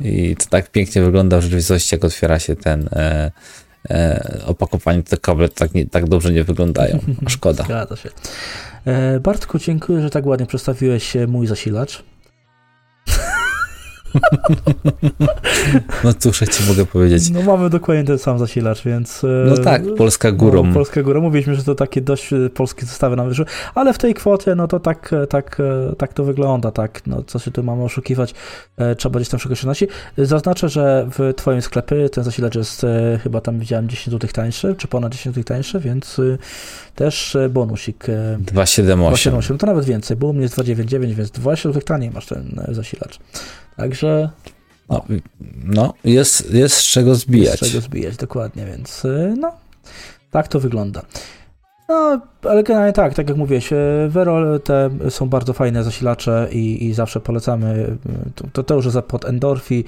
I 0.00 0.36
to 0.36 0.44
tak 0.50 0.70
pięknie 0.70 1.02
wygląda 1.02 1.38
w 1.38 1.42
rzeczywistości, 1.42 1.94
jak 1.94 2.04
otwiera 2.04 2.38
się 2.38 2.56
ten 2.56 2.88
e, 2.92 3.30
opakowanie, 4.46 5.02
te 5.02 5.16
kable 5.16 5.48
tak, 5.48 5.74
nie, 5.74 5.86
tak 5.86 6.08
dobrze 6.08 6.32
nie 6.32 6.44
wyglądają. 6.44 6.98
Szkoda. 7.28 7.64
Zgadza 7.64 7.96
się. 7.96 8.10
Bartku, 9.20 9.58
dziękuję, 9.58 10.02
że 10.02 10.10
tak 10.10 10.26
ładnie 10.26 10.46
przedstawiłeś 10.46 11.16
mój 11.28 11.46
zasilacz. 11.46 12.02
No 16.04 16.14
cóż, 16.14 16.40
ja 16.40 16.46
ci 16.46 16.62
mogę 16.68 16.86
powiedzieć. 16.86 17.30
No 17.30 17.42
mamy 17.42 17.70
dokładnie 17.70 18.04
ten 18.04 18.18
sam 18.18 18.38
zasilacz, 18.38 18.82
więc... 18.82 19.24
e, 19.24 19.26
No 19.26 19.56
tak, 19.58 19.82
Polska 19.96 20.32
górą. 20.32 20.64
No, 20.64 20.74
Polska 20.74 21.02
góra. 21.02 21.20
Mówiliśmy, 21.20 21.54
że 21.54 21.62
to 21.64 21.74
takie 21.74 22.00
dość 22.00 22.32
e, 22.32 22.50
polskie 22.50 22.86
zestawy 22.86 23.16
nam 23.16 23.28
wyszły, 23.28 23.44
ale 23.74 23.92
w 23.92 23.98
tej 23.98 24.14
kwocie, 24.14 24.54
no 24.54 24.68
to 24.68 24.80
tak, 24.80 25.12
e, 25.12 25.26
tak, 25.26 25.62
tak 25.98 26.12
to 26.12 26.24
wygląda, 26.24 26.70
tak, 26.70 27.02
no 27.06 27.22
co 27.26 27.38
się 27.38 27.50
tu 27.50 27.62
mamy 27.62 27.82
oszukiwać, 27.84 28.34
trzeba 28.98 29.20
gdzieś 29.20 29.28
tam 29.28 29.40
szukać 29.40 29.58
się 29.58 29.86
Zaznaczę, 30.18 30.68
że 30.68 31.08
w 31.18 31.34
twoim 31.36 31.62
sklepie 31.62 32.08
ten 32.08 32.24
zasilacz 32.24 32.54
jest 32.54 32.86
chyba 33.22 33.40
tam 33.40 33.58
widziałem 33.58 33.88
10 33.88 34.10
zł 34.10 34.30
tańszy, 34.32 34.74
czy 34.78 34.88
ponad 34.88 35.12
10 35.12 35.34
zł 35.34 35.44
tańszy, 35.44 35.80
więc 35.80 36.20
też 36.94 37.36
bonusik. 37.50 38.08
e, 38.08 38.38
278. 38.38 39.32
278, 39.32 39.58
to 39.58 39.66
nawet 39.66 39.84
więcej, 39.84 40.16
bo 40.16 40.26
u 40.26 40.32
mnie 40.32 40.42
jest 40.42 40.54
299, 40.54 41.14
więc 41.14 41.30
20 41.30 41.68
zł 41.68 41.82
taniej 41.82 42.10
masz 42.10 42.26
ten 42.26 42.60
zasilacz. 42.68 43.18
Także 43.76 44.30
No, 44.88 45.04
no 45.64 45.94
jest, 46.04 46.54
jest 46.54 46.74
z 46.76 46.82
czego 46.82 47.14
zbijać. 47.14 47.60
jest 47.60 47.72
czego 47.72 47.80
zbijać, 47.84 48.16
dokładnie, 48.16 48.66
więc 48.66 49.04
y, 49.04 49.34
no, 49.40 49.52
tak 50.30 50.48
to 50.48 50.60
wygląda. 50.60 51.02
No, 51.88 52.20
ale 52.42 52.62
generalnie 52.62 52.92
tak, 52.92 53.14
tak 53.14 53.28
jak 53.28 53.38
mówiłeś, 53.38 53.72
y, 53.72 53.76
Vero 54.08 54.58
te 54.58 54.90
są 55.10 55.28
bardzo 55.28 55.52
fajne 55.52 55.84
zasilacze 55.84 56.48
i, 56.52 56.84
i 56.86 56.94
zawsze 56.94 57.20
polecamy. 57.20 57.96
y, 58.28 58.30
To, 58.34 58.44
to, 58.52 58.62
to 58.62 58.74
już 58.74 58.90
za 58.90 59.02
pod 59.02 59.24
Endorfi, 59.24 59.84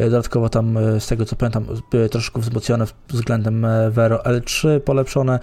y, 0.00 0.04
dodatkowo 0.04 0.48
tam 0.48 0.76
y, 0.76 1.00
z 1.00 1.06
tego 1.06 1.24
co 1.24 1.36
pamiętam 1.36 1.66
były 1.90 2.08
troszkę 2.08 2.40
wzmocnione 2.40 2.84
względem 3.08 3.66
Vero 3.90 4.16
L3 4.16 4.80
polepszone 4.80 5.38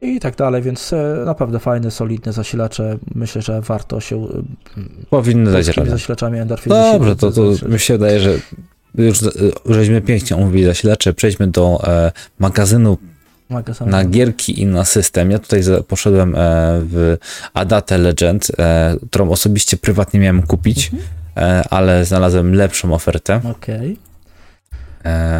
i 0.00 0.20
tak 0.20 0.36
dalej, 0.36 0.62
więc 0.62 0.92
e, 0.92 1.22
naprawdę 1.26 1.58
fajne, 1.58 1.90
solidne 1.90 2.32
zasilacze. 2.32 2.98
Myślę, 3.14 3.42
że 3.42 3.60
warto 3.60 4.00
się 4.00 4.24
y, 4.24 4.28
Powinny 5.10 5.52
dać 5.52 5.68
radę. 5.68 5.90
zasilaczami 5.90 6.38
Endorfi 6.38 6.70
Dobrze, 6.70 7.16
to, 7.16 7.32
to 7.32 7.68
mi 7.68 7.78
się 7.78 7.94
wydaje, 7.94 8.20
że 8.20 8.34
już 8.94 9.22
e, 9.22 9.28
żeśmy 9.66 10.00
pięknie 10.00 10.36
omówili 10.36 10.64
zasilacze. 10.64 11.12
Przejdźmy 11.14 11.48
do 11.48 11.80
e, 11.88 12.12
magazynu 12.38 12.98
magazyn. 13.50 13.88
na 13.90 14.04
gierki 14.04 14.60
i 14.60 14.66
na 14.66 14.84
system. 14.84 15.30
Ja 15.30 15.38
tutaj 15.38 15.62
poszedłem 15.88 16.34
e, 16.34 16.38
w 16.82 17.16
Adatę 17.54 17.98
Legend, 17.98 18.46
e, 18.58 18.96
którą 19.10 19.30
osobiście 19.30 19.76
prywatnie 19.76 20.20
miałem 20.20 20.42
kupić, 20.42 20.90
Mhm. 20.92 21.08
e, 21.36 21.68
ale 21.70 22.04
znalazłem 22.04 22.54
lepszą 22.54 22.94
ofertę 22.94 23.40
Okej. 23.50 23.92
e, 23.92 24.05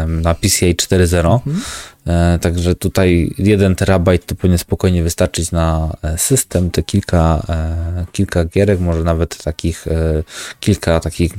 na 0.07 0.33
PCA 0.33 0.65
4.0. 0.65 1.33
Mhm. 1.33 1.61
E, 2.07 2.39
Także 2.39 2.75
tutaj 2.75 3.33
1 3.37 3.75
terabajt 3.75 4.25
to 4.25 4.35
powinien 4.35 4.57
spokojnie 4.57 5.03
wystarczyć 5.03 5.51
na 5.51 5.97
e, 6.01 6.17
system. 6.17 6.71
Te 6.71 6.83
kilka, 6.83 7.43
e, 7.49 8.05
kilka 8.11 8.45
gierek, 8.45 8.79
może 8.79 9.03
nawet 9.03 9.43
takich, 9.43 9.85
kilka 10.59 10.99
takich 10.99 11.33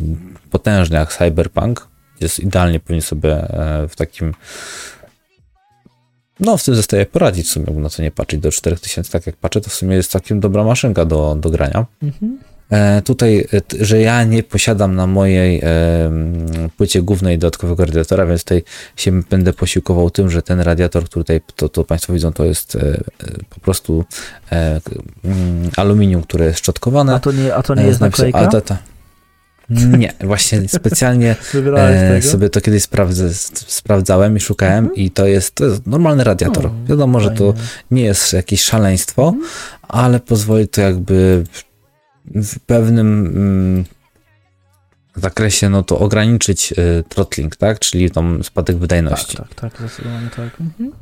potężnych 0.51 1.01
jak 1.01 1.13
Cyberpunk. 1.13 1.89
Jest 2.21 2.41
idealnie 2.41 2.81
powinien 2.81 3.03
sobie 3.03 3.47
w 3.89 3.97
takim 3.97 4.35
no 6.41 6.57
w 6.57 6.65
tym 6.65 6.75
zestawie 6.75 7.07
poradzić 7.07 7.47
w 7.47 7.51
sumie, 7.51 7.67
bo 7.67 7.81
na 7.81 7.89
co 7.89 8.03
nie 8.03 8.11
patrzeć 8.11 8.41
do 8.41 8.51
4000, 8.51 9.13
tak 9.13 9.27
jak 9.27 9.37
patrzę, 9.37 9.61
to 9.61 9.71
w 9.71 9.75
sumie 9.75 9.97
jest 9.97 10.11
całkiem 10.11 10.41
dobra 10.41 10.65
maszynka 10.65 11.05
do, 11.05 11.37
do 11.41 11.51
grania. 11.51 11.87
Mhm. 12.03 12.39
E, 12.71 13.03
tutaj, 13.03 13.39
e, 13.53 13.85
że 13.85 14.01
ja 14.01 14.25
nie 14.25 14.43
posiadam 14.43 14.95
na 14.97 15.07
mojej 15.07 15.61
e, 15.61 15.69
płycie 16.77 17.03
głównej 17.03 17.39
dodatkowego 17.39 17.85
radiatora, 17.85 18.27
więc 18.27 18.45
tutaj 18.45 18.63
się 18.97 19.23
będę 19.23 19.53
posiłkował 19.53 20.11
tym, 20.11 20.31
że 20.31 20.43
ten 20.43 20.61
radiator, 20.61 21.05
który 21.05 21.25
tutaj 21.25 21.41
to, 21.57 21.69
to 21.69 21.85
Państwo 21.85 22.13
widzą, 22.13 22.33
to 22.33 22.45
jest 22.45 22.79
po 23.51 23.61
prostu 23.61 24.05
aluminium, 25.77 26.23
które 26.23 26.45
jest 26.45 26.59
szczotkowane. 26.59 27.15
A 27.15 27.19
to 27.19 27.33
nie, 27.33 27.55
a 27.55 27.63
to 27.63 27.75
nie 27.75 27.83
jest 27.83 28.01
naklejka? 28.01 28.39
Adata. 28.39 28.79
Nie, 29.71 30.13
właśnie 30.25 30.69
specjalnie 30.69 31.37
e, 31.77 32.23
sobie 32.23 32.51
to 32.51 32.61
kiedyś 32.61 32.83
sprawdzę, 32.83 33.35
sprawdzałem 33.67 34.37
i 34.37 34.41
szukałem 34.41 34.79
Mhm. 34.85 34.95
i 34.97 35.11
to 35.11 35.27
jest, 35.27 35.55
to 35.55 35.65
jest 35.65 35.87
normalny 35.87 36.25
radiator. 36.25 36.67
O, 36.67 36.71
Wiadomo, 36.89 37.21
że 37.21 37.31
to 37.31 37.53
fajnie. 37.53 37.69
nie 37.91 38.03
jest 38.03 38.33
jakieś 38.33 38.63
szaleństwo, 38.63 39.29
Mhm. 39.29 39.47
ale 39.89 40.21
pozwoli 40.21 40.69
to 40.69 40.81
jakby 40.81 41.45
w 42.35 42.59
pewnym 42.59 43.27
mm, 43.27 43.85
zakresie 45.17 45.71
no 45.71 45.83
to 45.83 45.99
ograniczyć 45.99 46.73
y, 46.73 47.05
throttling, 47.09 47.57
tak? 47.57 47.79
Czyli 47.79 48.11
tam 48.11 48.45
spadek 48.45 48.77
wydajności. 48.77 49.37
Tak, 49.37 49.55
tak, 49.55 49.73
tak, 49.73 49.81
zdecydowanie 49.81 50.31
tak. 50.37 50.61
Mhm. 50.61 50.93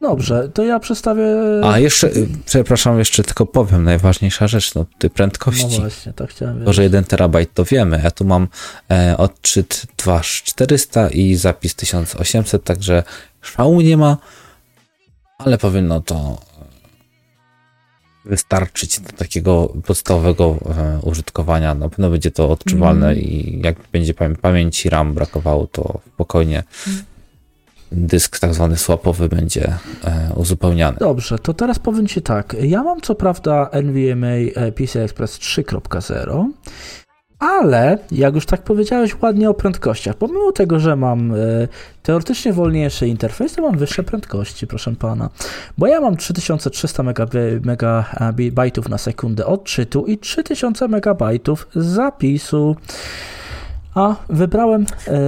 Dobrze, 0.00 0.48
to 0.54 0.64
ja 0.64 0.78
przedstawię... 0.78 1.24
A 1.62 1.78
jeszcze, 1.78 2.06
y, 2.08 2.28
przepraszam, 2.46 2.98
jeszcze 2.98 3.22
tylko 3.22 3.46
powiem, 3.46 3.84
najważniejsza 3.84 4.48
rzecz, 4.48 4.74
no 4.74 4.86
No 5.02 5.10
prędkości. 5.10 5.80
właśnie, 5.80 6.12
tak 6.12 6.30
chciałem 6.30 6.64
To, 6.64 6.72
że 6.72 6.82
1 6.82 7.04
terabajt 7.04 7.54
to 7.54 7.64
wiemy. 7.64 8.00
Ja 8.04 8.10
tu 8.10 8.24
mam 8.24 8.48
e, 8.90 9.16
odczyt 9.16 9.86
2400 9.96 11.08
i 11.08 11.34
zapis 11.34 11.74
1800, 11.74 12.64
także 12.64 13.02
szału 13.42 13.80
nie 13.80 13.96
ma, 13.96 14.16
ale 15.38 15.58
powinno 15.58 16.00
to 16.00 16.40
wystarczyć 18.24 19.00
do 19.00 19.12
takiego 19.12 19.72
podstawowego 19.86 20.56
e, 20.76 20.98
użytkowania. 21.02 21.74
Na 21.74 21.88
pewno 21.88 22.10
będzie 22.10 22.30
to 22.30 22.50
odczuwalne 22.50 23.06
Mm. 23.06 23.18
i 23.18 23.60
jak 23.64 23.76
będzie 23.92 24.14
pamię- 24.14 24.36
pamięci 24.36 24.88
RAM 24.90 25.14
brakowało, 25.14 25.66
to 25.66 26.00
spokojnie 26.14 26.62
dysk 27.92 28.38
tak 28.38 28.54
zwany 28.54 28.76
słapowy 28.76 29.28
będzie 29.28 29.74
e, 30.04 30.30
uzupełniany. 30.36 30.96
Dobrze, 31.00 31.38
to 31.38 31.54
teraz 31.54 31.78
powiem 31.78 32.06
Ci 32.06 32.22
tak. 32.22 32.56
Ja 32.62 32.82
mam 32.82 33.00
co 33.00 33.14
prawda 33.14 33.70
NVMe 33.72 34.36
PCI 34.74 34.98
Express 34.98 35.38
3.0, 35.38 36.48
ale 37.44 37.98
jak 38.10 38.34
już 38.34 38.46
tak 38.46 38.62
powiedziałeś 38.62 39.22
ładnie 39.22 39.50
o 39.50 39.54
prędkościach, 39.54 40.14
pomimo 40.14 40.52
tego, 40.52 40.80
że 40.80 40.96
mam 40.96 41.32
e, 41.32 41.36
teoretycznie 42.02 42.52
wolniejszy 42.52 43.08
interfejs, 43.08 43.54
to 43.54 43.62
mam 43.62 43.78
wyższe 43.78 44.02
prędkości, 44.02 44.66
proszę 44.66 44.94
pana. 44.96 45.30
Bo 45.78 45.86
ja 45.86 46.00
mam 46.00 46.16
3300 46.16 47.02
megabajtów 47.02 47.66
mega, 47.66 48.04
e, 48.38 48.52
bajtów 48.52 48.88
na 48.88 48.98
sekundę 48.98 49.46
odczytu 49.46 50.06
i 50.06 50.18
3000 50.18 50.88
megabajtów 50.88 51.68
zapisu. 51.74 52.76
A 53.94 54.16
wybrałem 54.28 54.86
e, 55.08 55.20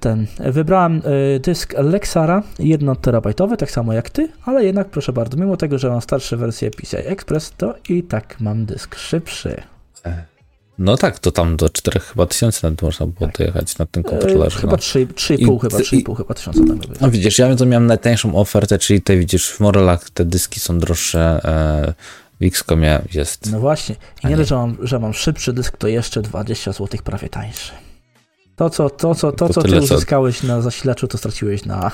ten, 0.00 0.26
wybrałem 0.38 1.02
e, 1.36 1.40
dysk 1.40 1.74
Lexara 1.78 2.42
1 2.58 2.96
terabajtowy, 2.96 3.56
tak 3.56 3.70
samo 3.70 3.92
jak 3.92 4.10
ty, 4.10 4.28
ale 4.44 4.64
jednak 4.64 4.88
proszę 4.88 5.12
bardzo, 5.12 5.36
mimo 5.36 5.56
tego, 5.56 5.78
że 5.78 5.90
mam 5.90 6.00
starsze 6.00 6.36
wersje 6.36 6.70
PCI 6.70 6.96
Express, 6.96 7.52
to 7.56 7.74
i 7.88 8.02
tak 8.02 8.40
mam 8.40 8.66
dysk 8.66 8.94
szybszy. 8.94 9.62
No 10.78 10.96
tak, 10.96 11.18
to 11.18 11.30
tam 11.32 11.56
do 11.56 11.68
4 11.68 12.00
chyba 12.00 12.26
tysięcy 12.26 12.60
nawet 12.62 12.82
można 12.82 13.06
było 13.06 13.30
dojechać 13.38 13.78
na 13.78 13.86
tym 13.86 14.00
E, 14.06 14.10
kontrolerze. 14.10 14.60
chyba 14.60 14.72
no. 14.72 14.78
3, 14.78 15.06
3,5 15.06 15.56
I- 15.56 15.60
chyba, 15.60 15.78
i- 15.78 15.82
3,5 15.82 16.14
chyba 16.16 16.34
tysiąca 16.34 16.58
tam 16.58 16.78
były. 16.78 16.94
No 17.00 17.10
widzisz, 17.10 17.38
ja 17.38 17.56
to 17.56 17.66
miałem 17.66 17.86
najtańszą 17.86 18.34
ofertę, 18.36 18.78
czyli 18.78 19.00
tutaj 19.00 19.18
widzisz 19.18 19.50
w 19.50 19.60
Morelach 19.60 20.10
te 20.10 20.24
dyski 20.24 20.60
są 20.60 20.78
droższe, 20.78 21.40
e, 21.44 21.94
w 22.40 22.44
XCOMie 22.44 22.98
jest. 23.14 23.52
No 23.52 23.60
właśnie, 23.60 23.96
i 24.24 24.26
nie 24.26 24.36
nie. 24.36 24.44
że 24.44 24.54
mam, 24.54 24.76
że 24.82 24.98
mam 24.98 25.14
szybszy 25.14 25.52
dysk, 25.52 25.76
to 25.76 25.88
jeszcze 25.88 26.22
20 26.22 26.72
zł 26.72 26.88
prawie 27.04 27.28
tańszy. 27.28 27.72
To, 28.56 28.70
co, 28.70 28.90
to, 28.90 29.14
co, 29.14 29.32
to, 29.32 29.48
To 29.48 29.54
co 29.54 29.62
ty 29.62 29.80
uzyskałeś 29.80 30.42
na 30.42 30.60
zasilaczu, 30.60 31.08
to 31.08 31.18
straciłeś 31.18 31.64
na, 31.64 31.90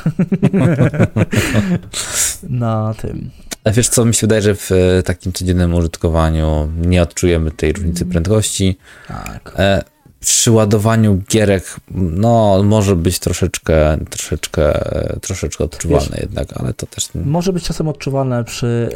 na 2.49 2.95
tym. 2.95 3.31
A 3.65 3.71
wiesz 3.71 3.89
co, 3.89 4.05
mi 4.05 4.15
się 4.15 4.21
wydaje, 4.21 4.43
że 4.43 4.55
w 4.55 4.73
e, 4.73 5.03
takim 5.03 5.33
codziennym 5.33 5.75
użytkowaniu 5.75 6.69
nie 6.77 7.03
odczujemy 7.03 7.51
tej 7.51 7.73
różnicy 7.73 8.07
prędkości. 8.07 8.79
Tak. 9.09 9.55
E, 9.59 9.83
przy 10.21 10.51
ładowaniu 10.51 11.23
gierek, 11.31 11.77
no 11.91 12.63
może 12.63 12.97
być 12.97 13.19
troszeczkę, 13.19 13.99
troszeczkę, 14.11 14.93
e, 14.93 15.21
troszeczkę 15.21 15.65
odczuwalne 15.65 16.19
jednak, 16.21 16.49
ale 16.61 16.75
to 16.75 16.87
też... 16.87 17.09
Może 17.15 17.53
być 17.53 17.65
czasem 17.65 17.89
odczuwalne 17.89 18.45
przy, 18.45 18.91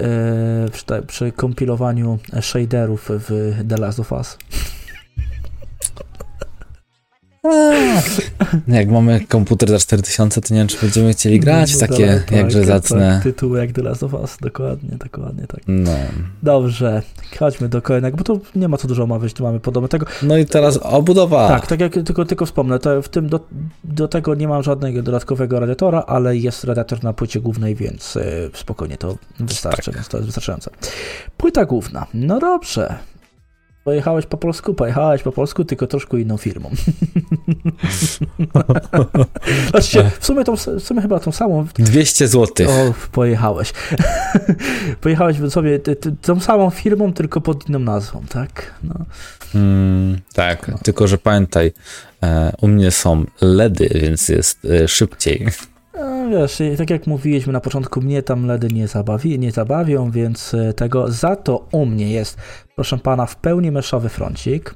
e, 0.67 0.71
przy, 0.71 0.85
te, 0.85 1.03
przy 1.03 1.33
kompilowaniu 1.33 2.19
shaderów 2.41 3.11
w 3.11 3.55
The 3.69 3.77
Last 3.77 4.01
of 4.01 4.12
Us. 4.12 4.37
Jak 8.68 8.88
mamy 8.88 9.20
komputer 9.28 9.68
za 9.68 9.78
4000, 9.78 10.40
to 10.40 10.55
nie 10.55 10.61
wiem, 10.61 10.68
czy 10.68 10.76
będziemy 10.80 11.12
chcieli 11.12 11.40
grać 11.40 11.72
w 11.72 11.80
No, 11.80 11.86
takie 11.86 12.07
tak, 12.26 12.30
jakże 12.30 12.59
tak, 12.59 12.66
zacne... 12.66 13.12
Tak, 13.14 13.22
tytuły 13.22 13.59
jak 13.59 13.72
The 13.72 13.82
Last 13.82 14.03
of 14.03 14.14
Us, 14.14 14.36
dokładnie, 14.40 14.90
dokładnie 15.05 15.47
tak. 15.47 15.61
No. 15.66 15.90
Dobrze, 16.42 17.03
chodźmy 17.38 17.68
do 17.68 17.82
kolejnego, 17.82 18.16
bo 18.16 18.24
tu 18.24 18.40
nie 18.55 18.68
ma 18.68 18.76
co 18.76 18.88
dużo 18.88 19.03
omawiać, 19.03 19.32
tu 19.32 19.42
mamy 19.45 19.61
podobne 19.61 19.88
tego. 19.88 20.07
no 20.22 20.36
i 20.36 20.47
teraz 20.47 20.76
obudowa. 20.82 21.49
Tak, 21.49 21.66
tak 21.66 21.80
jak 21.80 21.92
tylko, 21.92 22.24
tylko 22.24 22.47
wspomnę, 22.47 22.78
to 22.78 23.03
w 23.03 23.09
tym 23.09 23.28
do, 23.28 23.40
do 23.84 24.09
tego 24.09 24.34
nie 24.34 24.49
mam 24.49 24.62
żadnego 24.62 25.03
dodatkowego 25.03 25.61
radiatora, 25.61 26.05
ale 26.07 26.36
jest 26.36 26.64
radiator 26.64 27.05
na 27.05 27.12
płycie 27.12 27.40
głównej, 27.40 27.74
więc 27.74 28.16
y, 28.16 28.51
spokojnie 28.55 28.97
to 28.97 29.16
wystarczy, 29.40 29.92
Tak. 29.92 30.09
to 30.09 30.16
jest 30.16 30.26
wystarczające. 30.26 30.70
Płyta 31.36 31.64
główna, 31.64 32.07
no 32.14 32.40
dobrze. 32.40 32.95
Pojechałeś 33.85 34.26
po 34.26 34.37
polsku, 34.37 34.74
pojechałeś 34.74 35.22
po 35.22 35.32
polsku, 35.32 35.64
tylko 35.64 35.87
troszkę 35.87 36.20
inną 36.20 36.37
firmą. 36.37 36.70
Znaczy, 39.70 40.11
w 40.20 40.26
sumie, 40.26 40.45
tą, 40.45 40.57
w 40.57 40.80
sumie 40.80 41.03
chyba 41.03 41.20
tą 41.20 41.32
samą. 41.32 41.66
200 41.74 42.28
zł. 42.28 42.68
O, 42.70 42.95
pojechałeś. 43.12 43.72
pojechałeś 45.01 45.37
sobie 45.51 45.80
tą 46.22 46.41
samą 46.41 46.70
firmą, 46.70 47.12
tylko 47.12 47.41
pod 47.41 47.68
inną 47.68 47.78
nazwą, 47.78 48.22
tak? 48.28 48.74
No. 48.82 48.95
Mm, 49.55 50.20
tak, 50.35 50.68
no. 50.68 50.78
tylko 50.82 51.07
że 51.07 51.18
pamiętaj, 51.18 51.72
e, 52.22 52.53
u 52.61 52.68
mnie 52.68 52.91
są 52.91 53.24
LEDy, 53.41 53.89
więc 53.95 54.28
jest 54.28 54.64
e, 54.64 54.89
szybciej. 54.89 55.47
No, 55.95 56.28
wiesz, 56.30 56.62
tak 56.78 56.90
jak 56.90 57.07
mówiliśmy 57.07 57.53
na 57.53 57.61
początku, 57.61 58.01
mnie 58.01 58.22
tam 58.22 58.47
LEDy 58.47 58.68
nie, 58.68 58.88
zabawi, 58.88 59.38
nie 59.38 59.53
zabawią, 59.53 60.11
więc 60.11 60.55
e, 60.55 60.72
tego 60.72 61.12
za 61.12 61.36
to 61.36 61.68
u 61.72 61.86
mnie 61.86 62.11
jest, 62.12 62.38
proszę 62.74 62.99
pana, 62.99 63.26
w 63.26 63.36
pełni 63.36 63.70
meszowy 63.70 64.09
froncik. 64.09 64.74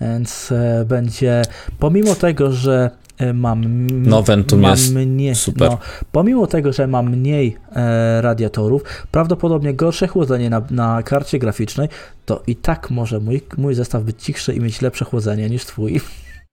Więc 0.00 0.52
e, 0.52 0.84
będzie, 0.88 1.42
pomimo 1.78 2.14
tego, 2.14 2.52
że 2.52 2.90
e, 3.18 3.32
mam, 3.32 3.86
no, 3.86 4.22
mam 4.56 4.70
jest 4.70 4.94
mniej, 4.94 5.34
super. 5.34 5.70
No, 5.70 5.78
pomimo 6.12 6.46
tego, 6.46 6.72
że 6.72 6.86
mam 6.86 7.10
mniej 7.10 7.56
e, 7.72 8.22
radiatorów, 8.22 8.82
prawdopodobnie 9.10 9.74
gorsze 9.74 10.06
chłodzenie 10.08 10.50
na, 10.50 10.62
na 10.70 11.02
karcie 11.02 11.38
graficznej, 11.38 11.88
to 12.24 12.42
i 12.46 12.56
tak 12.56 12.90
może 12.90 13.20
mój, 13.20 13.42
mój 13.56 13.74
zestaw 13.74 14.02
być 14.02 14.22
cichszy 14.22 14.54
i 14.54 14.60
mieć 14.60 14.82
lepsze 14.82 15.04
chłodzenie 15.04 15.50
niż 15.50 15.64
twój. 15.64 16.00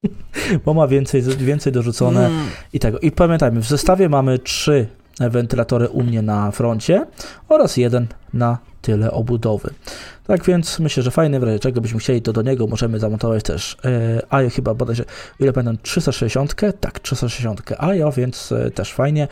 bo 0.65 0.73
ma 0.73 0.87
więcej, 0.87 1.21
więcej 1.21 1.73
dorzucone 1.73 2.27
mm. 2.27 2.47
i 2.73 2.79
tego. 2.79 2.99
I 2.99 3.11
pamiętajmy, 3.11 3.61
w 3.61 3.67
zestawie 3.67 4.09
mamy 4.09 4.39
trzy 4.39 4.87
wentylatory 5.19 5.89
u 5.89 6.03
mnie 6.03 6.21
na 6.21 6.51
froncie 6.51 7.05
oraz 7.49 7.77
jeden 7.77 8.07
na 8.33 8.57
tyle 8.81 9.11
obudowy. 9.11 9.73
Tak 10.27 10.43
więc 10.43 10.79
myślę, 10.79 11.03
że 11.03 11.11
fajny, 11.11 11.39
w 11.39 11.43
razie 11.43 11.59
czego 11.59 11.81
byśmy 11.81 11.99
chcieli, 11.99 12.21
to 12.21 12.33
do 12.33 12.41
niego 12.41 12.67
możemy 12.67 12.99
zamontować 12.99 13.43
też 13.43 13.77
e, 13.85 14.33
AJO 14.33 14.49
chyba 14.49 14.73
bodajże, 14.73 15.05
ile 15.39 15.53
pamiętam, 15.53 15.77
360, 15.81 16.55
tak, 16.79 16.99
360 16.99 17.61
AJO, 17.77 18.11
więc 18.11 18.51
e, 18.51 18.71
też 18.71 18.93
fajnie. 18.93 19.27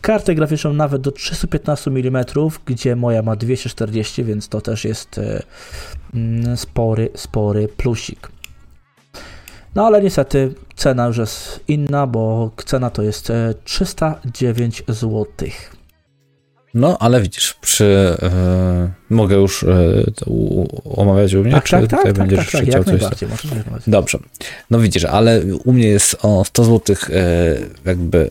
Kartę 0.00 0.34
graficzną 0.34 0.72
nawet 0.72 1.02
do 1.02 1.12
315 1.12 1.90
mm, 1.90 2.24
gdzie 2.66 2.96
moja 2.96 3.22
ma 3.22 3.36
240, 3.36 4.24
więc 4.24 4.48
to 4.48 4.60
też 4.60 4.84
jest 4.84 5.18
e, 5.18 5.42
mm, 6.14 6.56
spory, 6.56 7.10
spory 7.14 7.68
plusik. 7.68 8.28
No 9.76 9.86
ale 9.86 10.02
niestety 10.02 10.54
cena 10.76 11.06
już 11.06 11.16
jest 11.16 11.60
inna, 11.68 12.06
bo 12.06 12.50
cena 12.66 12.90
to 12.90 13.02
jest 13.02 13.32
309 13.64 14.82
e, 14.88 14.92
zł. 14.92 15.26
No, 16.74 16.98
ale 17.00 17.20
widzisz, 17.20 17.54
przy, 17.60 18.16
e, 18.22 18.90
mogę 19.10 19.36
już 19.36 19.62
e, 19.64 20.04
omawiać 20.84 21.34
u 21.34 21.42
mnie, 21.42 21.52
tak, 21.52 21.64
czy 21.64 21.70
tak, 21.70 21.82
tutaj 21.82 22.04
tak, 22.04 22.14
będziesz 22.14 22.38
tak, 22.38 22.50
tak, 22.50 22.64
chciał 22.64 22.84
coś? 22.84 23.00
Dobrze. 23.86 24.18
No 24.70 24.78
widzisz, 24.78 25.04
ale 25.04 25.42
u 25.64 25.72
mnie 25.72 25.88
jest 25.88 26.16
o 26.22 26.44
100 26.44 26.64
zł 26.64 26.96
e, 27.10 27.56
jakby 27.84 28.28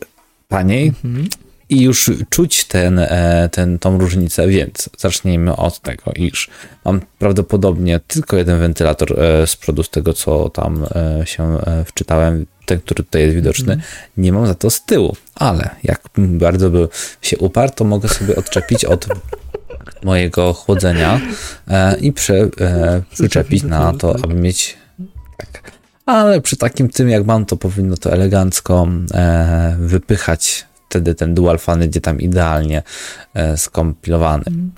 taniej, 0.48 0.92
mhm 1.04 1.28
i 1.68 1.82
już 1.82 2.10
czuć 2.30 2.64
ten, 2.64 2.98
e, 2.98 3.48
ten, 3.52 3.78
tą 3.78 3.98
różnicę, 3.98 4.48
więc 4.48 4.90
zacznijmy 4.98 5.56
od 5.56 5.80
tego, 5.80 6.12
iż 6.16 6.50
mam 6.84 7.00
prawdopodobnie 7.18 8.00
tylko 8.06 8.36
jeden 8.36 8.58
wentylator 8.58 9.20
e, 9.20 9.46
z 9.46 9.56
przodu, 9.56 9.82
z 9.82 9.90
tego 9.90 10.12
co 10.12 10.48
tam 10.48 10.86
e, 10.94 11.26
się 11.26 11.58
wczytałem, 11.84 12.46
ten, 12.66 12.80
który 12.80 13.04
tutaj 13.04 13.22
jest 13.22 13.34
widoczny, 13.34 13.72
mm. 13.72 13.84
nie 14.16 14.32
mam 14.32 14.46
za 14.46 14.54
to 14.54 14.70
z 14.70 14.84
tyłu, 14.84 15.16
ale 15.34 15.70
jak 15.82 16.00
bardzo 16.16 16.70
by 16.70 16.88
się 17.22 17.38
uparł, 17.38 17.72
to 17.72 17.84
mogę 17.84 18.08
sobie 18.08 18.36
odczepić 18.36 18.84
od 18.84 19.06
mojego 20.02 20.52
chłodzenia 20.52 21.20
i 22.00 22.12
prze, 22.12 22.48
przyczepić 23.12 23.62
na 23.62 23.92
to, 23.92 24.16
aby 24.24 24.34
mieć 24.34 24.76
tak. 25.36 25.72
Ale 26.06 26.40
przy 26.40 26.56
takim 26.56 26.88
tym, 26.88 27.08
jak 27.08 27.26
mam, 27.26 27.46
to 27.46 27.56
powinno 27.56 27.96
to 27.96 28.12
elegancko 28.12 28.88
wypychać 29.78 30.65
wtedy 30.88 31.14
ten 31.14 31.34
dual 31.34 31.58
fan 31.58 31.84
idzie 31.84 32.00
tam 32.00 32.20
idealnie 32.20 32.82
e, 33.34 33.56
skompilowany 33.56 34.44
mm. 34.46 34.72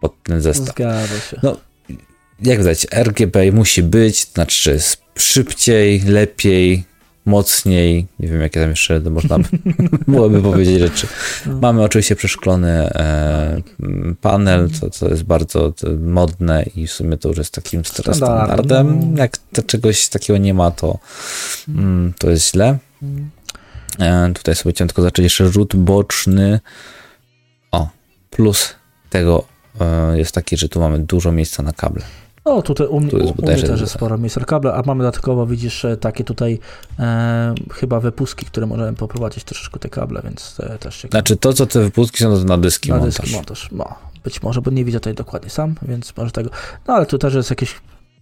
pod 0.00 0.22
ten 0.22 0.40
zestaw. 0.40 0.74
Zgadza 0.74 1.20
się. 1.30 1.40
No, 1.42 1.56
jak 2.42 2.58
widać, 2.58 2.86
RGB 2.94 3.52
musi 3.52 3.82
być, 3.82 4.26
to 4.26 4.32
znaczy 4.32 4.78
szybciej, 5.18 6.00
lepiej, 6.00 6.84
mocniej, 7.26 8.06
nie 8.20 8.28
wiem 8.28 8.40
jakie 8.40 8.60
tam 8.60 8.70
jeszcze 8.70 9.00
można 9.00 9.38
byłoby 10.08 10.42
powiedzieć 10.42 10.78
rzeczy. 10.78 11.06
No. 11.46 11.58
Mamy 11.58 11.82
oczywiście 11.82 12.16
przeszklony 12.16 12.68
e, 12.70 13.62
panel, 14.20 14.70
co, 14.70 14.90
co 14.90 15.08
jest 15.08 15.22
bardzo 15.22 15.72
modne 16.00 16.64
i 16.76 16.86
w 16.86 16.92
sumie 16.92 17.16
to 17.16 17.28
już 17.28 17.38
jest 17.38 17.54
takim 17.54 17.84
standardem. 17.84 19.16
Jak 19.16 19.36
to 19.36 19.62
czegoś 19.62 20.08
takiego 20.08 20.38
nie 20.38 20.54
ma, 20.54 20.70
to, 20.70 20.98
mm, 21.68 22.12
to 22.18 22.30
jest 22.30 22.52
źle. 22.52 22.78
E, 23.98 24.32
tutaj 24.34 24.54
sobie 24.54 24.72
chciałem 24.72 24.88
tylko 24.88 25.02
zacząć 25.02 25.24
jeszcze 25.24 25.48
rzut 25.48 25.76
boczny. 25.76 26.60
O, 27.72 27.88
plus 28.30 28.74
tego 29.10 29.44
e, 29.80 30.18
jest 30.18 30.34
taki, 30.34 30.56
że 30.56 30.68
tu 30.68 30.80
mamy 30.80 30.98
dużo 30.98 31.32
miejsca 31.32 31.62
na 31.62 31.72
kable. 31.72 32.02
No 32.46 32.62
tutaj 32.62 32.86
u, 32.86 33.00
tu 33.00 33.18
jest 33.18 33.30
u, 33.38 33.42
u 33.42 33.46
mnie 33.46 33.62
też 33.62 33.80
jest 33.80 33.92
sporo 33.92 34.18
miejsca 34.18 34.40
na 34.40 34.46
kable, 34.46 34.74
a 34.74 34.82
mamy 34.86 35.04
dodatkowo, 35.04 35.46
widzisz, 35.46 35.84
e, 35.84 35.96
takie 35.96 36.24
tutaj 36.24 36.58
e, 36.98 37.54
chyba 37.72 38.00
wypuski, 38.00 38.46
które 38.46 38.66
możemy 38.66 38.92
poprowadzić 38.92 39.44
troszeczkę 39.44 39.78
te 39.78 39.88
kable, 39.88 40.22
więc 40.24 40.60
e, 40.60 40.78
też 40.78 40.96
ciekawe. 40.96 41.18
Znaczy 41.18 41.36
to, 41.36 41.52
co 41.52 41.66
te 41.66 41.80
wypuski 41.80 42.18
są, 42.18 42.38
to 42.38 42.44
na 42.44 42.58
dyski 42.58 42.88
na 42.88 42.96
montaż. 42.96 43.16
dyski 43.16 43.36
montaż, 43.36 43.68
no, 43.72 43.94
być 44.24 44.42
może, 44.42 44.62
bo 44.62 44.70
nie 44.70 44.84
widzę 44.84 45.00
tutaj 45.00 45.14
dokładnie 45.14 45.50
sam, 45.50 45.74
więc 45.82 46.16
może 46.16 46.30
tego, 46.30 46.50
no 46.88 46.94
ale 46.94 47.06
tu 47.06 47.18
też 47.18 47.34
jest 47.34 47.50
jakieś, 47.50 47.74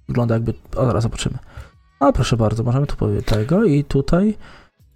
wygląda 0.09 0.35
jakby, 0.35 0.55
o, 0.77 0.87
zaraz 0.87 1.03
zobaczymy. 1.03 1.39
A 2.01 2.13
proszę 2.13 2.37
bardzo, 2.37 2.63
możemy 2.63 2.87
tu 2.87 2.97
powiedzieć 2.97 3.27
tego 3.27 3.65
i 3.65 3.85
tutaj 3.85 4.37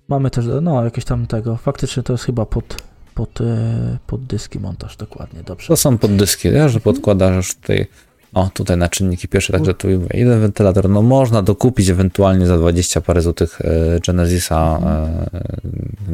Mamy 0.08 0.30
też, 0.30 0.44
no 0.62 0.84
jakieś 0.84 1.04
tam 1.04 1.26
tego, 1.26 1.56
faktycznie 1.56 2.02
to 2.02 2.12
jest 2.12 2.24
chyba 2.24 2.46
pod, 2.46 2.82
pod, 3.14 3.40
e, 3.40 3.98
pod 4.06 4.24
dyski 4.24 4.60
montaż, 4.60 4.96
dokładnie, 4.96 5.42
dobrze. 5.42 5.68
To 5.68 5.76
są 5.76 5.98
pod 5.98 6.16
dyski, 6.16 6.48
ja, 6.48 6.68
że 6.68 6.80
podkładasz 6.80 7.54
tutaj, 7.54 7.86
o 8.34 8.50
tutaj 8.54 8.76
na 8.76 8.88
czynniki 8.88 9.28
pierwsze, 9.28 9.52
także 9.52 9.74
tu 9.74 9.88
jeden 10.14 10.40
wentylator, 10.40 10.90
no 10.90 11.02
można 11.02 11.42
dokupić 11.42 11.88
ewentualnie 11.88 12.46
za 12.46 12.58
20 12.58 13.00
parę 13.00 13.22
złotych 13.22 13.60
e, 13.60 14.00
Genesisa, 14.06 14.78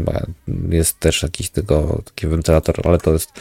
e, 0.09 0.27
jest 0.69 1.01
też 1.01 1.23
jakiś 1.23 1.51
tego, 1.51 2.03
taki 2.05 2.27
wentylator, 2.27 2.75
ale 2.85 2.99
to 2.99 3.13
jest 3.13 3.33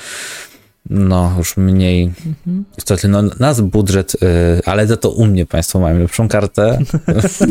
no, 0.90 1.36
już 1.38 1.58
mniej. 1.58 2.04
Mhm. 2.04 2.66
Niestety, 2.78 3.08
no, 3.08 3.22
nas 3.40 3.62
budżet, 3.62 4.16
yy, 4.22 4.62
ale 4.66 4.88
za 4.88 4.98
to 4.98 5.12
u 5.12 5.26
mnie 5.26 5.46
Państwo 5.46 5.80
mają 5.80 6.00
lepszą 6.00 6.28
kartę. 6.28 6.80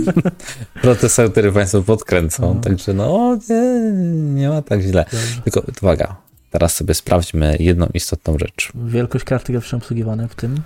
Procesory 0.83 1.53
Państwo 1.53 1.83
podkręcą, 1.83 2.43
mhm. 2.43 2.61
także 2.61 2.95
no, 2.95 3.39
nie, 3.51 3.93
nie 4.41 4.49
ma 4.49 4.63
tak 4.63 4.81
źle. 4.81 5.05
Dobrze. 5.13 5.43
Tylko 5.45 5.63
uwaga, 5.83 6.17
teraz 6.51 6.75
sobie 6.75 6.95
sprawdźmy 6.95 7.57
jedną 7.61 7.87
istotną 7.95 8.39
rzecz. 8.39 8.73
Wielkość 8.75 9.25
karty 9.25 9.53
graficznej 9.53 9.79
obsługiwanej 9.79 10.29
w 10.29 10.35
tym. 10.35 10.63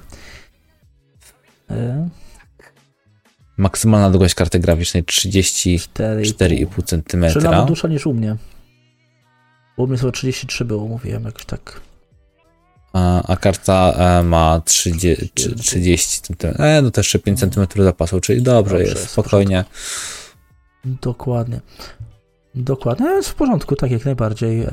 Yy. 1.70 1.76
Maksymalna 3.56 4.10
długość 4.10 4.34
karty 4.34 4.58
graficznej 4.58 5.04
34,5 5.04 6.82
cm. 6.84 7.32
Czyli 7.32 7.44
nawet 7.44 7.66
dłuższa 7.66 7.88
niż 7.88 8.06
u 8.06 8.14
mnie. 8.14 8.36
U 9.76 9.86
mnie 9.86 9.98
sobie 9.98 10.12
33 10.12 10.64
było, 10.64 10.88
mówiłem 10.88 11.24
jakoś 11.24 11.44
tak 11.44 11.80
a 13.28 13.36
karta 13.36 13.92
e, 13.92 14.22
ma 14.22 14.60
30, 14.64 15.30
30 15.56 16.20
cm. 16.20 16.62
E, 16.62 16.82
no 16.82 16.90
to 16.90 17.00
jeszcze 17.00 17.18
5 17.18 17.40
cm 17.40 17.66
zapasu, 17.76 18.20
czyli 18.20 18.42
dobrze, 18.42 18.78
dobrze 18.78 18.90
jest, 18.90 19.10
spokojnie. 19.10 19.64
Dokładnie. 20.84 21.60
Dokładnie, 22.56 23.06
jest 23.06 23.28
w 23.28 23.34
porządku, 23.34 23.76
tak 23.76 23.90
jak 23.90 24.04
najbardziej. 24.04 24.60
E, 24.62 24.68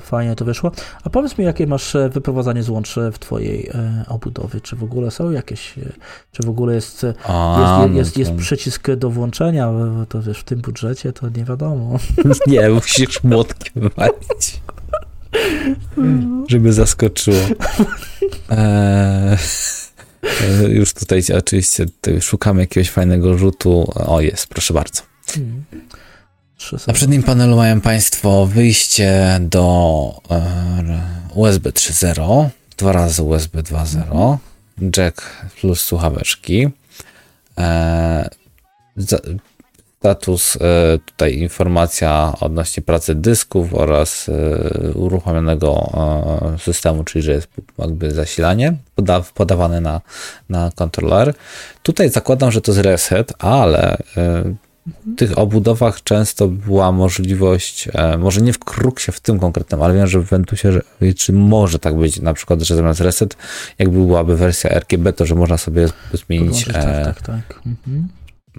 fajnie 0.00 0.36
to 0.36 0.44
wyszło. 0.44 0.72
A 1.04 1.10
powiedz 1.10 1.38
mi, 1.38 1.44
jakie 1.44 1.66
masz 1.66 1.94
e, 1.96 2.08
wyprowadzanie 2.08 2.62
złącz 2.62 2.94
w 3.12 3.18
twojej 3.18 3.68
e, 3.74 4.04
obudowie? 4.08 4.60
Czy 4.60 4.76
w 4.76 4.84
ogóle 4.84 5.10
są 5.10 5.30
jakieś, 5.30 5.78
e, 5.78 5.92
czy 6.32 6.42
w 6.42 6.48
ogóle 6.48 6.74
jest, 6.74 7.06
A, 7.24 7.80
jest, 7.84 7.96
jest, 7.96 8.16
jest, 8.16 8.42
przycisk 8.42 8.90
do 8.90 9.10
włączenia? 9.10 9.70
To 10.08 10.22
wiesz, 10.22 10.38
w 10.38 10.44
tym 10.44 10.60
budżecie 10.60 11.12
to 11.12 11.28
nie 11.28 11.44
wiadomo. 11.44 11.98
Nie, 12.46 12.68
musisz 12.68 13.24
młotkiem 13.24 13.90
walić. 13.96 14.60
Żeby 16.48 16.72
zaskoczyło. 16.72 17.36
Eee, 18.50 19.36
już 20.68 20.94
tutaj 20.94 21.22
oczywiście 21.38 21.86
tutaj 21.86 22.20
szukamy 22.20 22.60
jakiegoś 22.60 22.90
fajnego 22.90 23.38
rzutu. 23.38 23.92
O, 23.94 24.20
jest, 24.20 24.46
proszę 24.46 24.74
bardzo. 24.74 25.02
Na 26.86 26.92
przednim 26.92 27.22
panelu 27.22 27.56
mają 27.56 27.80
Państwo 27.80 28.46
wyjście 28.46 29.38
do 29.40 30.22
e, 30.30 31.00
USB 31.34 31.70
3.0, 31.70 32.48
dwa 32.76 32.92
razy 32.92 33.22
USB 33.22 33.62
2.0, 33.62 34.36
jack 34.96 35.46
plus 35.60 35.80
słuchaweczki. 35.80 36.68
E, 37.58 38.30
status, 40.00 40.56
e, 40.56 40.98
tutaj 40.98 41.38
informacja 41.38 42.32
odnośnie 42.40 42.82
pracy 42.82 43.14
dysków 43.14 43.74
oraz 43.74 44.28
e, 44.28 44.92
uruchomionego 44.92 45.90
e, 46.54 46.58
systemu, 46.58 47.04
czyli 47.04 47.22
że 47.22 47.32
jest 47.32 47.48
jakby 47.78 48.10
zasilanie 48.10 48.74
poda 48.94 49.22
podawane 49.34 49.80
na, 49.80 50.00
na 50.48 50.70
kontroler. 50.74 51.34
Tutaj 51.82 52.10
zakładam, 52.10 52.50
że 52.50 52.60
to 52.60 52.72
jest 52.72 52.84
reset, 52.84 53.32
ale 53.38 53.96
w 54.86 55.16
tych 55.16 55.38
obudowach 55.38 56.02
często 56.02 56.48
była 56.48 56.92
możliwość, 56.92 57.88
może 58.18 58.40
nie 58.40 58.52
w 58.52 58.58
Kruxie 58.58 59.12
w 59.12 59.20
tym 59.20 59.38
konkretnym, 59.38 59.82
ale 59.82 59.94
wiem, 59.94 60.06
że 60.06 60.20
w 60.20 60.24
Ventusie, 60.24 60.72
że, 60.72 60.82
czy 61.16 61.32
może 61.32 61.78
tak 61.78 61.96
być, 61.96 62.20
na 62.20 62.34
przykład, 62.34 62.62
że 62.62 62.76
zamiast 62.76 63.00
reset, 63.00 63.36
jakby 63.78 63.96
byłaby 63.98 64.36
wersja 64.36 64.70
RGB, 64.70 65.12
to 65.12 65.26
że 65.26 65.34
można 65.34 65.58
sobie 65.58 65.88
zmienić 66.12 66.64
tak, 66.64 67.04
tak, 67.04 67.22
tak. 67.22 67.60
Mhm. 67.66 68.08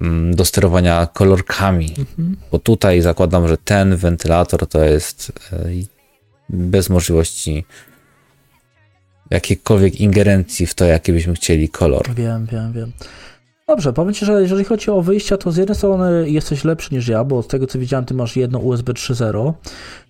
Mm, 0.01 0.35
do 0.35 0.45
sterowania 0.45 1.07
kolorkami, 1.13 1.93
mhm. 1.97 2.37
bo 2.51 2.59
tutaj 2.59 3.01
zakładam, 3.01 3.47
że 3.47 3.57
ten 3.57 3.95
wentylator 3.95 4.67
to 4.67 4.83
jest 4.83 5.31
e, 5.53 5.65
bez 6.49 6.89
możliwości 6.89 7.65
jakiejkolwiek 9.29 10.01
ingerencji 10.01 10.65
w 10.65 10.75
to, 10.75 10.85
jaki 10.85 11.13
byśmy 11.13 11.33
chcieli 11.33 11.69
kolor. 11.69 12.13
Wiem, 12.15 12.45
wiem, 12.45 12.73
wiem. 12.73 12.91
Dobrze, 13.67 13.93
powiem 13.93 14.13
Ci, 14.13 14.25
że 14.25 14.41
jeżeli 14.41 14.63
chodzi 14.63 14.91
o 14.91 15.01
wyjścia, 15.01 15.37
to 15.37 15.51
z 15.51 15.57
jednej 15.57 15.75
strony 15.75 16.29
jesteś 16.29 16.63
lepszy 16.63 16.95
niż 16.95 17.07
ja, 17.07 17.23
bo 17.23 17.43
z 17.43 17.47
tego 17.47 17.67
co 17.67 17.79
widziałem, 17.79 18.05
Ty 18.05 18.13
masz 18.13 18.35
jedno 18.35 18.59
USB 18.59 18.93
3.0. 18.93 19.53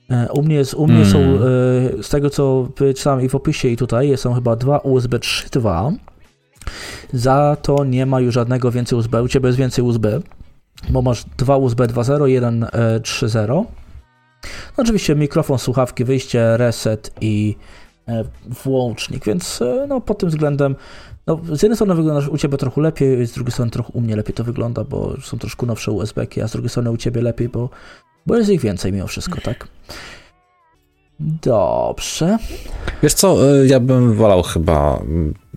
E, 0.10 0.28
u 0.32 0.44
mnie, 0.44 0.56
jest, 0.56 0.74
u 0.74 0.88
mnie 0.88 1.06
są, 1.06 1.20
mm. 1.20 1.36
e, 2.00 2.04
z 2.04 2.10
tego 2.10 2.30
co 2.30 2.68
czytałem 2.96 3.26
i 3.26 3.30
w 3.30 3.36
opisie 3.36 3.68
i 3.68 3.78
tutaj, 3.78 4.18
są 4.18 4.34
chyba 4.34 4.56
dwa 4.56 4.78
USB 4.78 5.20
3.2 5.20 5.94
za 7.14 7.58
to 7.62 7.86
nie 7.86 8.06
ma 8.06 8.20
już 8.20 8.34
żadnego 8.34 8.72
więcej 8.72 8.98
USB. 8.98 9.24
U 9.24 9.28
Ciebie 9.28 9.48
jest 9.48 9.60
więcej 9.60 9.84
USB, 9.84 10.22
bo 10.90 11.02
masz 11.02 11.26
dwa 11.38 11.58
USB 11.58 11.88
2.0, 11.88 12.26
jeden 12.26 12.66
3.0. 13.02 13.48
No, 13.48 13.66
oczywiście 14.78 15.16
mikrofon, 15.16 15.60
słuchawki, 15.60 16.04
wyjście, 16.04 16.58
reset 16.58 17.12
i 17.22 17.56
e, 18.08 18.24
włącznik, 18.64 19.26
więc 19.26 19.62
e, 19.62 19.86
no, 19.90 20.02
pod 20.02 20.18
tym 20.18 20.30
względem 20.30 20.76
no, 21.28 21.40
z 21.52 21.62
jednej 21.62 21.76
strony 21.76 21.96
wygląda 21.96 22.30
u 22.30 22.38
Ciebie 22.38 22.58
trochę 22.58 22.82
lepiej, 22.82 23.28
z 23.28 23.32
drugiej 23.32 23.52
strony 23.52 23.72
trochę 23.72 23.90
u 23.94 24.02
mnie 24.02 24.16
lepiej 24.16 24.34
to 24.34 24.44
wygląda, 24.44 24.84
bo 24.84 25.22
są 25.22 25.40
troszkę 25.40 25.66
nowsze 25.66 25.92
USB, 25.92 26.28
a 26.44 26.48
z 26.48 26.52
drugiej 26.52 26.70
strony 26.70 26.92
u 26.92 26.98
Ciebie 26.98 27.22
lepiej, 27.22 27.50
bo, 27.50 27.70
bo 28.26 28.36
jest 28.36 28.50
ich 28.50 28.62
więcej 28.62 28.94
mimo 28.94 29.08
wszystko, 29.08 29.42
tak? 29.42 29.68
Dobrze. 31.20 32.38
Wiesz 33.04 33.14
co, 33.14 33.52
e, 33.52 33.68
ja 33.68 33.80
bym 33.80 34.14
wolał 34.14 34.44
chyba 34.44 35.02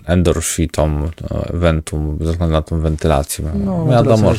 endorfitom, 0.04 1.10
ventum, 1.52 2.18
ze 2.20 2.30
względu 2.30 2.52
na 2.52 2.62
tą 2.62 2.80
wentylację. 2.80 3.44
No, 3.54 3.86
Wiadomo, 3.86 4.32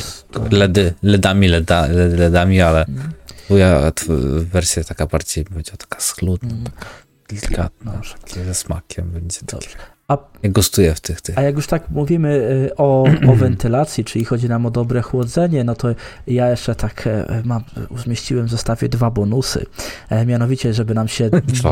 LEDy, 0.52 0.94
LEDami, 1.04 1.48
LEDa, 1.48 1.88
LEDami, 2.18 2.62
ale 2.62 2.86
mm. 2.86 3.12
twoja 3.46 3.92
wersja 4.40 4.84
taka 4.84 5.06
bardziej 5.06 5.44
będzie 5.44 5.72
taka 5.72 6.00
schludna, 6.00 6.50
mm. 6.52 6.64
taka 6.64 6.86
delikatna, 7.30 8.02
no, 8.36 8.44
ze 8.44 8.56
smakiem 8.56 9.12
będzie 9.12 9.40
Dobrze. 9.52 9.95
A, 10.08 10.18
ja 10.44 10.50
gostuję 10.50 10.96
w 10.96 11.00
tych, 11.00 11.22
tych. 11.22 11.38
A 11.38 11.42
jak 11.42 11.56
już 11.56 11.68
tak 11.68 11.90
mówimy 11.90 12.30
y, 12.70 12.76
o, 12.76 13.06
o 13.28 13.36
wentylacji, 13.46 14.04
czyli 14.04 14.26
chodzi 14.26 14.50
nam 14.50 14.66
o 14.66 14.72
dobre 14.72 15.02
chłodzenie, 15.02 15.64
no 15.64 15.76
to 15.76 15.88
ja 16.28 16.50
jeszcze 16.50 16.76
tak 16.76 17.08
e, 17.08 17.42
mam, 17.46 17.64
zmieściłem 17.98 18.46
w 18.46 18.50
zestawie 18.50 18.90
dwa 18.90 19.12
bonusy. 19.12 19.66
E, 20.10 20.26
mianowicie, 20.26 20.74
żeby 20.74 20.94
nam 20.94 21.08
się, 21.08 21.30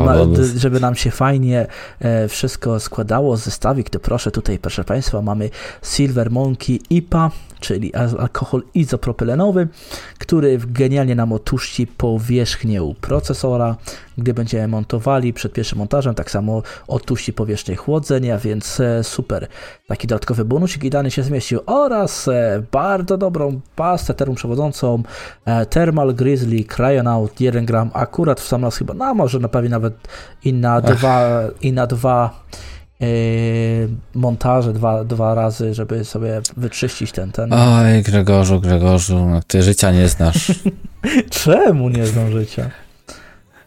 żeby 0.56 0.80
nam 0.80 0.94
się 0.94 1.10
fajnie 1.10 1.66
e, 2.00 2.28
wszystko 2.28 2.80
składało, 2.80 3.36
zestawik, 3.36 3.90
to 3.90 4.00
proszę 4.00 4.30
tutaj, 4.30 4.58
proszę 4.58 4.84
Państwa, 4.84 5.22
mamy 5.22 5.50
Silver 5.82 6.30
Monkey 6.30 6.80
IPA, 6.90 7.30
czyli 7.60 7.94
alkohol 7.94 8.62
izopropylenowy, 8.74 9.68
który 10.18 10.58
genialnie 10.66 11.14
nam 11.14 11.32
otuści 11.32 11.86
powierzchnię 11.86 12.94
procesora. 13.00 13.76
Gdy 14.18 14.34
będziemy 14.34 14.68
montowali 14.68 15.32
przed 15.32 15.52
pierwszym 15.52 15.78
montażem, 15.78 16.14
tak 16.14 16.30
samo 16.30 16.62
otuści 16.86 17.32
powierzchnię 17.32 17.76
więc 18.38 18.80
e, 18.80 19.04
super. 19.04 19.48
Taki 19.88 20.06
dodatkowy 20.06 20.44
bonusik 20.44 20.84
i 20.84 20.90
dany 20.90 21.10
się 21.10 21.22
zmieścił 21.22 21.60
oraz 21.66 22.28
e, 22.28 22.62
bardzo 22.72 23.18
dobrą 23.18 23.60
pastę 23.76 24.14
termoprzewodzącą 24.14 25.02
e, 25.44 25.66
Thermal 25.66 26.14
Grizzly 26.14 26.64
Cryonaut 26.64 27.40
1 27.40 27.66
gram 27.66 27.90
akurat 27.92 28.40
w 28.40 28.46
sam 28.46 28.64
raz 28.64 28.76
chyba, 28.76 28.94
no 28.94 29.14
może 29.14 29.38
na 29.38 29.48
pewno 29.48 29.70
nawet 29.70 29.94
i 30.44 30.52
na 30.52 30.80
dwa, 30.80 31.40
i 31.60 31.72
na 31.72 31.86
dwa 31.86 32.44
montaże 34.14 34.72
dwa, 34.72 35.04
dwa 35.04 35.34
razy, 35.34 35.74
żeby 35.74 36.04
sobie 36.04 36.40
wyczyścić 36.56 37.12
ten, 37.12 37.32
ten. 37.32 37.52
Oj, 37.52 38.02
Gregorzu, 38.02 38.60
Gregorzu, 38.60 39.26
no 39.26 39.40
ty 39.46 39.62
życia 39.62 39.92
nie 39.92 40.08
znasz. 40.08 40.52
Czemu 41.30 41.88
nie 41.88 42.06
znam 42.06 42.30
życia? 42.30 42.70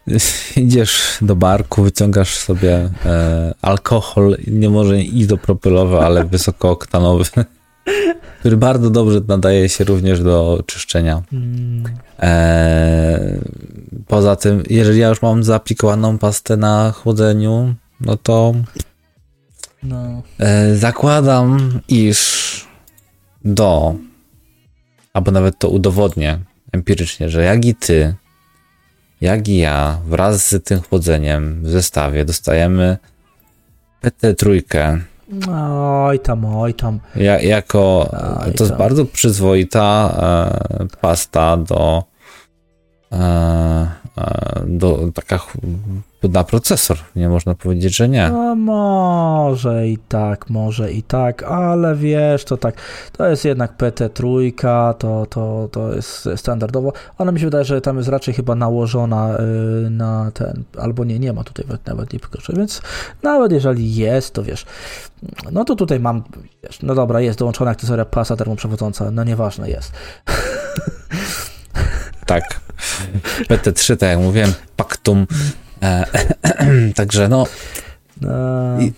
Idziesz 0.55 1.17
do 1.21 1.35
barku, 1.35 1.83
wyciągasz 1.83 2.37
sobie 2.37 2.89
e, 3.05 3.53
alkohol, 3.61 4.37
nie 4.47 4.69
może 4.69 5.01
izopropylowy, 5.01 5.97
ale 5.97 6.25
wysokooktanowy, 6.35 7.23
który 8.39 8.57
bardzo 8.57 8.89
dobrze 8.89 9.21
nadaje 9.27 9.69
się 9.69 9.83
również 9.83 10.21
do 10.21 10.63
czyszczenia. 10.65 11.23
Mm. 11.33 11.83
E, 12.19 13.39
poza 14.07 14.35
tym, 14.35 14.63
jeżeli 14.69 14.99
ja 14.99 15.07
już 15.07 15.21
mam 15.21 15.43
zaaplikowaną 15.43 16.17
pastę 16.17 16.57
na 16.57 16.91
chłodzeniu, 16.91 17.75
no 18.01 18.17
to 18.17 18.53
no. 19.83 20.21
E, 20.39 20.75
zakładam, 20.75 21.79
iż 21.87 22.67
do, 23.45 23.95
albo 25.13 25.31
nawet 25.31 25.59
to 25.59 25.69
udowodnię 25.69 26.39
empirycznie, 26.71 27.29
że 27.29 27.43
jak 27.43 27.65
i 27.65 27.75
ty, 27.75 28.15
jak 29.21 29.47
i 29.47 29.57
ja, 29.57 29.97
wraz 30.05 30.47
z 30.47 30.63
tym 30.63 30.81
chłodzeniem 30.81 31.63
w 31.63 31.69
zestawie 31.69 32.25
dostajemy 32.25 32.97
PT3. 34.03 34.99
Oj 36.05 36.19
tam, 36.19 36.45
oj 36.45 36.73
tam. 36.73 36.99
Ja, 37.15 37.41
jako, 37.41 38.09
oj 38.45 38.53
to 38.53 38.63
jest 38.63 38.75
bardzo 38.75 39.05
przyzwoita 39.05 40.13
e, 40.69 40.87
pasta 41.01 41.57
do, 41.57 42.03
e, 43.11 43.17
e 43.17 43.87
do 44.67 44.99
taka 45.13 45.39
na 46.23 46.43
procesor. 46.43 46.97
Nie 47.15 47.29
można 47.29 47.55
powiedzieć, 47.55 47.95
że 47.95 48.09
nie. 48.09 48.29
No 48.29 48.55
może 48.55 49.87
i 49.87 49.97
tak, 49.97 50.49
może 50.49 50.91
i 50.91 51.03
tak, 51.03 51.43
ale 51.43 51.95
wiesz, 51.95 52.45
to 52.45 52.57
tak, 52.57 52.75
to 53.17 53.27
jest 53.27 53.45
jednak 53.45 53.77
PT3, 53.77 54.51
to, 54.97 55.25
to, 55.29 55.69
to 55.71 55.93
jest 55.93 56.29
standardowo. 56.35 56.93
Ona 57.17 57.31
mi 57.31 57.39
się 57.39 57.45
wydaje, 57.45 57.65
że 57.65 57.81
tam 57.81 57.97
jest 57.97 58.09
raczej 58.09 58.33
chyba 58.33 58.55
nałożona 58.55 59.37
y, 59.85 59.89
na 59.89 60.31
ten, 60.33 60.63
albo 60.77 61.03
nie, 61.03 61.19
nie 61.19 61.33
ma 61.33 61.43
tutaj 61.43 61.65
nawet 61.85 62.13
nie 62.13 62.19
pokażę, 62.19 62.53
więc 62.57 62.81
nawet 63.23 63.51
jeżeli 63.51 63.95
jest, 63.95 64.33
to 64.33 64.43
wiesz, 64.43 64.65
no 65.51 65.65
to 65.65 65.75
tutaj 65.75 65.99
mam, 65.99 66.23
wiesz, 66.63 66.81
no 66.81 66.95
dobra, 66.95 67.21
jest 67.21 67.39
dołączona 67.39 67.71
akcesoria 67.71 68.05
pasa 68.05 68.35
termoprzewodząca, 68.35 69.11
no 69.11 69.23
nieważne 69.23 69.69
jest. 69.69 69.91
Tak. 72.25 72.66
PT3, 73.49 73.97
tak 73.97 74.09
jak 74.09 74.19
mówiłem, 74.19 74.53
Pactum 74.75 75.27
E, 75.81 76.05
także 76.95 77.29
no. 77.29 77.45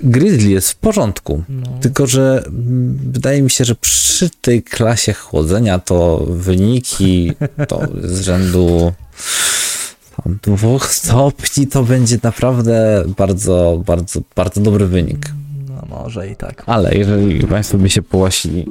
Grizzly 0.02 0.50
jest 0.50 0.72
w 0.72 0.76
porządku. 0.76 1.44
No. 1.50 1.68
Tylko, 1.82 2.08
że 2.08 2.44
wydaje 3.12 3.42
mi 3.42 3.50
się, 3.50 3.66
że 3.66 3.76
przy 3.76 4.30
tej 4.30 4.64
klasie 4.64 5.14
chłodzenia 5.14 5.80
to 5.80 6.26
wyniki 6.30 7.34
to 7.68 7.82
z 8.02 8.22
rzędu 8.22 8.94
dwóch 10.26 10.94
stopni 10.94 11.68
to 11.68 11.84
będzie 11.84 12.18
naprawdę 12.24 13.04
bardzo, 13.18 13.84
bardzo, 13.86 14.22
bardzo 14.36 14.62
dobry 14.62 14.88
wynik. 14.88 15.32
No 15.68 15.84
może 15.90 16.28
i 16.28 16.36
tak. 16.36 16.64
Ale 16.66 16.96
jeżeli 16.96 17.48
Państwo 17.48 17.78
by 17.78 17.90
się 17.90 18.02
połasili. 18.02 18.66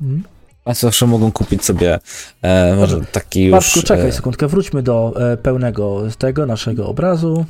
Hmm? 0.00 0.22
Państwo 0.64 0.86
zawsze 0.86 1.06
mogą 1.06 1.32
kupić 1.32 1.64
sobie 1.64 1.98
e, 2.42 2.76
może 2.76 3.00
taki 3.00 3.44
już... 3.44 3.72
Czekaj 3.72 4.08
e, 4.08 4.12
sekundkę, 4.12 4.48
wróćmy 4.48 4.82
do 4.82 5.14
e, 5.32 5.36
pełnego 5.36 6.02
tego 6.18 6.46
naszego 6.46 6.86
obrazu 6.86 7.44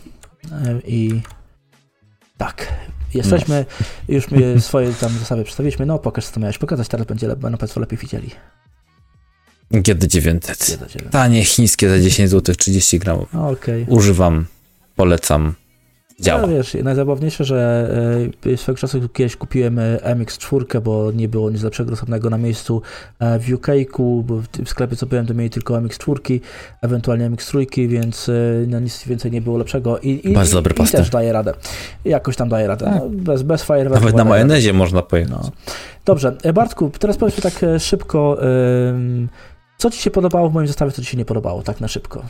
e, 0.52 0.80
i 0.86 1.20
tak, 2.36 2.72
jesteśmy, 3.14 3.66
no. 3.80 4.14
już 4.14 4.30
my 4.30 4.60
swoje 4.60 4.92
tam 4.92 5.12
zasady 5.18 5.44
przedstawiliśmy, 5.44 5.86
no 5.86 5.98
pokaż 5.98 6.26
co 6.26 6.40
miałeś 6.40 6.58
pokazać, 6.58 6.88
teraz 6.88 7.06
będzie, 7.06 7.36
będą 7.36 7.58
Państwo 7.58 7.80
lepiej 7.80 7.98
widzieli. 7.98 8.30
GD900. 9.72 10.38
GD900. 10.38 11.10
Tanie 11.10 11.44
chińskie 11.44 11.88
za 11.88 12.00
10 12.00 12.30
zł, 12.30 12.54
30 12.54 12.98
gramów. 12.98 13.34
Okay. 13.34 13.86
Używam, 13.88 14.46
polecam. 14.96 15.54
Działa. 16.20 16.42
No, 16.42 16.48
wiesz, 16.48 16.76
najzabawniejsze, 16.82 17.44
że 17.44 17.90
y, 18.46 18.56
swego 18.56 18.78
czasu 18.78 19.08
kiedyś 19.08 19.36
kupiłem 19.36 19.78
y, 19.78 19.98
MX4, 20.02 20.80
bo 20.80 21.12
nie 21.12 21.28
było 21.28 21.50
nic 21.50 21.62
lepszego 21.62 21.90
dostępnego 21.90 22.30
na 22.30 22.38
miejscu 22.38 22.82
y, 23.36 23.38
w 23.38 23.52
UK-ku, 23.52 24.22
bo 24.26 24.36
w, 24.36 24.68
sklepie 24.68 24.96
co 24.96 25.06
byłem, 25.06 25.26
to 25.26 25.34
mieli 25.34 25.50
tylko 25.50 25.74
MX4, 25.74 26.40
ewentualnie 26.82 27.30
MX3, 27.30 27.88
więc 27.88 28.30
no, 28.66 28.80
nic 28.80 29.04
więcej 29.06 29.30
nie 29.30 29.40
było 29.40 29.58
lepszego. 29.58 29.98
I, 29.98 30.30
i, 30.30 30.32
Bardzo 30.32 30.56
dobry 30.56 30.74
i, 30.80 30.82
i 30.82 30.86
też 30.86 31.10
daje 31.10 31.32
radę. 31.32 31.54
Jakoś 32.04 32.36
tam 32.36 32.48
daje 32.48 32.66
radę. 32.66 33.00
No, 33.00 33.08
bez, 33.10 33.42
bez 33.42 33.62
fajerwerków. 33.62 34.04
Nawet 34.04 34.16
na 34.16 34.24
majonezie 34.24 34.72
można 34.72 35.02
pojechać. 35.02 35.32
No. 35.32 35.50
Dobrze, 36.04 36.36
e, 36.42 36.52
Bartku, 36.52 36.90
teraz 36.98 37.16
powiedz 37.16 37.36
mi 37.36 37.42
tak 37.42 37.64
e, 37.64 37.80
szybko, 37.80 38.38
co 39.78 39.90
Ci 39.90 40.02
się 40.02 40.10
podobało 40.10 40.50
w 40.50 40.54
moim 40.54 40.66
zestawie, 40.66 40.92
co 40.92 41.02
Ci 41.02 41.08
się 41.08 41.16
nie 41.16 41.24
podobało, 41.24 41.62
tak 41.62 41.80
na 41.80 41.88
szybko. 41.88 42.22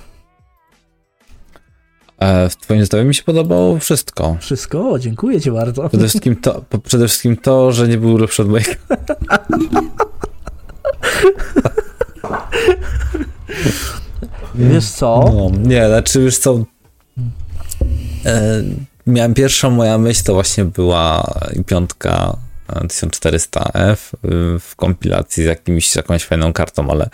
E, 2.25 2.49
w 2.49 2.57
twoim 2.57 2.81
zestawie 2.81 3.05
mi 3.05 3.14
się 3.14 3.22
podobało 3.22 3.79
wszystko. 3.79 4.37
Wszystko? 4.41 4.99
Dziękuję 4.99 5.41
Ci 5.41 5.51
bardzo. 5.51 5.89
Przede 5.89 6.09
wszystkim 6.09 6.37
to, 6.37 6.64
przede 6.85 7.09
wszystkim 7.09 7.37
to 7.37 7.72
że 7.72 7.89
nie 7.89 7.99
był 7.99 8.18
lepszy 8.18 8.43
od 8.43 8.49
mojego. 8.49 8.70
Wiesz 14.55 14.91
co? 14.91 15.33
No, 15.35 15.51
nie, 15.68 15.89
znaczy 15.89 16.20
już 16.20 16.39
co. 16.39 16.64
E, 18.25 18.62
miałem 19.07 19.35
pierwszą 19.35 19.70
moja 19.70 19.99
myśl, 19.99 20.25
to 20.25 20.35
właśnie 20.35 20.64
była 20.64 21.35
piątka 21.66 22.37
e, 22.68 22.81
1400F 22.81 24.14
y, 24.14 24.59
w 24.61 24.77
kompilacji 24.77 25.45
z 25.45 25.47
jakimś, 25.47 25.97
jakąś 25.97 26.25
fajną 26.25 26.53
kartą, 26.53 26.91
ale 26.91 27.11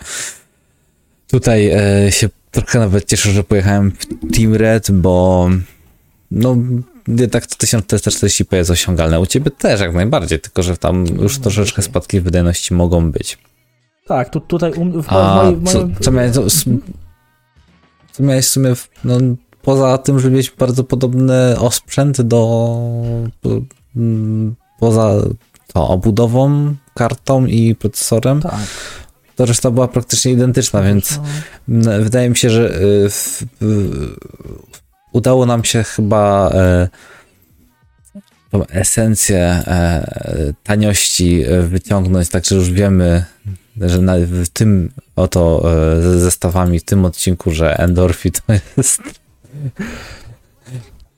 tutaj 1.27 1.71
e, 1.71 2.11
się 2.11 2.29
trochę 2.51 2.79
nawet 2.79 3.05
cieszę, 3.05 3.31
że 3.31 3.43
pojechałem 3.43 3.91
w 3.91 4.35
Team 4.35 4.53
Red, 4.53 4.91
bo 4.91 5.49
no 6.31 6.57
jednak 7.07 7.47
to 7.47 7.55
1440p 7.55 8.55
jest 8.55 8.69
osiągalne. 8.69 9.19
U 9.19 9.25
ciebie 9.25 9.51
też 9.51 9.81
jak 9.81 9.93
najbardziej, 9.93 10.39
tylko 10.39 10.63
że 10.63 10.77
tam 10.77 11.05
już 11.05 11.39
troszeczkę 11.39 11.81
spadki 11.81 12.21
wydajności 12.21 12.73
mogą 12.73 13.11
być. 13.11 13.37
Tak, 14.07 14.29
tu, 14.29 14.39
tutaj 14.39 14.71
um, 14.71 15.03
w, 15.03 15.09
A 15.09 15.51
w 15.51 15.71
co, 15.71 15.79
moim... 15.79 15.95
co 15.99 16.11
miałeś, 16.11 16.31
co, 16.31 16.41
co 18.11 18.23
miałeś 18.23 18.45
w 18.45 18.49
sumie, 18.49 18.73
no, 19.03 19.17
poza 19.61 19.97
tym, 19.97 20.19
że 20.19 20.31
mieć 20.31 20.51
bardzo 20.51 20.83
podobny 20.83 21.59
osprzęt 21.59 22.21
do, 22.21 22.77
mm, 23.95 24.55
poza 24.79 25.13
to, 25.73 25.87
obudową, 25.87 26.75
kartą 26.95 27.45
i 27.45 27.75
procesorem, 27.75 28.41
Tak. 28.41 28.59
To 29.41 29.45
reszta 29.45 29.71
była 29.71 29.87
praktycznie 29.87 30.31
identyczna, 30.31 30.81
więc 30.81 31.19
No. 31.67 31.83
mm, 31.89 32.03
wydaje 32.03 32.29
mi 32.29 32.37
się, 32.37 32.49
że 32.49 32.79
y, 32.81 33.09
udało 35.13 35.45
nam 35.45 35.63
się 35.63 35.83
chyba 35.83 36.49
e, 36.53 36.87
tą 38.51 38.65
esencję 38.67 39.39
e, 39.39 40.53
taniości 40.63 41.43
e, 41.43 41.61
wyciągnąć, 41.61 42.29
także 42.29 42.55
już 42.55 42.71
wiemy, 42.71 43.25
że 43.77 44.01
na, 44.01 44.13
w 44.17 44.49
tym 44.49 44.91
oto 45.15 45.61
ze 46.01 46.19
zestawami 46.19 46.79
w 46.79 46.83
tym 46.85 47.05
odcinku, 47.05 47.51
że 47.51 47.77
Endorphi 47.77 48.31
to 48.31 48.41
jest 48.77 49.01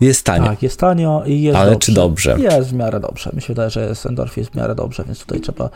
jest 0.02 0.26
tanio, 0.26 0.48
Tak, 0.48 0.64
jest 0.64 0.80
tanio 0.80 1.24
i 1.26 1.42
jest 1.42 1.58
ale 1.58 1.72
dobrze. 1.72 1.86
czy 1.86 1.94
dobrze? 1.94 2.36
Jest 2.40 2.70
w 2.70 2.74
miarę 2.74 3.00
dobrze. 3.00 3.32
Mi 3.34 3.42
się 3.42 3.48
wydaje, 3.48 3.70
że 3.70 3.86
jest 3.86 4.06
Endorphi 4.06 4.42
jest 4.42 4.52
w 4.52 4.56
miarę 4.56 4.76
dobrze, 4.76 5.04
więc 5.06 5.20
tutaj 5.20 5.42
trzeba 5.42 5.70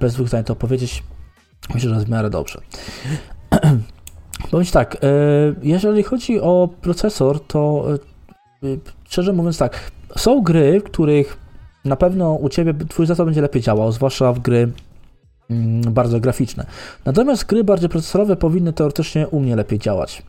bez 0.00 0.14
dwóch 0.14 0.28
zdań 0.28 0.44
to 0.44 0.56
powiedzieć. 0.56 1.02
Myślę, 1.74 1.94
że 1.94 2.00
w 2.00 2.10
miarę 2.10 2.30
dobrze. 2.30 2.60
Powiem 4.50 4.66
ci 4.66 4.72
tak, 4.72 4.94
e, 4.94 4.98
jeżeli 5.62 6.02
chodzi 6.02 6.40
o 6.40 6.68
procesor, 6.80 7.40
to 7.46 7.84
e, 8.62 8.66
e, 8.68 8.76
szczerze 9.04 9.32
mówiąc 9.32 9.58
tak, 9.58 9.90
są 10.16 10.42
gry, 10.42 10.80
w 10.80 10.84
których 10.84 11.36
na 11.84 11.96
pewno 11.96 12.34
u 12.34 12.48
Ciebie 12.48 12.74
Twój 12.88 13.06
zestaw 13.06 13.26
będzie 13.26 13.40
lepiej 13.40 13.62
działał, 13.62 13.92
zwłaszcza 13.92 14.32
w 14.32 14.38
gry 14.38 14.72
mm, 15.50 15.92
bardzo 15.92 16.20
graficzne. 16.20 16.66
Natomiast 17.04 17.46
gry 17.46 17.64
bardziej 17.64 17.88
procesorowe 17.88 18.36
powinny 18.36 18.72
teoretycznie 18.72 19.28
u 19.28 19.40
mnie 19.40 19.56
lepiej 19.56 19.78
działać. 19.78 20.22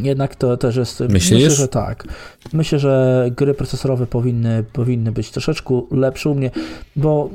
Jednak 0.00 0.36
to 0.36 0.56
też 0.56 0.76
jest. 0.76 1.00
Myślisz? 1.00 1.32
Myślę, 1.32 1.50
że 1.50 1.68
tak. 1.68 2.04
Myślę, 2.52 2.78
że 2.78 3.24
gry 3.36 3.54
procesorowe 3.54 4.06
powinny, 4.06 4.64
powinny 4.72 5.12
być 5.12 5.30
troszeczkę 5.30 5.82
lepsze 5.90 6.30
u 6.30 6.34
mnie, 6.34 6.50
bo 6.96 7.30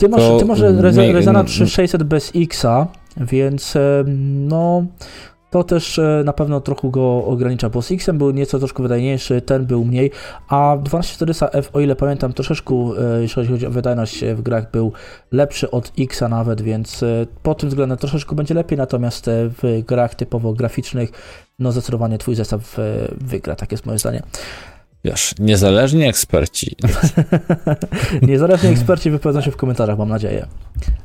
ty 0.00 0.08
masz, 0.08 0.20
To 0.20 0.38
ty 0.38 0.44
masz 0.44 0.60
Reza- 0.60 1.12
Ryzena 1.12 1.40
m- 1.40 1.46
3600 1.46 2.02
bez 2.02 2.32
Xa, 2.36 2.86
więc 3.16 3.74
no. 4.48 4.84
To 5.50 5.64
też 5.64 5.98
e, 5.98 6.22
na 6.24 6.32
pewno 6.32 6.60
trochę 6.60 6.90
go 6.90 7.24
ogranicza, 7.24 7.70
bo 7.70 7.82
z 7.82 7.88
Xem 8.02 8.18
był 8.18 8.30
nieco 8.30 8.58
troszkę 8.58 8.82
wydajniejszy, 8.82 9.40
ten 9.42 9.66
był 9.66 9.84
mniej, 9.84 10.10
a 10.48 10.76
12400F, 10.84 11.62
o 11.72 11.80
ile 11.80 11.96
pamiętam, 11.96 12.32
troszeczkę, 12.32 12.74
e, 12.74 13.22
jeśli 13.22 13.46
chodzi 13.46 13.66
o 13.66 13.70
wydajność 13.70 14.22
e, 14.22 14.34
w 14.34 14.42
grach, 14.42 14.70
był 14.70 14.92
lepszy 15.32 15.70
od 15.70 15.92
Xa 15.98 16.28
nawet, 16.28 16.60
więc 16.60 17.04
pod 17.42 17.58
tym 17.58 17.68
względem 17.68 17.98
troszeczkę 17.98 18.36
będzie 18.36 18.54
lepiej, 18.54 18.78
natomiast 18.78 19.26
w 19.62 19.82
grach 19.86 20.14
typowo 20.14 20.52
graficznych, 20.52 21.10
no 21.58 21.72
zdecydowanie 21.72 22.18
twój 22.18 22.34
zestaw 22.34 22.76
wygra, 23.20 23.56
tak 23.56 23.72
jest 23.72 23.86
moje 23.86 23.98
zdanie. 23.98 24.22
Wiesz, 25.04 25.34
niezależni 25.38 26.04
eksperci 26.04 26.76
Niezależni 28.22 28.68
eksperci 28.68 29.10
wypowiedzą 29.10 29.40
się 29.40 29.50
w 29.50 29.56
komentarzach, 29.56 29.98
mam 29.98 30.08
nadzieję. 30.08 30.46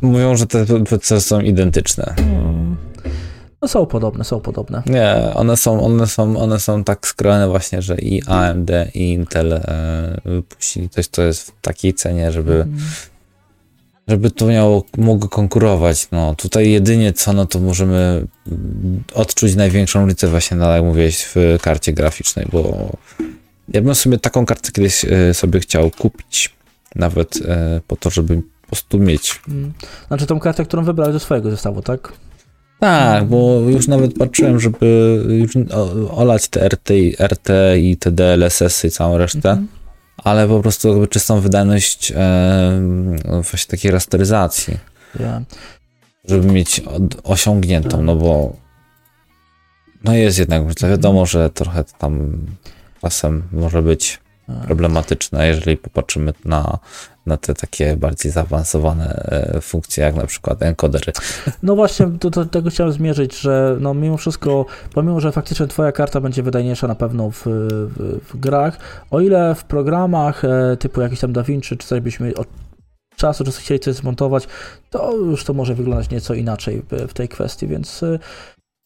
mówią, 0.01 0.35
że 0.35 0.47
te 0.47 0.65
procesy 0.65 1.27
są 1.27 1.41
identyczne. 1.41 2.15
No 3.61 3.67
są 3.67 3.85
podobne, 3.85 4.23
są 4.23 4.39
podobne. 4.39 4.83
Nie, 4.85 5.15
one 5.33 5.57
są, 5.57 5.81
one 5.81 6.07
są, 6.07 6.37
one 6.37 6.59
są 6.59 6.83
tak 6.83 7.07
skrojone 7.07 7.47
właśnie, 7.47 7.81
że 7.81 7.95
i 7.95 8.23
AMD 8.27 8.71
i 8.93 9.13
Intel 9.13 9.53
e, 9.53 9.61
wypuścili 10.25 10.89
coś, 10.89 11.07
co 11.07 11.23
jest 11.23 11.41
w 11.41 11.61
takiej 11.61 11.93
cenie, 11.93 12.31
żeby, 12.31 12.67
żeby 14.07 14.31
to 14.31 14.45
miało, 14.45 14.83
mogło 14.97 15.29
konkurować. 15.29 16.07
No 16.11 16.35
tutaj 16.35 16.71
jedynie 16.71 17.13
co, 17.13 17.33
no 17.33 17.45
to 17.45 17.59
możemy 17.59 18.27
odczuć 19.13 19.55
największą 19.55 19.99
różnicę 19.99 20.27
właśnie, 20.27 20.57
no, 20.57 20.71
jak 20.71 20.83
mówiłeś, 20.83 21.23
w 21.35 21.57
karcie 21.61 21.93
graficznej, 21.93 22.47
bo 22.51 22.89
ja 23.67 23.81
bym 23.81 23.95
sobie 23.95 24.17
taką 24.19 24.45
kartę 24.45 24.71
kiedyś 24.71 25.05
e, 25.05 25.33
sobie 25.33 25.59
chciał 25.59 25.91
kupić, 25.91 26.55
nawet 26.95 27.35
e, 27.47 27.81
po 27.87 27.95
to, 27.95 28.09
żeby 28.09 28.41
po 28.61 28.67
prostu 28.67 28.99
mieć 28.99 29.41
Mm. 29.47 29.73
Znaczy 30.07 30.25
tą 30.25 30.39
kartę, 30.39 30.65
którą 30.65 30.83
wybrałeś 30.83 31.13
do 31.13 31.19
swojego 31.19 31.51
zestawu, 31.51 31.81
tak? 31.81 32.13
Tak, 32.79 33.25
bo 33.25 33.59
już 33.59 33.87
nawet 33.87 34.17
patrzyłem, 34.17 34.59
żeby 34.59 35.19
już 35.29 35.51
olać 36.11 36.47
te 36.47 36.65
RT, 36.69 36.89
i- 36.91 37.15
RT 37.23 37.49
i 37.77 37.97
te 37.97 38.11
DLSS 38.11 38.85
i 38.85 38.91
całą 38.91 39.17
resztę, 39.17 39.49
Mhm. 39.49 39.67
ale 40.17 40.47
po 40.47 40.59
prostu 40.61 40.87
jakby 40.89 41.07
czystą 41.07 41.39
wydajność 41.41 42.11
e, 42.15 42.81
właśnie 43.25 43.71
takiej 43.71 43.91
rasteryzacji, 43.91 44.77
żeby 46.25 46.47
mieć 46.53 46.81
osiągniętą, 47.23 48.01
no 48.01 48.15
bo 48.15 48.55
no 50.03 50.13
jest 50.13 50.39
jednak, 50.39 50.63
wiadomo, 50.89 51.25
że 51.25 51.49
trochę 51.49 51.83
tam 51.97 52.37
czasem 53.05 53.43
może 53.51 53.81
być 53.81 54.19
A. 54.47 54.65
problematyczne, 54.65 55.47
jeżeli 55.47 55.77
popatrzymy 55.77 56.33
na, 56.45 56.79
na 57.25 57.37
te 57.37 57.53
takie 57.53 57.97
bardziej 57.97 58.31
zaawansowane 58.31 59.07
e, 59.55 59.61
funkcje, 59.61 60.03
jak 60.03 60.15
na 60.15 60.27
przykład 60.27 60.63
encodery. 60.63 61.13
No 61.63 61.75
właśnie, 61.75 62.07
do, 62.07 62.29
do 62.29 62.45
tego 62.45 62.69
chciałem 62.69 62.93
zmierzyć, 62.93 63.39
że 63.39 63.77
no 63.79 63.93
mimo 63.93 64.17
wszystko, 64.17 64.65
pomimo, 64.93 65.19
że 65.19 65.31
faktycznie 65.31 65.67
twoja 65.67 65.91
karta 65.91 66.21
będzie 66.21 66.43
wydajniejsza 66.43 66.87
na 66.87 66.95
pewno 66.95 67.31
w, 67.31 67.43
w, 67.45 68.19
w 68.29 68.39
grach, 68.39 68.77
o 69.11 69.19
ile 69.19 69.55
w 69.55 69.63
programach 69.63 70.45
e, 70.45 70.77
typu 70.77 71.01
jakiś 71.01 71.19
tam 71.19 71.33
DaVinci 71.33 71.77
czy 71.77 71.87
coś 71.87 71.99
byśmy 71.99 72.33
od 72.35 72.47
czasu, 73.15 73.43
czy 73.43 73.51
chcieli 73.51 73.79
coś 73.79 73.95
zmontować, 73.95 74.47
to 74.89 75.15
już 75.15 75.43
to 75.43 75.53
może 75.53 75.75
wyglądać 75.75 76.09
nieco 76.09 76.33
inaczej 76.33 76.81
w, 76.91 77.09
w 77.09 77.13
tej 77.13 77.29
kwestii, 77.29 77.67
więc 77.67 78.03
e, 78.03 78.19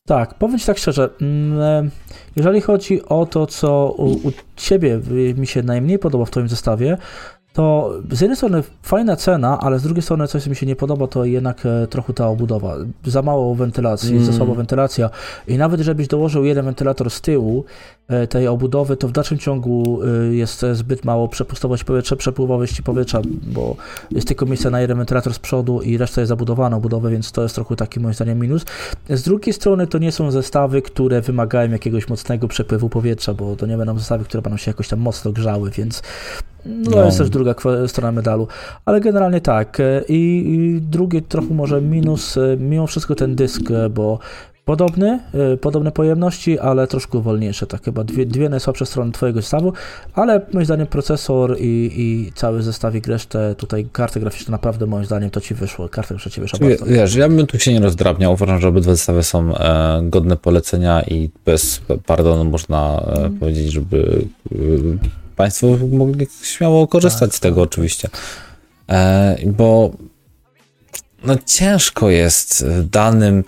tak, 0.09 0.33
powiem 0.33 0.59
Ci 0.59 0.65
tak 0.65 0.77
szczerze, 0.77 1.09
mm, 1.21 1.61
e, 1.61 1.89
jeżeli 2.35 2.61
chodzi 2.61 3.05
o 3.05 3.25
to, 3.25 3.47
co 3.47 3.93
u, 3.97 4.27
u 4.27 4.31
Ciebie 4.55 4.99
mi 5.37 5.47
się 5.47 5.63
najmniej 5.63 5.99
podoba 5.99 6.25
w 6.25 6.31
Twoim 6.31 6.49
zestawie, 6.49 6.97
to 7.53 7.93
z 8.11 8.21
jednej 8.21 8.37
strony 8.37 8.63
fajna 8.83 9.15
cena, 9.15 9.59
ale 9.59 9.79
z 9.79 9.83
drugiej 9.83 10.01
strony 10.01 10.27
coś, 10.27 10.43
co 10.43 10.49
mi 10.49 10.55
się 10.55 10.65
nie 10.65 10.75
podoba, 10.75 11.07
to 11.07 11.25
jednak 11.25 11.65
e, 11.65 11.87
trochę 11.87 12.13
ta 12.13 12.27
obudowa. 12.27 12.75
Za 13.05 13.21
mało 13.21 13.55
wentylacji, 13.55 14.11
Mm. 14.11 14.25
za 14.25 14.33
słaba 14.33 14.53
wentylacja 14.53 15.09
i 15.47 15.57
nawet 15.57 15.81
żebyś 15.81 16.07
dołożył 16.07 16.45
jeden 16.45 16.65
wentylator 16.65 17.09
z 17.09 17.21
tyłu 17.21 17.65
tej 18.29 18.47
obudowy, 18.47 18.97
to 18.97 19.07
w 19.07 19.11
dalszym 19.11 19.37
ciągu 19.37 19.99
e, 20.03 20.35
jest 20.35 20.63
e, 20.63 20.75
zbyt 20.75 21.05
mało 21.05 21.27
przepustowość 21.27 21.83
powietrza, 21.83 22.15
przepływowości 22.15 22.83
powietrza, 22.83 23.21
bo 23.43 23.75
jest 24.11 24.27
tylko 24.27 24.45
miejsce 24.45 24.69
na 24.69 24.81
jeden 24.81 24.97
wentylator 24.97 25.33
z 25.33 25.39
przodu 25.39 25.81
i 25.81 25.97
reszta 25.97 26.21
jest 26.21 26.29
zabudowana 26.29 26.77
obudowę, 26.77 27.11
więc 27.11 27.31
to 27.31 27.43
jest 27.43 27.55
trochę 27.55 27.75
taki 27.75 27.99
moim 27.99 28.13
zdaniem 28.13 28.39
minus. 28.39 28.65
Z 29.09 29.23
drugiej 29.23 29.53
strony 29.53 29.87
to 29.87 29.97
nie 29.97 30.11
są 30.11 30.31
zestawy, 30.31 30.81
które 30.81 31.21
wymagają 31.21 31.71
jakiegoś 31.71 32.07
mocnego 32.07 32.47
przepływu 32.47 32.89
powietrza, 32.89 33.33
bo 33.33 33.55
to 33.55 33.65
nie 33.65 33.77
będą 33.77 33.99
zestawy, 33.99 34.23
które 34.23 34.41
będą 34.41 34.57
się 34.57 34.69
jakoś 34.71 34.87
tam 34.87 34.99
mocno 34.99 35.31
grzały, 35.31 35.69
więc 35.69 36.01
no, 36.65 36.91
No. 36.91 37.05
jest 37.05 37.17
też 37.17 37.29
druga 37.29 37.55
strona 37.87 38.11
medalu. 38.11 38.47
Ale 38.85 39.01
generalnie 39.01 39.41
tak. 39.41 39.79
e, 39.79 40.03
I, 40.09 40.53
I 40.53 40.81
drugi 40.81 41.21
trochę 41.21 41.53
może 41.53 41.81
minus, 41.81 42.37
e, 42.37 42.57
mimo 42.59 42.87
wszystko 42.87 43.15
ten 43.15 43.35
dysk, 43.35 43.71
e, 43.71 43.89
bo 43.89 44.19
podobny, 44.69 45.19
y, 45.53 45.57
podobne 45.57 45.91
pojemności, 45.91 46.59
ale 46.59 46.87
troszkę 46.87 47.21
wolniejsze, 47.21 47.67
tak 47.67 47.83
chyba 47.83 48.03
dwie, 48.03 48.25
dwie 48.25 48.49
najsłabsze 48.49 48.85
strony 48.85 49.11
twojego 49.11 49.41
zestawu, 49.41 49.73
ale 50.13 50.41
moim 50.53 50.65
zdaniem 50.65 50.87
procesor 50.87 51.57
i, 51.59 51.91
i 51.97 52.31
cały 52.35 52.63
zestawik, 52.63 53.07
resztę 53.07 53.55
tutaj 53.57 53.87
karty 53.91 54.19
graficzne 54.19 54.51
naprawdę 54.51 54.85
moim 54.85 55.05
zdaniem 55.05 55.29
to 55.29 55.41
ci 55.41 55.53
wyszło, 55.53 55.89
karta 55.89 56.09
graficzna 56.09 56.31
ci 56.31 56.41
wyszła 56.41 56.59
bardzo. 56.59 56.85
Wiesz, 56.85 57.15
ja 57.15 57.29
bym 57.29 57.47
tu 57.47 57.59
się 57.59 57.73
nie 57.73 57.79
rozdrabniał, 57.79 58.33
uważam, 58.33 58.59
że 58.59 58.67
obydwa 58.67 58.91
zestawy 58.91 59.23
są 59.23 59.55
e, 59.55 60.01
godne 60.03 60.37
polecenia 60.37 61.03
i 61.03 61.29
bez 61.45 61.81
pardonu 62.05 62.45
można 62.45 63.03
e, 63.07 63.19
mm. 63.19 63.39
powiedzieć, 63.39 63.71
żeby 63.71 64.25
e, 64.51 64.55
Państwo 65.35 65.67
mogli 65.91 66.27
śmiało 66.43 66.87
korzystać 66.87 67.29
tak, 67.29 67.35
z 67.35 67.39
tego 67.39 67.61
tak. 67.61 67.71
oczywiście. 67.71 68.09
E, 68.89 69.37
bo 69.45 69.91
no 71.23 71.35
ciężko 71.45 72.09
jest 72.09 72.65
danym, 72.91 73.43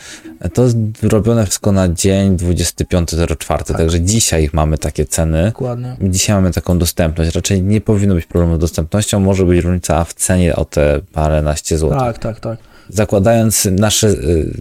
to 0.53 0.63
jest 0.63 0.77
robione 1.03 1.45
wszystko 1.45 1.71
na 1.71 1.89
dzień 1.89 2.37
25.04, 2.37 3.57
tak. 3.57 3.77
także 3.77 4.01
dzisiaj 4.01 4.49
mamy 4.53 4.77
takie 4.77 5.05
ceny. 5.05 5.43
Dokładnie. 5.45 5.97
Dzisiaj 6.01 6.35
mamy 6.35 6.51
taką 6.51 6.77
dostępność. 6.77 7.35
Raczej 7.35 7.63
nie 7.63 7.81
powinno 7.81 8.15
być 8.15 8.25
problemu 8.25 8.55
z 8.55 8.59
dostępnością, 8.59 9.19
może 9.19 9.45
być 9.45 9.63
różnica 9.63 10.03
w 10.03 10.13
cenie 10.13 10.55
o 10.55 10.65
te 10.65 10.99
paręnaście 11.13 11.77
złotych. 11.77 11.99
Tak, 11.99 12.17
tak, 12.17 12.39
tak. 12.39 12.59
Zakładając 12.89 13.65
nasze, 13.65 14.07
y, 14.07 14.53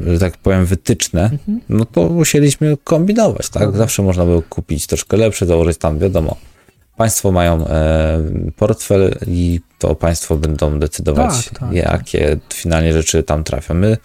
że 0.00 0.18
tak 0.18 0.36
powiem, 0.36 0.66
wytyczne, 0.66 1.22
mhm. 1.22 1.60
no 1.68 1.84
to 1.84 2.08
musieliśmy 2.08 2.76
kombinować, 2.84 3.48
tak? 3.48 3.76
Zawsze 3.76 4.02
można 4.02 4.24
było 4.24 4.42
kupić 4.42 4.86
troszkę 4.86 5.16
lepsze, 5.16 5.46
założyć 5.46 5.78
tam, 5.78 5.98
wiadomo, 5.98 6.36
Państwo 6.96 7.32
mają 7.32 7.66
e, 7.66 8.22
portfel 8.56 9.14
i 9.26 9.60
to 9.78 9.94
państwo 9.94 10.36
będą 10.36 10.78
decydować, 10.78 11.48
tak, 11.48 11.58
tak, 11.58 11.72
jakie 11.72 12.28
tak. 12.28 12.54
finalnie 12.54 12.92
rzeczy 12.92 13.22
tam 13.22 13.44
trafią. 13.44 13.74
My 13.74 13.96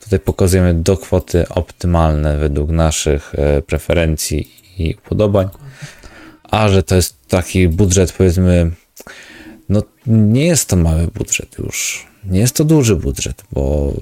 tutaj 0.00 0.18
pokazujemy 0.18 0.74
do 0.74 0.96
kwoty 0.96 1.48
optymalne 1.48 2.38
według 2.38 2.70
naszych 2.70 3.34
e, 3.34 3.62
preferencji 3.62 4.50
i 4.78 4.94
upodobań, 4.94 5.48
a 6.42 6.68
że 6.68 6.82
to 6.82 6.94
jest 6.94 7.28
taki 7.28 7.68
budżet, 7.68 8.12
powiedzmy, 8.12 8.70
no 9.68 9.82
nie 10.06 10.46
jest 10.46 10.68
to 10.68 10.76
mały 10.76 11.06
budżet 11.06 11.58
już. 11.58 12.06
Nie 12.24 12.40
jest 12.40 12.56
to 12.56 12.64
duży 12.64 12.96
budżet, 12.96 13.44
bo 13.52 13.92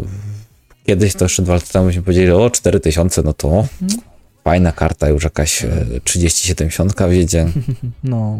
kiedyś 0.86 1.14
to 1.14 1.24
jeszcze 1.24 1.42
dwa 1.42 1.54
lata 1.54 1.66
temu 1.72 1.86
byśmy 1.86 2.02
powiedzieli, 2.02 2.30
o 2.30 2.50
4000, 2.50 3.22
no 3.22 3.32
to 3.32 3.48
mhm 3.82 4.11
fajna 4.44 4.72
karta, 4.72 5.08
już 5.08 5.24
jakaś 5.24 5.66
3070 6.04 7.00
e, 7.00 7.08
wiedzie. 7.08 7.46
No, 8.04 8.38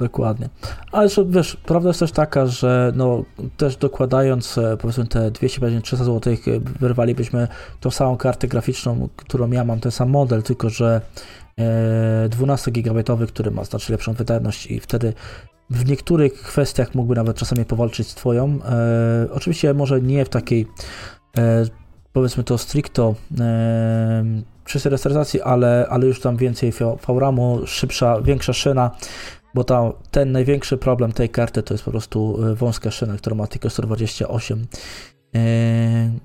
dokładnie. 0.00 0.48
Ale 0.92 1.08
wiesz, 1.26 1.56
prawda 1.66 1.88
jest 1.88 2.00
też 2.00 2.12
taka, 2.12 2.46
że 2.46 2.92
no, 2.96 3.24
też 3.56 3.76
dokładając 3.76 4.58
e, 4.58 4.76
powiedzmy 4.76 5.06
te 5.06 5.30
250-300 5.30 5.96
zł, 5.96 6.32
e, 6.32 6.36
wyrwalibyśmy 6.80 7.48
tą 7.80 7.90
samą 7.90 8.16
kartę 8.16 8.48
graficzną, 8.48 9.08
którą 9.16 9.50
ja 9.50 9.64
mam, 9.64 9.80
ten 9.80 9.92
sam 9.92 10.10
model, 10.10 10.42
tylko 10.42 10.70
że 10.70 11.00
12 12.28 12.70
GB, 12.70 13.02
który 13.28 13.50
ma 13.50 13.64
znacznie 13.64 13.92
lepszą 13.92 14.12
wydajność 14.12 14.66
i 14.66 14.80
wtedy 14.80 15.12
w 15.72 15.86
niektórych 15.86 16.32
kwestiach 16.32 16.94
mógłby 16.94 17.14
nawet 17.14 17.36
czasami 17.36 17.64
powalczyć 17.64 18.08
z 18.08 18.14
twoją. 18.14 18.58
E, 18.64 19.28
oczywiście 19.32 19.74
może 19.74 20.00
nie 20.00 20.24
w 20.24 20.28
takiej 20.28 20.66
e, 21.38 21.64
powiedzmy 22.12 22.44
to 22.44 22.58
stricto 22.58 23.14
e, 23.40 24.24
przy 24.64 24.90
restartacji, 24.90 25.40
ale, 25.40 25.86
ale 25.90 26.06
już 26.06 26.20
tam 26.20 26.36
więcej 26.36 26.72
VRAMu, 27.08 27.60
szybsza, 27.66 28.20
większa 28.20 28.52
szyna, 28.52 28.90
bo 29.54 29.64
ta, 29.64 29.92
ten 30.10 30.32
największy 30.32 30.76
problem 30.76 31.12
tej 31.12 31.28
karty 31.28 31.62
to 31.62 31.74
jest 31.74 31.84
po 31.84 31.90
prostu 31.90 32.38
e, 32.46 32.54
wąska 32.54 32.90
szyna, 32.90 33.16
która 33.16 33.36
ma 33.36 33.46
tylko 33.46 33.70
128 33.70 34.66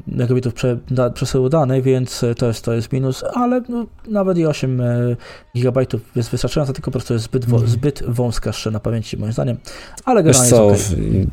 megabitów 0.07 0.53
prze, 0.53 0.77
da, 0.91 1.09
przesyłu 1.09 1.49
danych, 1.49 1.83
więc 1.83 2.25
to 2.37 2.47
jest, 2.47 2.65
to 2.65 2.73
jest 2.73 2.93
minus, 2.93 3.23
ale 3.33 3.61
no, 3.69 3.85
nawet 4.07 4.37
i 4.37 4.45
8 4.45 4.81
e, 4.81 5.15
gigabajtów 5.55 6.01
jest 6.15 6.29
wystarczająca, 6.29 6.73
tylko 6.73 6.91
po 6.91 6.91
prostu 6.91 7.13
jest 7.13 7.25
zbyt, 7.25 7.47
mm. 7.47 7.67
zbyt 7.67 8.03
wąska 8.07 8.53
szyna 8.53 8.79
pamięci 8.79 9.17
moim 9.17 9.33
zdaniem, 9.33 9.57
ale 10.05 10.23
generalnie 10.23 10.49
co, 10.49 10.69
jest 10.69 10.93
okay. 10.93 11.27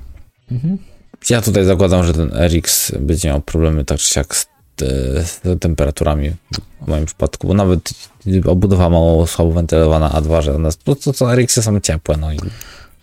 mhm. 0.50 0.78
Ja 1.30 1.42
tutaj 1.42 1.64
zakładam, 1.64 2.04
że 2.04 2.12
ten 2.12 2.30
RX 2.34 2.92
będzie 3.00 3.28
miał 3.28 3.40
problemy 3.40 3.84
tak 3.84 3.98
czy 3.98 4.08
siak 4.14 4.36
z 4.36 4.53
temperaturami 5.60 6.30
w 6.82 6.86
moim 6.86 7.06
przypadku, 7.06 7.46
bo 7.46 7.54
nawet 7.54 7.90
obudowa 8.46 8.90
mało 8.90 9.26
słabo 9.26 9.50
wentylowana, 9.50 10.12
a 10.12 10.20
dwa, 10.20 10.42
że 10.42 10.58
nas, 10.58 10.76
to, 10.76 10.96
to, 10.96 11.12
to 11.12 11.34
RX 11.34 11.62
są 11.64 11.80
ciepłe, 11.80 12.16
no 12.16 12.32
i 12.32 12.38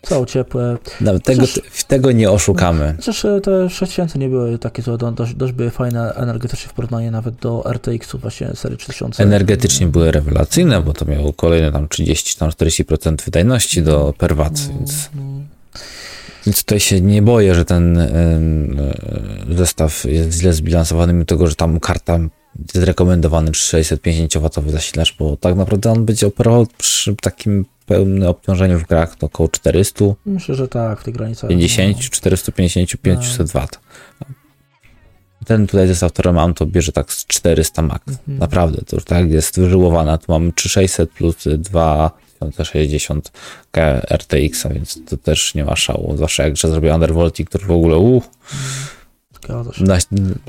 są 0.04 0.26
ciepłe. 0.26 0.78
Nawet 1.02 1.24
tego, 1.24 1.42
Chociaż, 1.42 1.84
tego 1.84 2.12
nie 2.12 2.32
oszukamy. 2.32 2.94
Chociaż 2.98 3.26
e, 3.26 3.42
te 3.42 3.70
6000 3.70 4.20
nie 4.20 4.30
były 4.30 4.60
takie 4.60 4.82
złe, 4.82 4.98
dość, 4.98 5.34
dość 5.34 5.54
były 5.54 5.70
fajne 5.70 6.14
energetycznie 6.14 6.70
w 6.70 6.74
porównaniu 6.74 7.12
nawet 7.12 7.36
do 7.36 7.64
RTX-u 7.74 8.18
właśnie 8.18 8.52
serii 8.56 8.78
3000. 8.78 9.24
Energetycznie 9.24 9.88
były 9.88 10.12
rewelacyjne, 10.12 10.82
bo 10.82 10.94
to 10.94 11.06
miało 11.06 11.34
kolejne 11.34 11.72
tam 11.72 11.88
30-40% 11.88 13.26
wydajności 13.26 13.82
do 13.82 14.14
per 14.18 14.36
watt, 14.36 14.68
no, 14.68 14.74
więc... 14.74 15.10
No. 15.16 15.22
Więc 16.46 16.64
tutaj 16.64 16.80
się 16.80 17.02
nie 17.02 17.22
boję, 17.22 17.56
że 17.56 17.66
ten 17.66 17.98
e, 17.98 18.40
zestaw 19.50 20.06
jest 20.06 20.40
źle 20.40 20.54
zbilansowany, 20.54 21.14
mimo 21.14 21.26
tego, 21.26 21.48
że 21.48 21.56
tam 21.56 21.80
karta 21.80 22.20
jest 22.74 22.88
rekomendowany 22.88 23.52
650W 23.52 24.70
zasilacz, 24.70 25.16
bo 25.20 25.38
tak 25.38 25.56
naprawdę 25.56 25.92
on 25.92 26.06
będzie 26.06 26.28
operował 26.28 26.68
przy 26.78 27.16
takim 27.16 27.66
pełnym 27.86 28.30
obciążeniu 28.30 28.80
w 28.80 28.88
grach 28.88 29.16
to 29.16 29.26
około 29.26 29.50
400. 29.50 30.06
Myślę, 30.26 30.56
że 30.56 30.68
tak, 30.68 31.02
w 31.02 31.04
tych 31.04 31.14
granicach. 31.14 31.50
50, 31.50 31.96
no. 31.96 32.04
450, 32.04 33.02
500 33.02 33.52
W. 33.52 33.68
Ten 35.46 35.68
tutaj 35.68 35.88
zestaw, 35.88 36.14
który 36.14 36.34
mam, 36.34 36.54
to 36.54 36.66
bierze 36.66 36.92
tak 36.92 37.14
z 37.14 37.26
400 37.26 37.82
max. 37.82 38.08
Mhm. 38.08 38.38
Naprawdę, 38.40 38.82
to 38.88 38.96
już 38.96 39.06
tak 39.06 39.32
jest 39.32 39.60
wyżyłowana. 39.60 40.18
Tu 40.18 40.26
mamy 40.32 40.54
3600 40.54 41.12
plus 41.12 41.36
2 41.58 42.12
60 42.64 43.32
RTX, 44.10 44.66
a 44.66 44.70
więc 44.70 45.00
to 45.10 45.18
też 45.18 45.56
nie 45.56 45.66
ma 45.66 45.76
szału. 45.76 46.14
Zwłaszcza 46.16 46.44
jak 46.44 46.58
zrobię 46.58 46.94
Undervolting, 46.94 47.50
który 47.50 47.66
w 47.66 47.72
ogóle 47.72 47.98
się. 49.74 49.84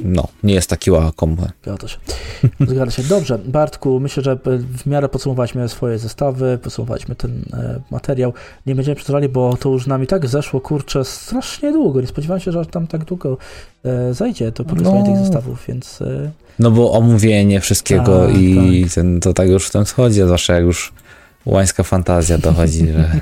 No, 0.04 0.28
nie 0.42 0.54
jest 0.54 0.70
taki 0.70 0.90
łakom. 0.90 1.36
Zgadza 1.62 1.88
się. 1.88 1.98
Zgadza 2.68 2.90
się. 2.90 3.02
Dobrze, 3.02 3.38
Bartku, 3.38 4.00
myślę, 4.00 4.22
że 4.22 4.38
w 4.78 4.86
miarę 4.86 5.08
podsumowaliśmy 5.08 5.68
swoje 5.68 5.98
zestawy, 5.98 6.58
podsumowaliśmy 6.62 7.14
ten 7.14 7.44
e, 7.52 7.80
materiał. 7.90 8.32
Nie 8.66 8.74
będziemy 8.74 8.96
przedłużali, 8.96 9.28
bo 9.28 9.56
to 9.56 9.68
już 9.68 9.86
nami 9.86 10.06
tak 10.06 10.26
zeszło, 10.26 10.60
kurczę, 10.60 11.04
strasznie 11.04 11.72
długo. 11.72 12.00
Nie 12.00 12.06
spodziewałem 12.06 12.40
się, 12.40 12.52
że 12.52 12.66
tam 12.66 12.86
tak 12.86 13.04
długo 13.04 13.38
e, 13.84 14.14
zajdzie 14.14 14.52
to 14.52 14.64
pokazanie 14.64 15.00
no. 15.00 15.06
tych 15.06 15.16
zestawów, 15.16 15.64
więc... 15.68 16.02
E... 16.02 16.30
No 16.58 16.70
bo 16.70 16.92
omówienie 16.92 17.60
wszystkiego 17.60 18.28
i 18.28 18.82
tak. 18.84 18.94
Ten, 18.94 19.20
to 19.20 19.32
tak 19.32 19.48
już 19.48 19.66
w 19.66 19.70
tym 19.70 19.86
schodzi, 19.86 20.22
zwłaszcza 20.22 20.54
jak 20.54 20.64
już 20.64 20.92
łańska 21.46 21.82
fantazja 21.82 22.38
dochodzi, 22.38 22.86
że... 22.92 23.10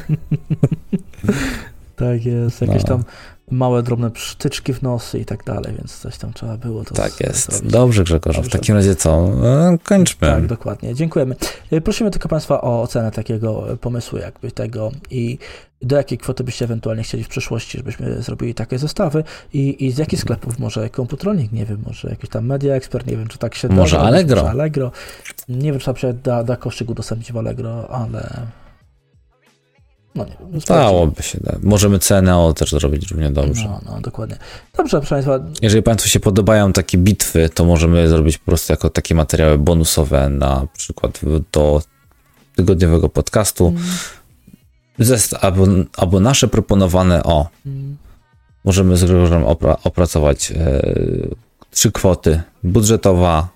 tak 1.97 2.25
jest, 2.25 2.61
jakieś 2.61 2.83
no. 2.83 2.89
tam 2.89 3.05
małe, 3.51 3.83
drobne 3.83 4.11
przytyczki 4.11 4.73
w 4.73 4.83
nosy 4.83 5.19
i 5.19 5.25
tak 5.25 5.45
dalej, 5.45 5.75
więc 5.79 5.99
coś 5.99 6.19
tam 6.19 6.33
trzeba 6.33 6.57
było 6.57 6.85
to 6.85 6.95
Tak 6.95 7.21
jest. 7.21 7.53
Zrobić. 7.53 7.73
Dobrze 7.73 8.05
Grzegorz, 8.05 8.37
Dobrze. 8.37 8.51
w 8.51 8.53
takim 8.53 8.75
razie 8.75 8.95
co? 8.95 9.29
No, 9.29 9.79
kończmy. 9.85 10.29
Tak, 10.29 10.47
dokładnie. 10.47 10.95
Dziękujemy. 10.95 11.37
Prosimy 11.85 12.11
tylko 12.11 12.29
Państwa 12.29 12.61
o 12.61 12.83
ocenę 12.83 13.11
takiego 13.11 13.67
pomysłu 13.81 14.19
jakby 14.19 14.51
tego 14.51 14.91
i 15.11 15.39
do 15.83 15.97
jakiej 15.97 16.19
kwoty 16.19 16.45
byście 16.45 16.65
ewentualnie 16.65 17.03
chcieli 17.03 17.25
w 17.25 17.29
przyszłości, 17.29 17.79
żebyśmy 17.79 18.23
zrobili 18.23 18.55
takie 18.55 18.79
zestawy 18.79 19.25
i, 19.53 19.87
i 19.87 19.93
z 19.93 19.99
jakich 19.99 20.21
sklepów, 20.21 20.59
może 20.59 20.91
komputronik, 20.91 21.53
nie 21.53 21.67
wiem, 21.67 21.83
może 21.87 22.09
jakiś 22.11 22.31
tam 22.31 22.47
Media 22.47 22.75
Expert, 22.75 23.07
nie 23.07 23.17
wiem, 23.17 23.29
czy 23.29 23.39
tak 23.39 23.55
się 23.55 23.69
da. 23.69 23.75
Może 23.75 23.99
Allegro. 23.99 24.43
Może 24.43 24.51
Allegro. 24.51 24.93
Nie 25.49 25.71
wiem, 25.71 25.81
czy 25.81 25.87
tam 25.87 25.97
się 25.97 26.13
da, 26.13 26.45
da 26.45 26.57
koszyk 26.57 26.91
udostępnić 26.91 27.33
w 27.33 27.37
Allegro, 27.37 27.91
ale 27.91 28.47
no 30.15 30.25
nie 30.25 30.37
wiem. 30.41 30.61
Dałoby 30.69 31.23
się. 31.23 31.39
Da. 31.41 31.57
Możemy 31.63 31.99
CNO 31.99 32.53
też 32.53 32.71
zrobić 32.71 33.11
równie 33.11 33.31
dobrze. 33.31 33.65
No, 33.65 33.81
no, 33.87 34.01
dokładnie. 34.01 34.37
Dobrze, 34.77 34.99
proszę 34.99 35.15
Państwa. 35.15 35.41
Jeżeli 35.63 35.83
Państwu 35.83 36.09
się 36.09 36.21
podobają 36.21 36.73
takie 36.73 36.99
bitwy, 36.99 37.49
to 37.49 37.65
możemy 37.65 38.09
zrobić 38.09 38.39
po 38.39 38.45
prostu 38.45 38.73
jako 38.73 38.91
takie 38.91 39.15
materiały 39.15 39.59
bonusowe 39.59 40.29
na 40.29 40.67
przykład 40.77 41.21
do 41.53 41.83
tygodniowego 42.57 43.09
podcastu. 43.09 43.69
Mm. 43.69 43.83
Zest, 45.01 45.35
albo, 45.41 45.67
albo 45.97 46.21
nasze 46.21 46.49
proponowane 46.49 47.23
o. 47.23 47.49
Możemy 48.65 48.97
z 48.97 49.05
Grzegorzem 49.05 49.45
opra 49.45 49.77
opracować 49.85 50.53
e, 50.53 50.83
trzy 51.71 51.93
kwoty. 51.93 52.43
Budżetowa, 52.65 53.49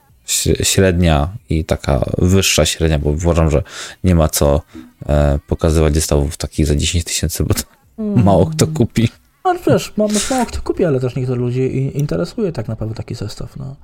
średnia 0.63 1.29
i 1.49 1.65
taka 1.65 2.05
wyższa 2.19 2.67
średnia, 2.67 2.99
bo 2.99 3.11
uważam, 3.11 3.51
że 3.51 3.63
nie 4.05 4.15
ma 4.15 4.29
co 4.29 4.63
e, 5.07 5.39
pokazywać 5.47 5.95
zestawów 5.95 6.37
takich 6.37 6.67
za 6.67 6.77
10 6.77 7.05
tysięcy, 7.05 7.45
bo 7.45 7.55
to 7.55 7.63
mm. 7.99 8.25
mało 8.25 8.47
kto 8.47 8.67
kupi. 8.67 9.09
No 9.45 9.55
wiesz, 9.67 9.93
mało 9.97 10.11
kto 10.47 10.63
kupi, 10.63 10.85
ale 10.85 11.01
też 11.01 11.17
niektórych 11.17 11.41
ludzi 11.41 11.93
interesuje 11.99 12.53
tak 12.53 12.69
naprawdę 12.69 12.95
taki 12.95 13.15
zestaw. 13.15 13.57
No. 13.57 13.77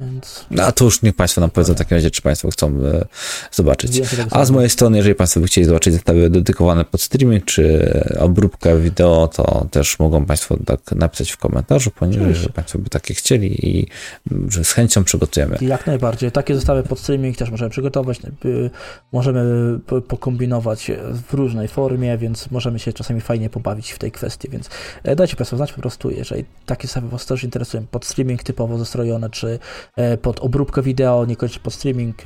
Więc 0.00 0.46
No 0.50 0.62
a 0.62 0.72
to 0.72 0.84
już 0.84 1.02
niech 1.02 1.14
Państwo 1.16 1.40
nam 1.40 1.50
powiedzą 1.50 1.74
w 1.74 1.78
takim 1.78 1.94
razie, 1.96 2.10
czy 2.10 2.22
Państwo 2.22 2.50
chcą 2.50 2.66
e, 2.68 3.04
zobaczyć. 3.52 4.00
A 4.30 4.44
z 4.44 4.50
mojej 4.50 4.70
strony, 4.70 4.96
jeżeli 4.96 5.14
Państwo 5.14 5.40
by 5.40 5.46
chcieli 5.46 5.64
zobaczyć 5.64 5.92
zestawy 5.94 6.30
dedykowane 6.30 6.84
pod 6.84 7.02
streaming, 7.02 7.44
czy 7.44 7.92
obróbkę 8.18 8.78
wideo, 8.80 9.28
to 9.28 9.66
też 9.70 9.98
mogą 9.98 10.24
Państwo 10.26 10.56
tak 10.66 10.92
napisać 10.92 11.30
w 11.30 11.36
komentarzu 11.36 11.90
poniżej, 11.90 12.22
Oczywiście. 12.22 12.44
że 12.46 12.52
Państwo 12.52 12.78
by 12.78 12.90
takie 12.90 13.14
chcieli 13.14 13.66
i 13.68 13.86
że 14.48 14.64
z 14.64 14.72
chęcią 14.72 15.04
przygotujemy. 15.04 15.58
Jak 15.60 15.86
najbardziej. 15.86 16.32
Takie 16.32 16.54
zestawy 16.54 16.82
pod 16.82 16.98
streaming 16.98 17.36
też 17.36 17.50
możemy 17.50 17.70
przygotować. 17.70 18.18
y, 18.44 18.70
Możemy 19.12 19.78
po- 19.86 20.00
pokombinować 20.02 20.90
w 21.30 21.34
różnej 21.34 21.68
formie, 21.68 22.18
więc 22.18 22.50
możemy 22.50 22.78
się 22.78 22.92
czasami 22.92 23.20
fajnie 23.20 23.50
pobawić 23.50 23.92
w 23.92 23.98
tej 23.98 24.12
kwestii. 24.12 24.48
Więc 24.50 24.68
e, 25.02 25.16
dajcie 25.16 25.36
Państwo 25.36 25.56
znać 25.56 25.72
po 25.72 25.80
prostu, 25.80 26.10
jeżeli 26.10 26.44
takie 26.66 26.86
zestawy 26.88 27.08
Was 27.08 27.26
też 27.26 27.44
interesują, 27.44 27.86
pod 27.90 28.04
streaming 28.06 28.42
typowo 28.42 28.78
zestrojone, 28.78 29.30
czy 29.30 29.48
e, 29.48 29.58
pod 30.22 30.40
obróbkę 30.40 30.82
wideo, 30.82 31.24
niekoniecznie 31.26 31.60
pod 31.62 31.74
streaming, 31.74 32.16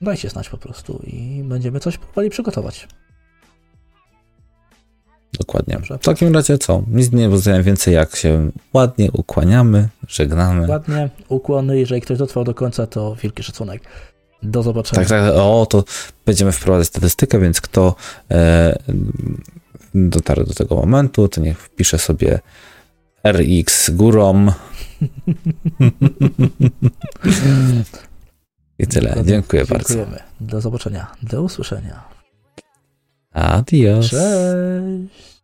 dajcie 0.00 0.28
znać 0.28 0.48
po 0.48 0.58
prostu 0.58 1.02
i 1.06 1.42
będziemy 1.44 1.80
coś 1.80 1.98
próbowali 1.98 2.30
przygotować. 2.30 2.88
Dokładnie. 5.38 5.74
Dobrze. 5.74 5.98
W 5.98 6.04
takim 6.04 6.34
razie 6.34 6.58
co? 6.58 6.82
Nic 6.88 7.12
nie 7.12 7.28
pozostaje 7.28 7.62
więcej, 7.62 7.94
jak 7.94 8.16
się 8.16 8.50
ładnie 8.72 9.10
ukłaniamy, 9.12 9.88
żegnamy. 10.08 10.68
Ładnie, 10.68 11.10
ukłony. 11.28 11.78
Jeżeli 11.78 12.00
ktoś 12.00 12.18
dotrwał 12.18 12.44
do 12.44 12.54
końca, 12.54 12.86
to 12.86 13.16
wielki 13.22 13.42
szacunek. 13.42 13.82
Do 14.42 14.62
zobaczenia. 14.62 15.08
Tak, 15.08 15.08
tak. 15.08 15.34
O, 15.36 15.66
to 15.70 15.84
będziemy 16.26 16.52
wprowadzać 16.52 16.88
statystykę, 16.88 17.38
więc 17.40 17.60
kto 17.60 17.94
e, 18.30 18.78
dotarł 19.94 20.44
do 20.44 20.54
tego 20.54 20.76
momentu, 20.76 21.28
to 21.28 21.40
niech 21.40 21.58
wpisze 21.58 21.98
sobie 21.98 22.40
RX 23.24 23.90
górą. 23.90 24.46
I 28.78 28.86
tyle. 28.86 29.14
Dziękuję 29.24 29.64
bardzo. 29.64 29.94
Dziękujemy. 29.94 30.22
Do 30.40 30.60
zobaczenia. 30.60 31.12
Do 31.22 31.42
usłyszenia. 31.42 32.02
Adios. 33.32 34.10
Cześć. 34.10 35.32